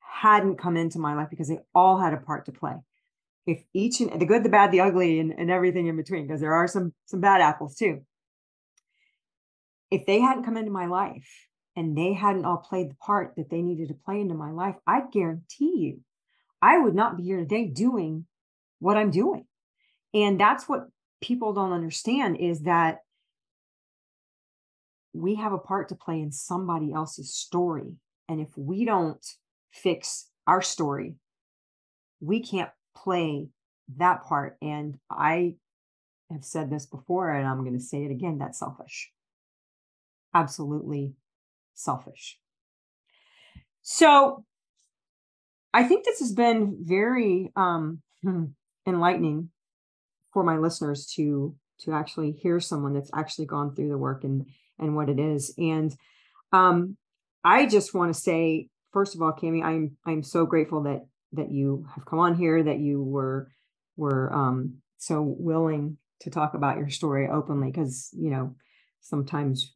hadn't 0.00 0.58
come 0.58 0.76
into 0.76 0.98
my 0.98 1.14
life 1.14 1.28
because 1.30 1.48
they 1.48 1.60
all 1.74 1.98
had 1.98 2.14
a 2.14 2.18
part 2.18 2.46
to 2.46 2.52
play, 2.52 2.74
if 3.46 3.62
each 3.74 4.00
and 4.00 4.20
the 4.20 4.26
good, 4.26 4.44
the 4.44 4.48
bad, 4.48 4.72
the 4.72 4.80
ugly, 4.80 5.18
and, 5.18 5.32
and 5.36 5.50
everything 5.50 5.88
in 5.88 5.96
between, 5.96 6.26
because 6.26 6.40
there 6.40 6.54
are 6.54 6.68
some 6.68 6.92
some 7.06 7.20
bad 7.20 7.40
apples 7.40 7.74
too. 7.74 8.02
If 9.90 10.06
they 10.06 10.20
hadn't 10.20 10.44
come 10.44 10.56
into 10.56 10.70
my 10.70 10.86
life 10.86 11.28
and 11.76 11.96
they 11.96 12.14
hadn't 12.14 12.46
all 12.46 12.58
played 12.58 12.90
the 12.90 12.94
part 12.94 13.34
that 13.36 13.50
they 13.50 13.60
needed 13.60 13.88
to 13.88 13.94
play 13.94 14.20
into 14.20 14.34
my 14.34 14.50
life, 14.50 14.76
I 14.86 15.02
guarantee 15.12 15.76
you, 15.76 16.00
I 16.62 16.78
would 16.78 16.94
not 16.94 17.16
be 17.16 17.24
here 17.24 17.38
today 17.38 17.66
doing 17.66 18.26
what 18.78 18.96
I'm 18.96 19.10
doing. 19.10 19.46
And 20.14 20.38
that's 20.40 20.68
what 20.68 20.88
people 21.20 21.52
don't 21.52 21.72
understand 21.72 22.36
is 22.38 22.62
that 22.62 22.98
we 25.12 25.34
have 25.34 25.52
a 25.52 25.58
part 25.58 25.88
to 25.88 25.94
play 25.94 26.20
in 26.20 26.32
somebody 26.32 26.92
else's 26.92 27.34
story. 27.34 27.96
And 28.28 28.40
if 28.40 28.56
we 28.56 28.84
don't 28.84 29.24
fix 29.72 30.28
our 30.46 30.62
story, 30.62 31.16
we 32.20 32.40
can't 32.40 32.70
play 32.96 33.48
that 33.96 34.22
part. 34.22 34.56
And 34.62 34.98
I 35.10 35.56
have 36.30 36.44
said 36.44 36.70
this 36.70 36.86
before, 36.86 37.30
and 37.30 37.46
I'm 37.46 37.60
going 37.60 37.78
to 37.78 37.84
say 37.84 38.04
it 38.04 38.10
again 38.10 38.38
that's 38.38 38.60
selfish. 38.60 39.10
Absolutely 40.34 41.14
selfish. 41.74 42.38
So 43.82 44.44
I 45.74 45.84
think 45.84 46.04
this 46.04 46.20
has 46.20 46.32
been 46.32 46.78
very 46.80 47.52
um, 47.56 48.02
enlightening 48.86 49.50
for 50.32 50.42
my 50.42 50.56
listeners 50.56 51.06
to 51.16 51.54
to 51.80 51.92
actually 51.92 52.30
hear 52.30 52.60
someone 52.60 52.94
that's 52.94 53.10
actually 53.14 53.46
gone 53.46 53.74
through 53.74 53.88
the 53.88 53.98
work 53.98 54.24
and 54.24 54.46
and 54.78 54.96
what 54.96 55.08
it 55.08 55.18
is. 55.18 55.54
And 55.58 55.94
um, 56.52 56.96
I 57.44 57.66
just 57.66 57.94
want 57.94 58.14
to 58.14 58.20
say, 58.20 58.68
first 58.92 59.14
of 59.14 59.22
all, 59.22 59.32
Camie, 59.32 59.64
I'm 59.64 59.96
I'm 60.06 60.22
so 60.22 60.46
grateful 60.46 60.82
that 60.84 61.06
that 61.32 61.50
you 61.50 61.86
have 61.94 62.04
come 62.04 62.18
on 62.18 62.34
here, 62.34 62.62
that 62.62 62.78
you 62.78 63.02
were 63.02 63.50
were 63.96 64.32
um, 64.32 64.78
so 64.98 65.22
willing 65.22 65.98
to 66.20 66.30
talk 66.30 66.54
about 66.54 66.78
your 66.78 66.90
story 66.90 67.28
openly, 67.28 67.70
because 67.70 68.10
you 68.12 68.30
know 68.30 68.54
sometimes 69.00 69.74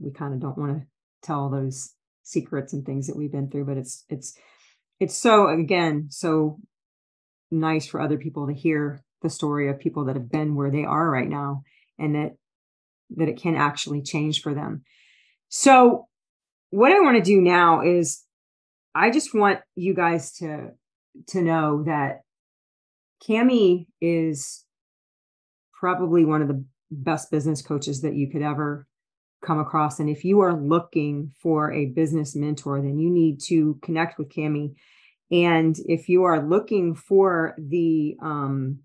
we 0.00 0.10
kind 0.12 0.34
of 0.34 0.40
don't 0.40 0.58
want 0.58 0.78
to 0.78 0.86
tell 1.22 1.48
those 1.48 1.94
secrets 2.22 2.72
and 2.72 2.84
things 2.84 3.06
that 3.06 3.16
we've 3.16 3.32
been 3.32 3.50
through, 3.50 3.64
but 3.64 3.76
it's 3.76 4.04
it's 4.08 4.36
it's 5.00 5.16
so 5.16 5.48
again 5.48 6.08
so 6.10 6.58
nice 7.50 7.86
for 7.86 8.00
other 8.00 8.18
people 8.18 8.46
to 8.46 8.54
hear 8.54 9.02
the 9.22 9.30
story 9.30 9.68
of 9.68 9.78
people 9.78 10.04
that 10.06 10.16
have 10.16 10.30
been 10.30 10.54
where 10.54 10.70
they 10.70 10.84
are 10.84 11.08
right 11.08 11.28
now 11.28 11.62
and 11.98 12.14
that 12.14 12.36
that 13.10 13.28
it 13.28 13.40
can 13.40 13.54
actually 13.54 14.02
change 14.02 14.42
for 14.42 14.52
them. 14.52 14.82
So 15.48 16.08
what 16.70 16.92
I 16.92 17.00
want 17.00 17.16
to 17.16 17.22
do 17.22 17.40
now 17.40 17.82
is 17.82 18.24
I 18.94 19.10
just 19.10 19.34
want 19.34 19.60
you 19.74 19.94
guys 19.94 20.32
to 20.38 20.72
to 21.28 21.42
know 21.42 21.84
that 21.84 22.22
Camie 23.26 23.86
is 24.00 24.64
probably 25.72 26.24
one 26.24 26.42
of 26.42 26.48
the 26.48 26.64
best 26.90 27.30
business 27.30 27.62
coaches 27.62 28.02
that 28.02 28.14
you 28.14 28.28
could 28.28 28.42
ever 28.42 28.86
come 29.46 29.58
across. 29.60 30.00
And 30.00 30.10
if 30.10 30.24
you 30.24 30.40
are 30.40 30.54
looking 30.54 31.32
for 31.40 31.72
a 31.72 31.86
business 31.86 32.34
mentor, 32.34 32.80
then 32.82 32.98
you 32.98 33.10
need 33.10 33.40
to 33.42 33.78
connect 33.82 34.18
with 34.18 34.28
Camie. 34.28 34.74
And 35.30 35.76
if 35.86 36.08
you 36.08 36.24
are 36.24 36.46
looking 36.46 36.94
for 36.94 37.54
the 37.58 38.16
um, 38.20 38.80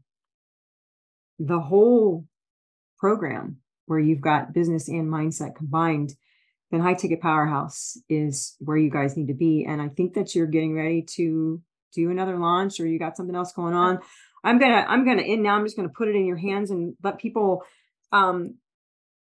the 1.39 1.59
whole 1.59 2.25
program 2.97 3.57
where 3.87 3.99
you've 3.99 4.21
got 4.21 4.53
business 4.53 4.87
and 4.87 5.11
mindset 5.11 5.55
combined, 5.55 6.13
then 6.69 6.79
High 6.79 6.93
Ticket 6.93 7.21
Powerhouse 7.21 7.97
is 8.09 8.55
where 8.59 8.77
you 8.77 8.89
guys 8.89 9.17
need 9.17 9.27
to 9.27 9.33
be. 9.33 9.65
And 9.67 9.81
I 9.81 9.89
think 9.89 10.13
that 10.13 10.33
you're 10.33 10.47
getting 10.47 10.75
ready 10.75 11.03
to 11.15 11.61
do 11.93 12.09
another 12.09 12.37
launch 12.37 12.79
or 12.79 12.87
you 12.87 12.99
got 12.99 13.17
something 13.17 13.35
else 13.35 13.51
going 13.53 13.73
on. 13.73 13.99
I'm 14.43 14.59
gonna 14.59 14.85
I'm 14.87 15.05
gonna 15.05 15.21
in 15.21 15.43
now. 15.43 15.55
I'm 15.55 15.65
just 15.65 15.75
gonna 15.75 15.89
put 15.89 16.07
it 16.07 16.15
in 16.15 16.25
your 16.25 16.37
hands 16.37 16.71
and 16.71 16.95
let 17.03 17.19
people 17.19 17.63
um, 18.11 18.55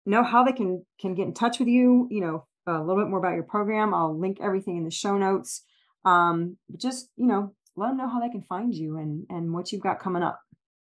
know 0.05 0.23
how 0.23 0.43
they 0.43 0.51
can 0.51 0.85
can 0.99 1.13
get 1.13 1.27
in 1.27 1.33
touch 1.33 1.59
with 1.59 1.67
you. 1.67 2.07
You 2.11 2.21
know 2.21 2.47
a 2.65 2.79
little 2.79 3.03
bit 3.03 3.09
more 3.09 3.19
about 3.19 3.35
your 3.35 3.43
program. 3.43 3.93
I'll 3.93 4.17
link 4.17 4.37
everything 4.41 4.77
in 4.77 4.85
the 4.85 4.91
show 4.91 5.17
notes. 5.17 5.63
Um, 6.05 6.57
just 6.77 7.09
you 7.15 7.27
know 7.27 7.53
let 7.75 7.89
them 7.89 7.97
know 7.97 8.09
how 8.09 8.19
they 8.19 8.29
can 8.29 8.43
find 8.43 8.73
you 8.73 8.97
and 8.97 9.25
and 9.29 9.53
what 9.53 9.71
you've 9.71 9.81
got 9.81 9.99
coming 9.99 10.23
up. 10.23 10.39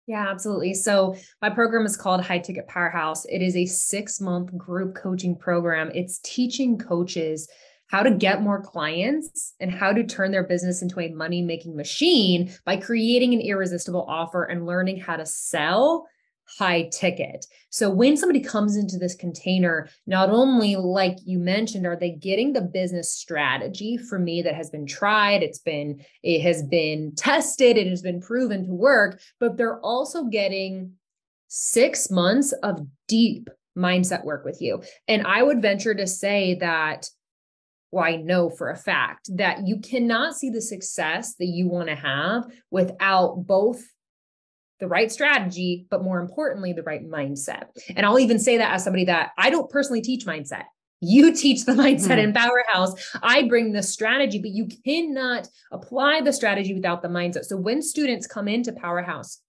Yeah, 0.06 0.26
absolutely. 0.26 0.72
So, 0.72 1.16
my 1.42 1.50
program 1.50 1.84
is 1.84 1.96
called 1.96 2.24
High 2.24 2.38
Ticket 2.38 2.66
Powerhouse. 2.66 3.26
It 3.26 3.42
is 3.42 3.54
a 3.54 3.66
six 3.66 4.22
month 4.22 4.56
group 4.56 4.94
coaching 4.94 5.36
program. 5.36 5.90
It's 5.94 6.18
teaching 6.20 6.78
coaches 6.78 7.46
how 7.88 8.02
to 8.02 8.10
get 8.10 8.42
more 8.42 8.62
clients 8.62 9.54
and 9.60 9.70
how 9.70 9.92
to 9.92 10.04
turn 10.04 10.30
their 10.30 10.44
business 10.44 10.82
into 10.82 11.00
a 11.00 11.08
money 11.08 11.42
making 11.42 11.76
machine 11.76 12.52
by 12.64 12.76
creating 12.76 13.34
an 13.34 13.40
irresistible 13.40 14.04
offer 14.08 14.44
and 14.44 14.66
learning 14.66 14.98
how 14.98 15.16
to 15.16 15.26
sell 15.26 16.06
high 16.58 16.88
ticket. 16.92 17.44
So 17.70 17.90
when 17.90 18.16
somebody 18.16 18.40
comes 18.40 18.76
into 18.76 18.96
this 18.96 19.14
container, 19.14 19.88
not 20.06 20.30
only 20.30 20.76
like 20.76 21.18
you 21.24 21.38
mentioned, 21.38 21.86
are 21.86 21.96
they 21.96 22.12
getting 22.12 22.52
the 22.52 22.62
business 22.62 23.12
strategy 23.12 23.96
for 23.96 24.18
me 24.18 24.42
that 24.42 24.54
has 24.54 24.70
been 24.70 24.86
tried, 24.86 25.42
it's 25.42 25.58
been 25.58 26.02
it 26.22 26.40
has 26.40 26.62
been 26.62 27.14
tested, 27.14 27.76
it 27.76 27.86
has 27.86 28.02
been 28.02 28.20
proven 28.20 28.64
to 28.64 28.72
work, 28.72 29.20
but 29.40 29.56
they're 29.56 29.80
also 29.80 30.24
getting 30.24 30.92
6 31.48 32.10
months 32.10 32.52
of 32.62 32.86
deep 33.06 33.48
mindset 33.76 34.24
work 34.24 34.44
with 34.44 34.60
you. 34.60 34.82
And 35.06 35.26
I 35.26 35.42
would 35.42 35.62
venture 35.62 35.94
to 35.94 36.06
say 36.06 36.54
that 36.56 37.08
well, 37.90 38.04
I 38.04 38.16
know 38.16 38.50
for 38.50 38.70
a 38.70 38.76
fact 38.76 39.30
that 39.36 39.66
you 39.66 39.80
cannot 39.80 40.36
see 40.36 40.50
the 40.50 40.60
success 40.60 41.36
that 41.36 41.46
you 41.46 41.68
want 41.68 41.88
to 41.88 41.94
have 41.94 42.44
without 42.70 43.46
both 43.46 43.82
the 44.80 44.88
right 44.88 45.10
strategy, 45.10 45.86
but 45.90 46.02
more 46.02 46.20
importantly, 46.20 46.72
the 46.72 46.82
right 46.82 47.08
mindset. 47.08 47.64
And 47.96 48.06
I'll 48.06 48.18
even 48.18 48.38
say 48.38 48.58
that 48.58 48.74
as 48.74 48.84
somebody 48.84 49.04
that 49.06 49.32
I 49.36 49.50
don't 49.50 49.70
personally 49.70 50.00
teach 50.00 50.26
mindset. 50.26 50.64
You 51.00 51.32
teach 51.34 51.64
the 51.64 51.72
mindset 51.72 52.18
mm-hmm. 52.18 52.18
in 52.18 52.32
Powerhouse. 52.32 52.94
I 53.22 53.48
bring 53.48 53.72
the 53.72 53.82
strategy, 53.82 54.38
but 54.38 54.50
you 54.50 54.68
cannot 54.84 55.48
apply 55.72 56.20
the 56.20 56.32
strategy 56.32 56.74
without 56.74 57.02
the 57.02 57.08
mindset. 57.08 57.44
So 57.44 57.56
when 57.56 57.82
students 57.82 58.26
come 58.26 58.48
into 58.48 58.72
Powerhouse, 58.72 59.40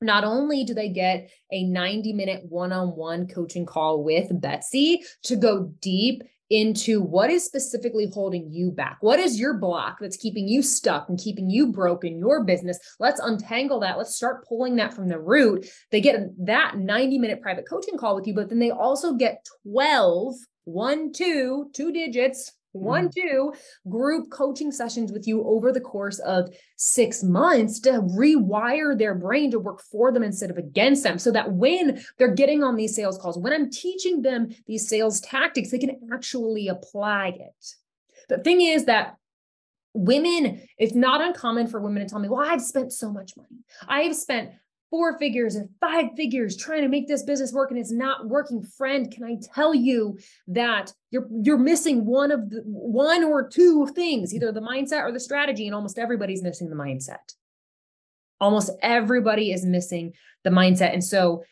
not 0.00 0.24
only 0.24 0.64
do 0.64 0.74
they 0.74 0.88
get 0.88 1.30
a 1.52 1.64
90 1.64 2.12
minute 2.12 2.42
one 2.48 2.72
on 2.72 2.88
one 2.96 3.28
coaching 3.28 3.64
call 3.64 4.02
with 4.02 4.28
Betsy 4.40 5.02
to 5.24 5.36
go 5.36 5.72
deep 5.80 6.24
into 6.52 7.00
what 7.00 7.30
is 7.30 7.44
specifically 7.44 8.10
holding 8.12 8.52
you 8.52 8.70
back. 8.70 8.98
What 9.00 9.18
is 9.18 9.40
your 9.40 9.54
block 9.54 9.96
that's 10.00 10.18
keeping 10.18 10.46
you 10.46 10.62
stuck 10.62 11.08
and 11.08 11.18
keeping 11.18 11.48
you 11.48 11.72
broken, 11.72 12.18
your 12.18 12.44
business? 12.44 12.78
Let's 13.00 13.20
untangle 13.20 13.80
that. 13.80 13.96
Let's 13.96 14.14
start 14.14 14.46
pulling 14.46 14.76
that 14.76 14.92
from 14.92 15.08
the 15.08 15.18
root. 15.18 15.66
They 15.90 16.02
get 16.02 16.20
that 16.44 16.76
90 16.76 17.18
minute 17.18 17.40
private 17.40 17.66
coaching 17.66 17.96
call 17.96 18.14
with 18.14 18.26
you, 18.26 18.34
but 18.34 18.50
then 18.50 18.58
they 18.58 18.70
also 18.70 19.14
get 19.14 19.46
12, 19.64 20.34
one, 20.64 21.12
two, 21.12 21.70
two 21.72 21.90
digits 21.90 22.52
one, 22.72 23.08
mm-hmm. 23.08 23.28
two 23.28 23.52
group 23.88 24.30
coaching 24.30 24.72
sessions 24.72 25.12
with 25.12 25.26
you 25.26 25.44
over 25.44 25.72
the 25.72 25.80
course 25.80 26.18
of 26.20 26.54
six 26.76 27.22
months 27.22 27.80
to 27.80 27.90
rewire 27.90 28.96
their 28.98 29.14
brain 29.14 29.50
to 29.50 29.58
work 29.58 29.80
for 29.80 30.10
them 30.12 30.22
instead 30.22 30.50
of 30.50 30.58
against 30.58 31.02
them. 31.02 31.18
So 31.18 31.30
that 31.32 31.52
when 31.52 32.02
they're 32.18 32.34
getting 32.34 32.62
on 32.62 32.76
these 32.76 32.94
sales 32.94 33.18
calls, 33.18 33.38
when 33.38 33.52
I'm 33.52 33.70
teaching 33.70 34.22
them 34.22 34.48
these 34.66 34.88
sales 34.88 35.20
tactics, 35.20 35.70
they 35.70 35.78
can 35.78 35.96
actually 36.12 36.68
apply 36.68 37.28
it. 37.28 37.74
The 38.28 38.38
thing 38.38 38.60
is 38.60 38.86
that 38.86 39.16
women, 39.94 40.62
it's 40.78 40.94
not 40.94 41.20
uncommon 41.20 41.66
for 41.66 41.80
women 41.80 42.02
to 42.02 42.08
tell 42.08 42.18
me, 42.18 42.28
well, 42.28 42.48
I've 42.48 42.62
spent 42.62 42.92
so 42.92 43.10
much 43.10 43.36
money. 43.36 43.64
I've 43.86 44.16
spent 44.16 44.50
four 44.92 45.18
figures 45.18 45.54
and 45.54 45.70
five 45.80 46.10
figures 46.14 46.54
trying 46.54 46.82
to 46.82 46.88
make 46.88 47.08
this 47.08 47.22
business 47.22 47.50
work 47.50 47.70
and 47.70 47.80
it's 47.80 47.90
not 47.90 48.28
working 48.28 48.62
friend 48.62 49.10
can 49.10 49.24
i 49.24 49.36
tell 49.54 49.74
you 49.74 50.18
that 50.46 50.92
you're 51.10 51.26
you're 51.42 51.56
missing 51.56 52.04
one 52.04 52.30
of 52.30 52.50
the 52.50 52.60
one 52.66 53.24
or 53.24 53.48
two 53.48 53.86
things 53.94 54.34
either 54.34 54.52
the 54.52 54.60
mindset 54.60 55.02
or 55.02 55.10
the 55.10 55.18
strategy 55.18 55.66
and 55.66 55.74
almost 55.74 55.98
everybody's 55.98 56.42
missing 56.42 56.68
the 56.68 56.76
mindset 56.76 57.34
almost 58.38 58.70
everybody 58.82 59.50
is 59.50 59.64
missing 59.64 60.12
the 60.44 60.50
mindset 60.50 60.92
and 60.92 61.02
so 61.02 61.42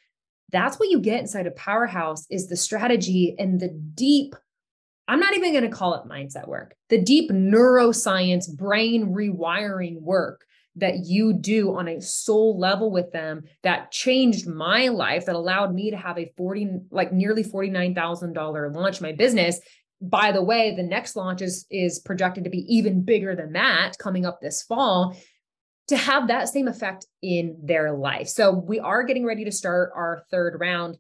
that's 0.51 0.79
what 0.79 0.91
you 0.91 1.01
get 1.01 1.21
inside 1.21 1.47
a 1.47 1.53
powerhouse 1.53 2.27
is 2.29 2.49
the 2.49 2.57
strategy 2.57 3.35
and 3.39 3.59
the 3.59 3.71
deep 3.95 4.35
I'm 5.09 5.19
not 5.19 5.35
even 5.35 5.51
going 5.51 5.69
to 5.69 5.77
call 5.77 5.95
it 5.95 6.09
mindset 6.09 6.47
work. 6.47 6.77
The 6.89 7.03
deep 7.03 7.33
neuroscience 7.33 8.49
brain 8.57 9.13
rewiring 9.13 10.01
work 10.01 10.45
that 10.81 11.07
you 11.07 11.33
do 11.33 11.77
on 11.77 11.89
a 11.89 12.01
soul 12.01 12.59
level 12.59 12.91
with 12.91 13.13
them 13.13 13.45
that 13.63 13.91
changed 13.91 14.47
my 14.47 14.89
life 14.89 15.27
that 15.27 15.35
allowed 15.35 15.75
me 15.75 15.91
to 15.91 15.97
have 15.97 16.19
a 16.19 16.33
40 16.37 16.81
like 16.91 17.13
nearly 17.13 17.45
$49,000 17.45 18.75
launch. 18.75 19.01
My 19.01 19.13
business 19.13 19.61
by 20.01 20.33
the 20.33 20.43
way 20.43 20.75
the 20.75 20.83
next 20.83 21.15
launch 21.15 21.43
is 21.43 21.67
is 21.71 21.99
projected 21.99 22.45
to 22.45 22.51
be 22.51 22.65
even 22.75 23.03
bigger 23.03 23.37
than 23.37 23.53
that 23.53 23.93
coming 23.99 24.25
up 24.25 24.41
this 24.41 24.63
fall 24.63 25.15
to 25.89 25.97
have 25.97 26.29
that 26.29 26.49
same 26.49 26.69
effect 26.69 27.07
in 27.21 27.59
their 27.63 27.93
life. 27.93 28.29
So 28.29 28.53
we 28.53 28.79
are 28.79 29.03
getting 29.03 29.27
ready 29.27 29.45
to 29.45 29.53
start 29.53 29.91
our 29.95 30.23
third 30.31 30.59
round. 30.61 30.97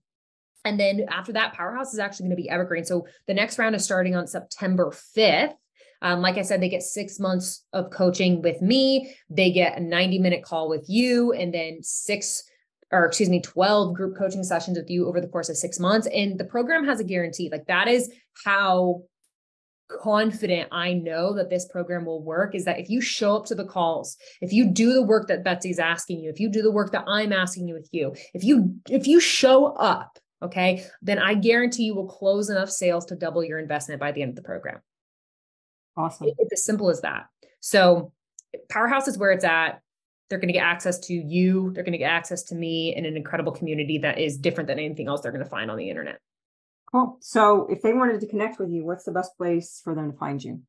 And 0.64 0.78
then 0.78 1.06
after 1.08 1.32
that 1.32 1.54
powerhouse 1.54 1.92
is 1.92 2.00
actually 2.00 2.24
going 2.24 2.36
to 2.36 2.42
be 2.42 2.50
evergreen. 2.50 2.84
So 2.84 3.06
the 3.26 3.34
next 3.34 3.58
round 3.58 3.74
is 3.74 3.84
starting 3.84 4.16
on 4.16 4.26
september 4.26 4.90
5th 5.16 5.54
um, 6.02 6.20
like 6.20 6.38
I 6.38 6.42
said, 6.42 6.60
they 6.60 6.68
get 6.68 6.82
six 6.82 7.18
months 7.18 7.64
of 7.72 7.90
coaching 7.90 8.42
with 8.42 8.62
me. 8.62 9.14
They 9.28 9.50
get 9.50 9.76
a 9.76 9.80
90 9.80 10.18
minute 10.18 10.42
call 10.42 10.68
with 10.68 10.86
you, 10.88 11.32
and 11.32 11.52
then 11.52 11.78
six 11.82 12.44
or 12.92 13.06
excuse 13.06 13.28
me, 13.28 13.40
12 13.40 13.94
group 13.94 14.16
coaching 14.16 14.42
sessions 14.42 14.76
with 14.76 14.90
you 14.90 15.06
over 15.06 15.20
the 15.20 15.28
course 15.28 15.48
of 15.48 15.56
six 15.56 15.78
months. 15.78 16.08
And 16.12 16.38
the 16.38 16.44
program 16.44 16.84
has 16.86 16.98
a 16.98 17.04
guarantee. 17.04 17.48
Like 17.50 17.66
that 17.66 17.86
is 17.86 18.12
how 18.44 19.04
confident 20.02 20.68
I 20.72 20.94
know 20.94 21.34
that 21.34 21.50
this 21.50 21.66
program 21.66 22.04
will 22.04 22.22
work 22.22 22.54
is 22.54 22.64
that 22.64 22.78
if 22.78 22.88
you 22.90 23.00
show 23.00 23.36
up 23.36 23.46
to 23.46 23.54
the 23.54 23.64
calls, 23.64 24.16
if 24.40 24.52
you 24.52 24.66
do 24.66 24.92
the 24.92 25.02
work 25.02 25.28
that 25.28 25.44
Betsy's 25.44 25.78
asking 25.78 26.20
you, 26.20 26.30
if 26.30 26.40
you 26.40 26.48
do 26.48 26.62
the 26.62 26.70
work 26.70 26.92
that 26.92 27.04
I'm 27.06 27.32
asking 27.32 27.68
you 27.68 27.74
with 27.74 27.88
you, 27.92 28.14
if 28.34 28.44
you 28.44 28.76
if 28.88 29.06
you 29.06 29.20
show 29.20 29.66
up, 29.66 30.18
okay, 30.42 30.84
then 31.02 31.18
I 31.18 31.34
guarantee 31.34 31.84
you 31.84 31.94
will 31.94 32.08
close 32.08 32.50
enough 32.50 32.70
sales 32.70 33.06
to 33.06 33.16
double 33.16 33.44
your 33.44 33.58
investment 33.58 34.00
by 34.00 34.12
the 34.12 34.22
end 34.22 34.30
of 34.30 34.36
the 34.36 34.42
program. 34.42 34.80
Awesome. 36.00 36.28
It's 36.38 36.52
as 36.52 36.64
simple 36.64 36.90
as 36.90 37.00
that. 37.02 37.26
So 37.60 38.12
Powerhouse 38.68 39.06
is 39.06 39.18
where 39.18 39.32
it's 39.32 39.44
at. 39.44 39.80
They're 40.28 40.38
going 40.38 40.48
to 40.48 40.54
get 40.54 40.64
access 40.64 40.98
to 41.00 41.14
you. 41.14 41.72
They're 41.72 41.82
going 41.82 41.92
to 41.92 41.98
get 41.98 42.10
access 42.10 42.44
to 42.44 42.54
me 42.54 42.94
in 42.94 43.04
an 43.04 43.16
incredible 43.16 43.52
community 43.52 43.98
that 43.98 44.18
is 44.18 44.38
different 44.38 44.68
than 44.68 44.78
anything 44.78 45.08
else 45.08 45.20
they're 45.20 45.32
going 45.32 45.44
to 45.44 45.50
find 45.50 45.70
on 45.70 45.76
the 45.76 45.90
internet. 45.90 46.20
Cool. 46.90 47.18
So 47.20 47.66
if 47.68 47.82
they 47.82 47.92
wanted 47.92 48.20
to 48.20 48.26
connect 48.26 48.58
with 48.58 48.70
you, 48.70 48.84
what's 48.84 49.04
the 49.04 49.12
best 49.12 49.36
place 49.36 49.80
for 49.82 49.94
them 49.94 50.12
to 50.12 50.16
find 50.16 50.42
you? 50.42 50.62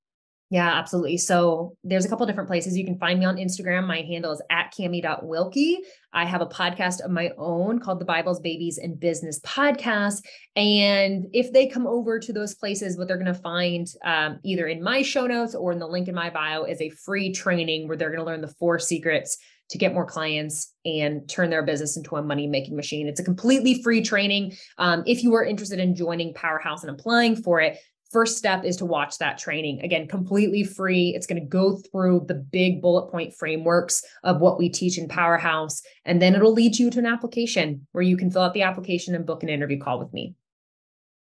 Yeah, 0.52 0.68
absolutely. 0.68 1.16
So 1.16 1.78
there's 1.82 2.04
a 2.04 2.10
couple 2.10 2.26
different 2.26 2.50
places. 2.50 2.78
You 2.78 2.84
can 2.84 3.00
find 3.00 3.18
me 3.18 3.26
on 3.26 3.38
Instagram. 3.38 3.88
My 3.88 4.02
handle 4.02 4.34
is 4.34 4.42
at 4.50 4.74
camie.wilke. 4.78 5.78
I 6.12 6.26
have 6.26 6.42
a 6.42 6.46
podcast 6.46 7.00
of 7.00 7.10
my 7.10 7.32
own 7.38 7.80
called 7.80 8.02
the 8.02 8.06
Bibles, 8.06 8.42
Babies, 8.42 8.78
and 8.78 9.00
Business 9.00 9.40
Podcast. 9.46 10.22
And 10.58 11.28
if 11.32 11.54
they 11.54 11.70
come 11.70 11.88
over 11.88 12.20
to 12.20 12.34
those 12.34 12.54
places, 12.54 12.98
what 12.98 13.08
they're 13.08 13.16
going 13.16 13.34
to 13.34 13.34
find 13.34 13.88
um, 14.04 14.42
either 14.44 14.68
in 14.68 14.84
my 14.84 15.04
show 15.04 15.26
notes 15.26 15.56
or 15.56 15.72
in 15.72 15.80
the 15.80 15.88
link 15.88 16.10
in 16.10 16.16
my 16.16 16.30
bio 16.30 16.66
is 16.66 16.82
a 16.82 16.90
free 16.90 17.32
training 17.32 17.88
where 17.88 17.96
they're 17.96 18.10
going 18.10 18.20
to 18.20 18.26
learn 18.26 18.42
the 18.42 18.54
four 18.60 18.78
secrets 18.78 19.38
to 19.72 19.78
get 19.78 19.94
more 19.94 20.06
clients 20.06 20.74
and 20.84 21.30
turn 21.30 21.50
their 21.50 21.64
business 21.64 21.96
into 21.96 22.18
a 22.18 22.22
money 22.22 22.46
making 22.46 22.76
machine. 22.76 23.08
It's 23.08 23.22
a 23.22 23.24
completely 23.24 23.82
free 23.82 24.02
training. 24.02 24.52
Um, 24.78 25.02
if 25.06 25.24
you 25.24 25.34
are 25.36 25.46
interested 25.46 25.80
in 25.80 25.96
joining 25.96 26.34
Powerhouse 26.34 26.84
and 26.84 26.92
applying 26.92 27.38
for 27.38 27.62
it, 27.62 27.78
first 28.12 28.38
step 28.38 28.64
is 28.66 28.78
to 28.78 28.86
watch 28.86 29.18
that 29.18 29.38
training. 29.38 29.82
Again, 29.82 30.08
completely 30.08 30.64
free. 30.64 31.14
It's 31.16 31.28
going 31.28 31.42
to 31.42 31.48
go 31.48 31.78
through 31.78 32.26
the 32.28 32.36
big 32.36 32.82
bullet 32.82 33.10
point 33.12 33.34
frameworks 33.34 34.04
of 34.24 34.42
what 34.42 34.60
we 34.60 34.70
teach 34.70 34.98
in 34.98 35.08
Powerhouse. 35.08 35.82
And 36.06 36.22
then 36.22 36.36
it'll 36.36 36.54
lead 36.54 36.78
you 36.78 36.90
to 36.92 37.00
an 37.00 37.06
application 37.06 37.88
where 37.92 38.04
you 38.04 38.18
can 38.18 38.30
fill 38.30 38.44
out 38.44 38.54
the 38.54 38.64
application 38.64 39.16
and 39.16 39.26
book 39.26 39.44
an 39.44 39.50
interview 39.50 39.80
call 39.80 40.00
with 40.00 40.14
me. 40.14 40.36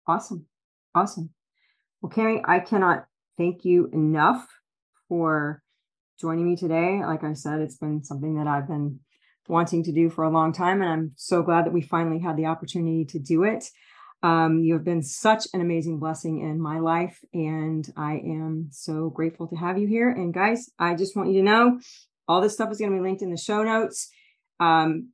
Awesome. 0.08 0.46
Awesome. 0.94 1.30
Well, 2.02 2.12
Camie, 2.12 2.42
I 2.46 2.60
cannot 2.60 3.06
thank 3.38 3.64
you 3.66 3.90
enough 3.94 4.46
for 5.08 5.64
joining 6.20 6.46
me 6.46 6.56
today. 6.56 7.02
Like 7.04 7.24
I 7.24 7.34
said, 7.34 7.62
it's 7.62 7.78
been 7.78 8.04
something 8.04 8.36
that 8.36 8.48
I've 8.48 8.68
been 8.68 9.00
wanting 9.48 9.84
to 9.84 9.92
do 9.92 10.10
for 10.10 10.24
a 10.24 10.30
long 10.30 10.54
time, 10.54 10.82
and 10.82 10.90
I'm 10.90 11.12
so 11.16 11.42
glad 11.42 11.66
that 11.66 11.74
we 11.74 11.82
finally 11.82 12.20
had 12.20 12.38
the 12.38 12.46
opportunity 12.46 13.06
to 13.06 13.20
do 13.20 13.44
it. 13.44 13.66
Um, 14.24 14.60
you 14.60 14.74
have 14.74 14.86
been 14.86 15.04
such 15.04 15.48
an 15.54 15.60
amazing 15.60 16.00
blessing 16.00 16.40
in 16.40 16.60
my 16.60 16.80
life, 16.80 17.20
and 17.34 17.88
I 17.98 18.14
am 18.14 18.70
so 18.72 19.10
grateful 19.10 19.48
to 19.48 19.56
have 19.58 19.78
you 19.78 19.86
here. 19.86 20.10
And 20.10 20.34
guys, 20.34 20.70
I 20.80 20.96
just 20.96 21.16
want 21.16 21.30
you 21.30 21.40
to 21.40 21.44
know 21.44 21.80
all 22.28 22.40
this 22.40 22.54
stuff 22.54 22.72
is 22.72 22.78
going 22.78 22.92
to 22.92 22.98
be 22.98 23.04
linked 23.04 23.22
in 23.22 23.32
the 23.32 23.38
show 23.38 23.64
notes. 23.64 24.10
Um, 24.62 25.10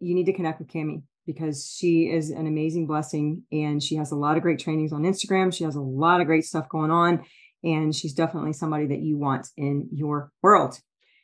you 0.00 0.14
need 0.14 0.26
to 0.26 0.32
connect 0.32 0.58
with 0.58 0.68
Camie 0.68 1.04
because 1.24 1.72
she 1.72 2.10
is 2.10 2.30
an 2.30 2.46
amazing 2.46 2.86
blessing 2.86 3.44
and 3.50 3.82
she 3.82 3.96
has 3.96 4.10
a 4.10 4.16
lot 4.16 4.36
of 4.36 4.42
great 4.42 4.58
trainings 4.58 4.92
on 4.92 5.02
Instagram. 5.02 5.54
She 5.54 5.64
has 5.64 5.76
a 5.76 5.80
lot 5.80 6.20
of 6.20 6.26
great 6.26 6.44
stuff 6.44 6.68
going 6.68 6.90
on 6.90 7.24
and 7.64 7.94
she's 7.94 8.12
definitely 8.12 8.52
somebody 8.52 8.86
that 8.86 9.00
you 9.00 9.16
want 9.16 9.48
in 9.56 9.88
your 9.92 10.30
world. 10.42 10.78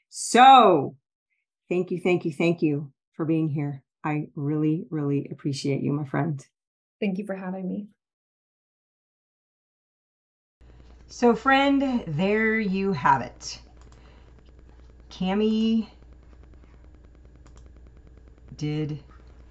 So, 0.08 0.96
thank 1.68 1.90
you, 1.90 2.00
thank 2.00 2.24
you, 2.24 2.32
thank 2.32 2.62
you 2.62 2.92
for 3.12 3.24
being 3.24 3.48
here. 3.48 3.82
I 4.04 4.28
really, 4.34 4.86
really 4.90 5.28
appreciate 5.30 5.82
you, 5.82 5.92
my 5.92 6.04
friend. 6.04 6.44
Thank 7.02 7.18
you 7.18 7.26
for 7.26 7.34
having 7.34 7.68
me. 7.68 7.88
So, 11.08 11.34
friend, 11.34 12.04
there 12.06 12.60
you 12.60 12.92
have 12.92 13.22
it. 13.22 13.60
Camie 15.10 15.88
did 18.56 19.00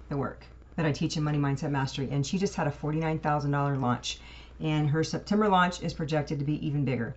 the 0.08 0.16
work 0.16 0.46
that 0.76 0.86
I 0.86 0.92
teach 0.92 1.18
in 1.18 1.24
Money 1.24 1.36
Mindset 1.36 1.70
Mastery, 1.70 2.08
and 2.10 2.26
she 2.26 2.38
just 2.38 2.54
had 2.54 2.66
a 2.66 2.70
$49,000 2.70 3.80
launch 3.80 4.18
and 4.58 4.88
her 4.88 5.04
September 5.04 5.48
launch 5.48 5.82
is 5.82 5.92
projected 5.92 6.38
to 6.38 6.46
be 6.46 6.66
even 6.66 6.86
bigger. 6.86 7.14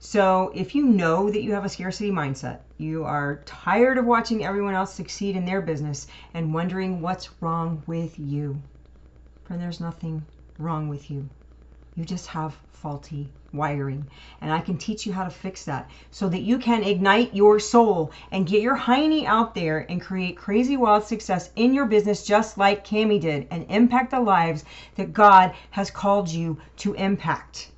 So, 0.00 0.50
if 0.56 0.74
you 0.74 0.86
know 0.86 1.30
that 1.30 1.42
you 1.42 1.52
have 1.52 1.64
a 1.64 1.68
scarcity 1.68 2.10
mindset, 2.10 2.62
you 2.78 3.04
are 3.04 3.42
tired 3.46 3.96
of 3.98 4.06
watching 4.06 4.44
everyone 4.44 4.74
else 4.74 4.92
succeed 4.92 5.36
in 5.36 5.44
their 5.44 5.60
business 5.60 6.08
and 6.34 6.52
wondering 6.52 7.00
what's 7.00 7.30
wrong 7.40 7.84
with 7.86 8.18
you, 8.18 8.60
friend, 9.48 9.62
there's 9.62 9.80
nothing 9.80 10.22
wrong 10.58 10.88
with 10.88 11.10
you. 11.10 11.26
You 11.96 12.04
just 12.04 12.26
have 12.26 12.54
faulty 12.70 13.30
wiring. 13.54 14.06
And 14.42 14.52
I 14.52 14.60
can 14.60 14.76
teach 14.76 15.06
you 15.06 15.14
how 15.14 15.24
to 15.24 15.30
fix 15.30 15.64
that 15.64 15.90
so 16.10 16.28
that 16.28 16.42
you 16.42 16.58
can 16.58 16.84
ignite 16.84 17.34
your 17.34 17.58
soul 17.58 18.12
and 18.30 18.46
get 18.46 18.60
your 18.60 18.76
hiney 18.76 19.24
out 19.24 19.54
there 19.54 19.86
and 19.90 20.02
create 20.02 20.36
crazy 20.36 20.76
wild 20.76 21.04
success 21.04 21.48
in 21.56 21.72
your 21.72 21.86
business 21.86 22.26
just 22.26 22.58
like 22.58 22.86
Camie 22.86 23.18
did 23.18 23.46
and 23.50 23.64
impact 23.70 24.10
the 24.10 24.20
lives 24.20 24.66
that 24.96 25.14
God 25.14 25.54
has 25.70 25.90
called 25.90 26.28
you 26.28 26.58
to 26.76 26.92
impact. 26.92 27.70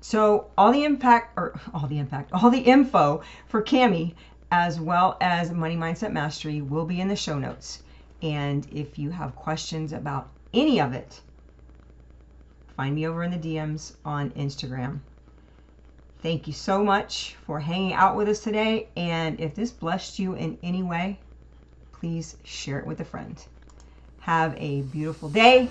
So 0.00 0.46
all 0.56 0.70
the 0.70 0.84
impact 0.84 1.36
or 1.36 1.60
all 1.74 1.88
the 1.88 1.98
impact, 1.98 2.32
all 2.32 2.50
the 2.50 2.60
info 2.60 3.22
for 3.48 3.62
Camie 3.62 4.14
as 4.52 4.80
well 4.80 5.16
as 5.20 5.50
Money 5.50 5.76
Mindset 5.76 6.12
Mastery 6.12 6.62
will 6.62 6.86
be 6.86 7.00
in 7.00 7.08
the 7.08 7.16
show 7.16 7.36
notes. 7.36 7.82
And 8.22 8.64
if 8.72 8.96
you 8.96 9.10
have 9.10 9.34
questions 9.34 9.92
about 9.92 10.28
any 10.52 10.80
of 10.80 10.92
it, 10.92 11.20
find 12.76 12.94
me 12.94 13.06
over 13.06 13.22
in 13.22 13.30
the 13.30 13.38
DMs 13.38 13.94
on 14.04 14.30
Instagram. 14.30 15.00
Thank 16.20 16.46
you 16.46 16.52
so 16.52 16.82
much 16.82 17.36
for 17.46 17.60
hanging 17.60 17.92
out 17.92 18.16
with 18.16 18.28
us 18.28 18.40
today. 18.40 18.88
And 18.96 19.38
if 19.40 19.54
this 19.54 19.70
blessed 19.70 20.18
you 20.18 20.34
in 20.34 20.58
any 20.62 20.82
way, 20.82 21.18
please 21.92 22.36
share 22.44 22.78
it 22.78 22.86
with 22.86 23.00
a 23.00 23.04
friend. 23.04 23.40
Have 24.20 24.54
a 24.58 24.82
beautiful 24.82 25.28
day. 25.28 25.68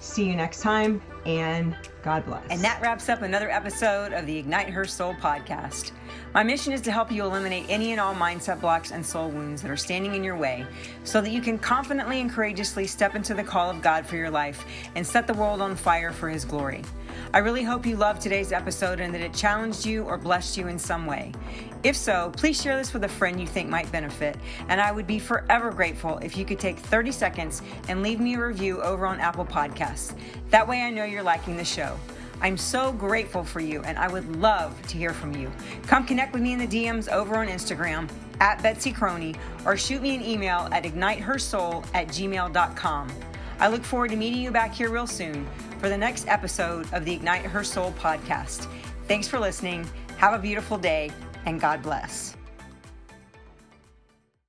See 0.00 0.24
you 0.24 0.34
next 0.34 0.62
time, 0.62 1.02
and 1.26 1.76
God 2.02 2.24
bless. 2.24 2.44
And 2.50 2.62
that 2.62 2.80
wraps 2.80 3.08
up 3.08 3.22
another 3.22 3.50
episode 3.50 4.12
of 4.12 4.26
the 4.26 4.36
Ignite 4.36 4.70
Her 4.70 4.86
Soul 4.86 5.14
podcast. 5.14 5.92
My 6.32 6.44
mission 6.44 6.72
is 6.72 6.80
to 6.82 6.92
help 6.92 7.10
you 7.10 7.24
eliminate 7.24 7.66
any 7.68 7.90
and 7.90 8.00
all 8.00 8.14
mindset 8.14 8.60
blocks 8.60 8.92
and 8.92 9.04
soul 9.04 9.30
wounds 9.30 9.62
that 9.62 9.70
are 9.70 9.76
standing 9.76 10.14
in 10.14 10.22
your 10.22 10.36
way 10.36 10.64
so 11.02 11.20
that 11.20 11.30
you 11.30 11.40
can 11.40 11.58
confidently 11.58 12.20
and 12.20 12.30
courageously 12.30 12.86
step 12.86 13.16
into 13.16 13.34
the 13.34 13.42
call 13.42 13.68
of 13.68 13.82
God 13.82 14.06
for 14.06 14.14
your 14.14 14.30
life 14.30 14.64
and 14.94 15.04
set 15.04 15.26
the 15.26 15.34
world 15.34 15.60
on 15.60 15.74
fire 15.74 16.12
for 16.12 16.28
His 16.28 16.44
glory. 16.44 16.84
I 17.34 17.38
really 17.38 17.64
hope 17.64 17.84
you 17.84 17.96
loved 17.96 18.22
today's 18.22 18.52
episode 18.52 19.00
and 19.00 19.12
that 19.12 19.20
it 19.20 19.34
challenged 19.34 19.84
you 19.84 20.04
or 20.04 20.16
blessed 20.16 20.56
you 20.56 20.68
in 20.68 20.78
some 20.78 21.04
way. 21.04 21.32
If 21.82 21.96
so, 21.96 22.30
please 22.36 22.62
share 22.62 22.76
this 22.76 22.92
with 22.92 23.02
a 23.02 23.08
friend 23.08 23.40
you 23.40 23.46
think 23.48 23.68
might 23.68 23.90
benefit, 23.90 24.36
and 24.68 24.80
I 24.80 24.92
would 24.92 25.08
be 25.08 25.18
forever 25.18 25.72
grateful 25.72 26.18
if 26.18 26.36
you 26.36 26.44
could 26.44 26.60
take 26.60 26.78
30 26.78 27.10
seconds 27.10 27.60
and 27.88 28.04
leave 28.04 28.20
me 28.20 28.34
a 28.34 28.46
review 28.46 28.80
over 28.82 29.04
on 29.04 29.18
Apple 29.18 29.46
Podcasts. 29.46 30.14
That 30.50 30.68
way 30.68 30.82
I 30.82 30.90
know 30.90 31.02
you're 31.02 31.24
liking 31.24 31.56
the 31.56 31.64
show. 31.64 31.98
I'm 32.40 32.56
so 32.56 32.92
grateful 32.92 33.44
for 33.44 33.60
you 33.60 33.82
and 33.82 33.98
I 33.98 34.08
would 34.08 34.36
love 34.36 34.80
to 34.88 34.96
hear 34.96 35.12
from 35.12 35.34
you. 35.34 35.50
Come 35.86 36.06
connect 36.06 36.32
with 36.32 36.42
me 36.42 36.52
in 36.52 36.58
the 36.58 36.66
DMs 36.66 37.10
over 37.10 37.36
on 37.36 37.48
Instagram 37.48 38.10
at 38.40 38.62
Betsy 38.62 38.92
Croney 38.92 39.36
or 39.64 39.76
shoot 39.76 40.00
me 40.00 40.14
an 40.14 40.22
email 40.22 40.68
at 40.72 40.84
ignitehersoul 40.84 41.84
at 41.94 42.08
gmail.com. 42.08 43.12
I 43.58 43.68
look 43.68 43.84
forward 43.84 44.10
to 44.10 44.16
meeting 44.16 44.40
you 44.40 44.50
back 44.50 44.72
here 44.72 44.90
real 44.90 45.06
soon 45.06 45.46
for 45.78 45.88
the 45.88 45.98
next 45.98 46.26
episode 46.28 46.90
of 46.92 47.04
the 47.04 47.12
Ignite 47.12 47.42
Her 47.42 47.62
Soul 47.62 47.92
podcast. 47.92 48.66
Thanks 49.06 49.28
for 49.28 49.38
listening. 49.38 49.88
Have 50.16 50.32
a 50.32 50.38
beautiful 50.38 50.78
day 50.78 51.10
and 51.44 51.60
God 51.60 51.82
bless. 51.82 52.39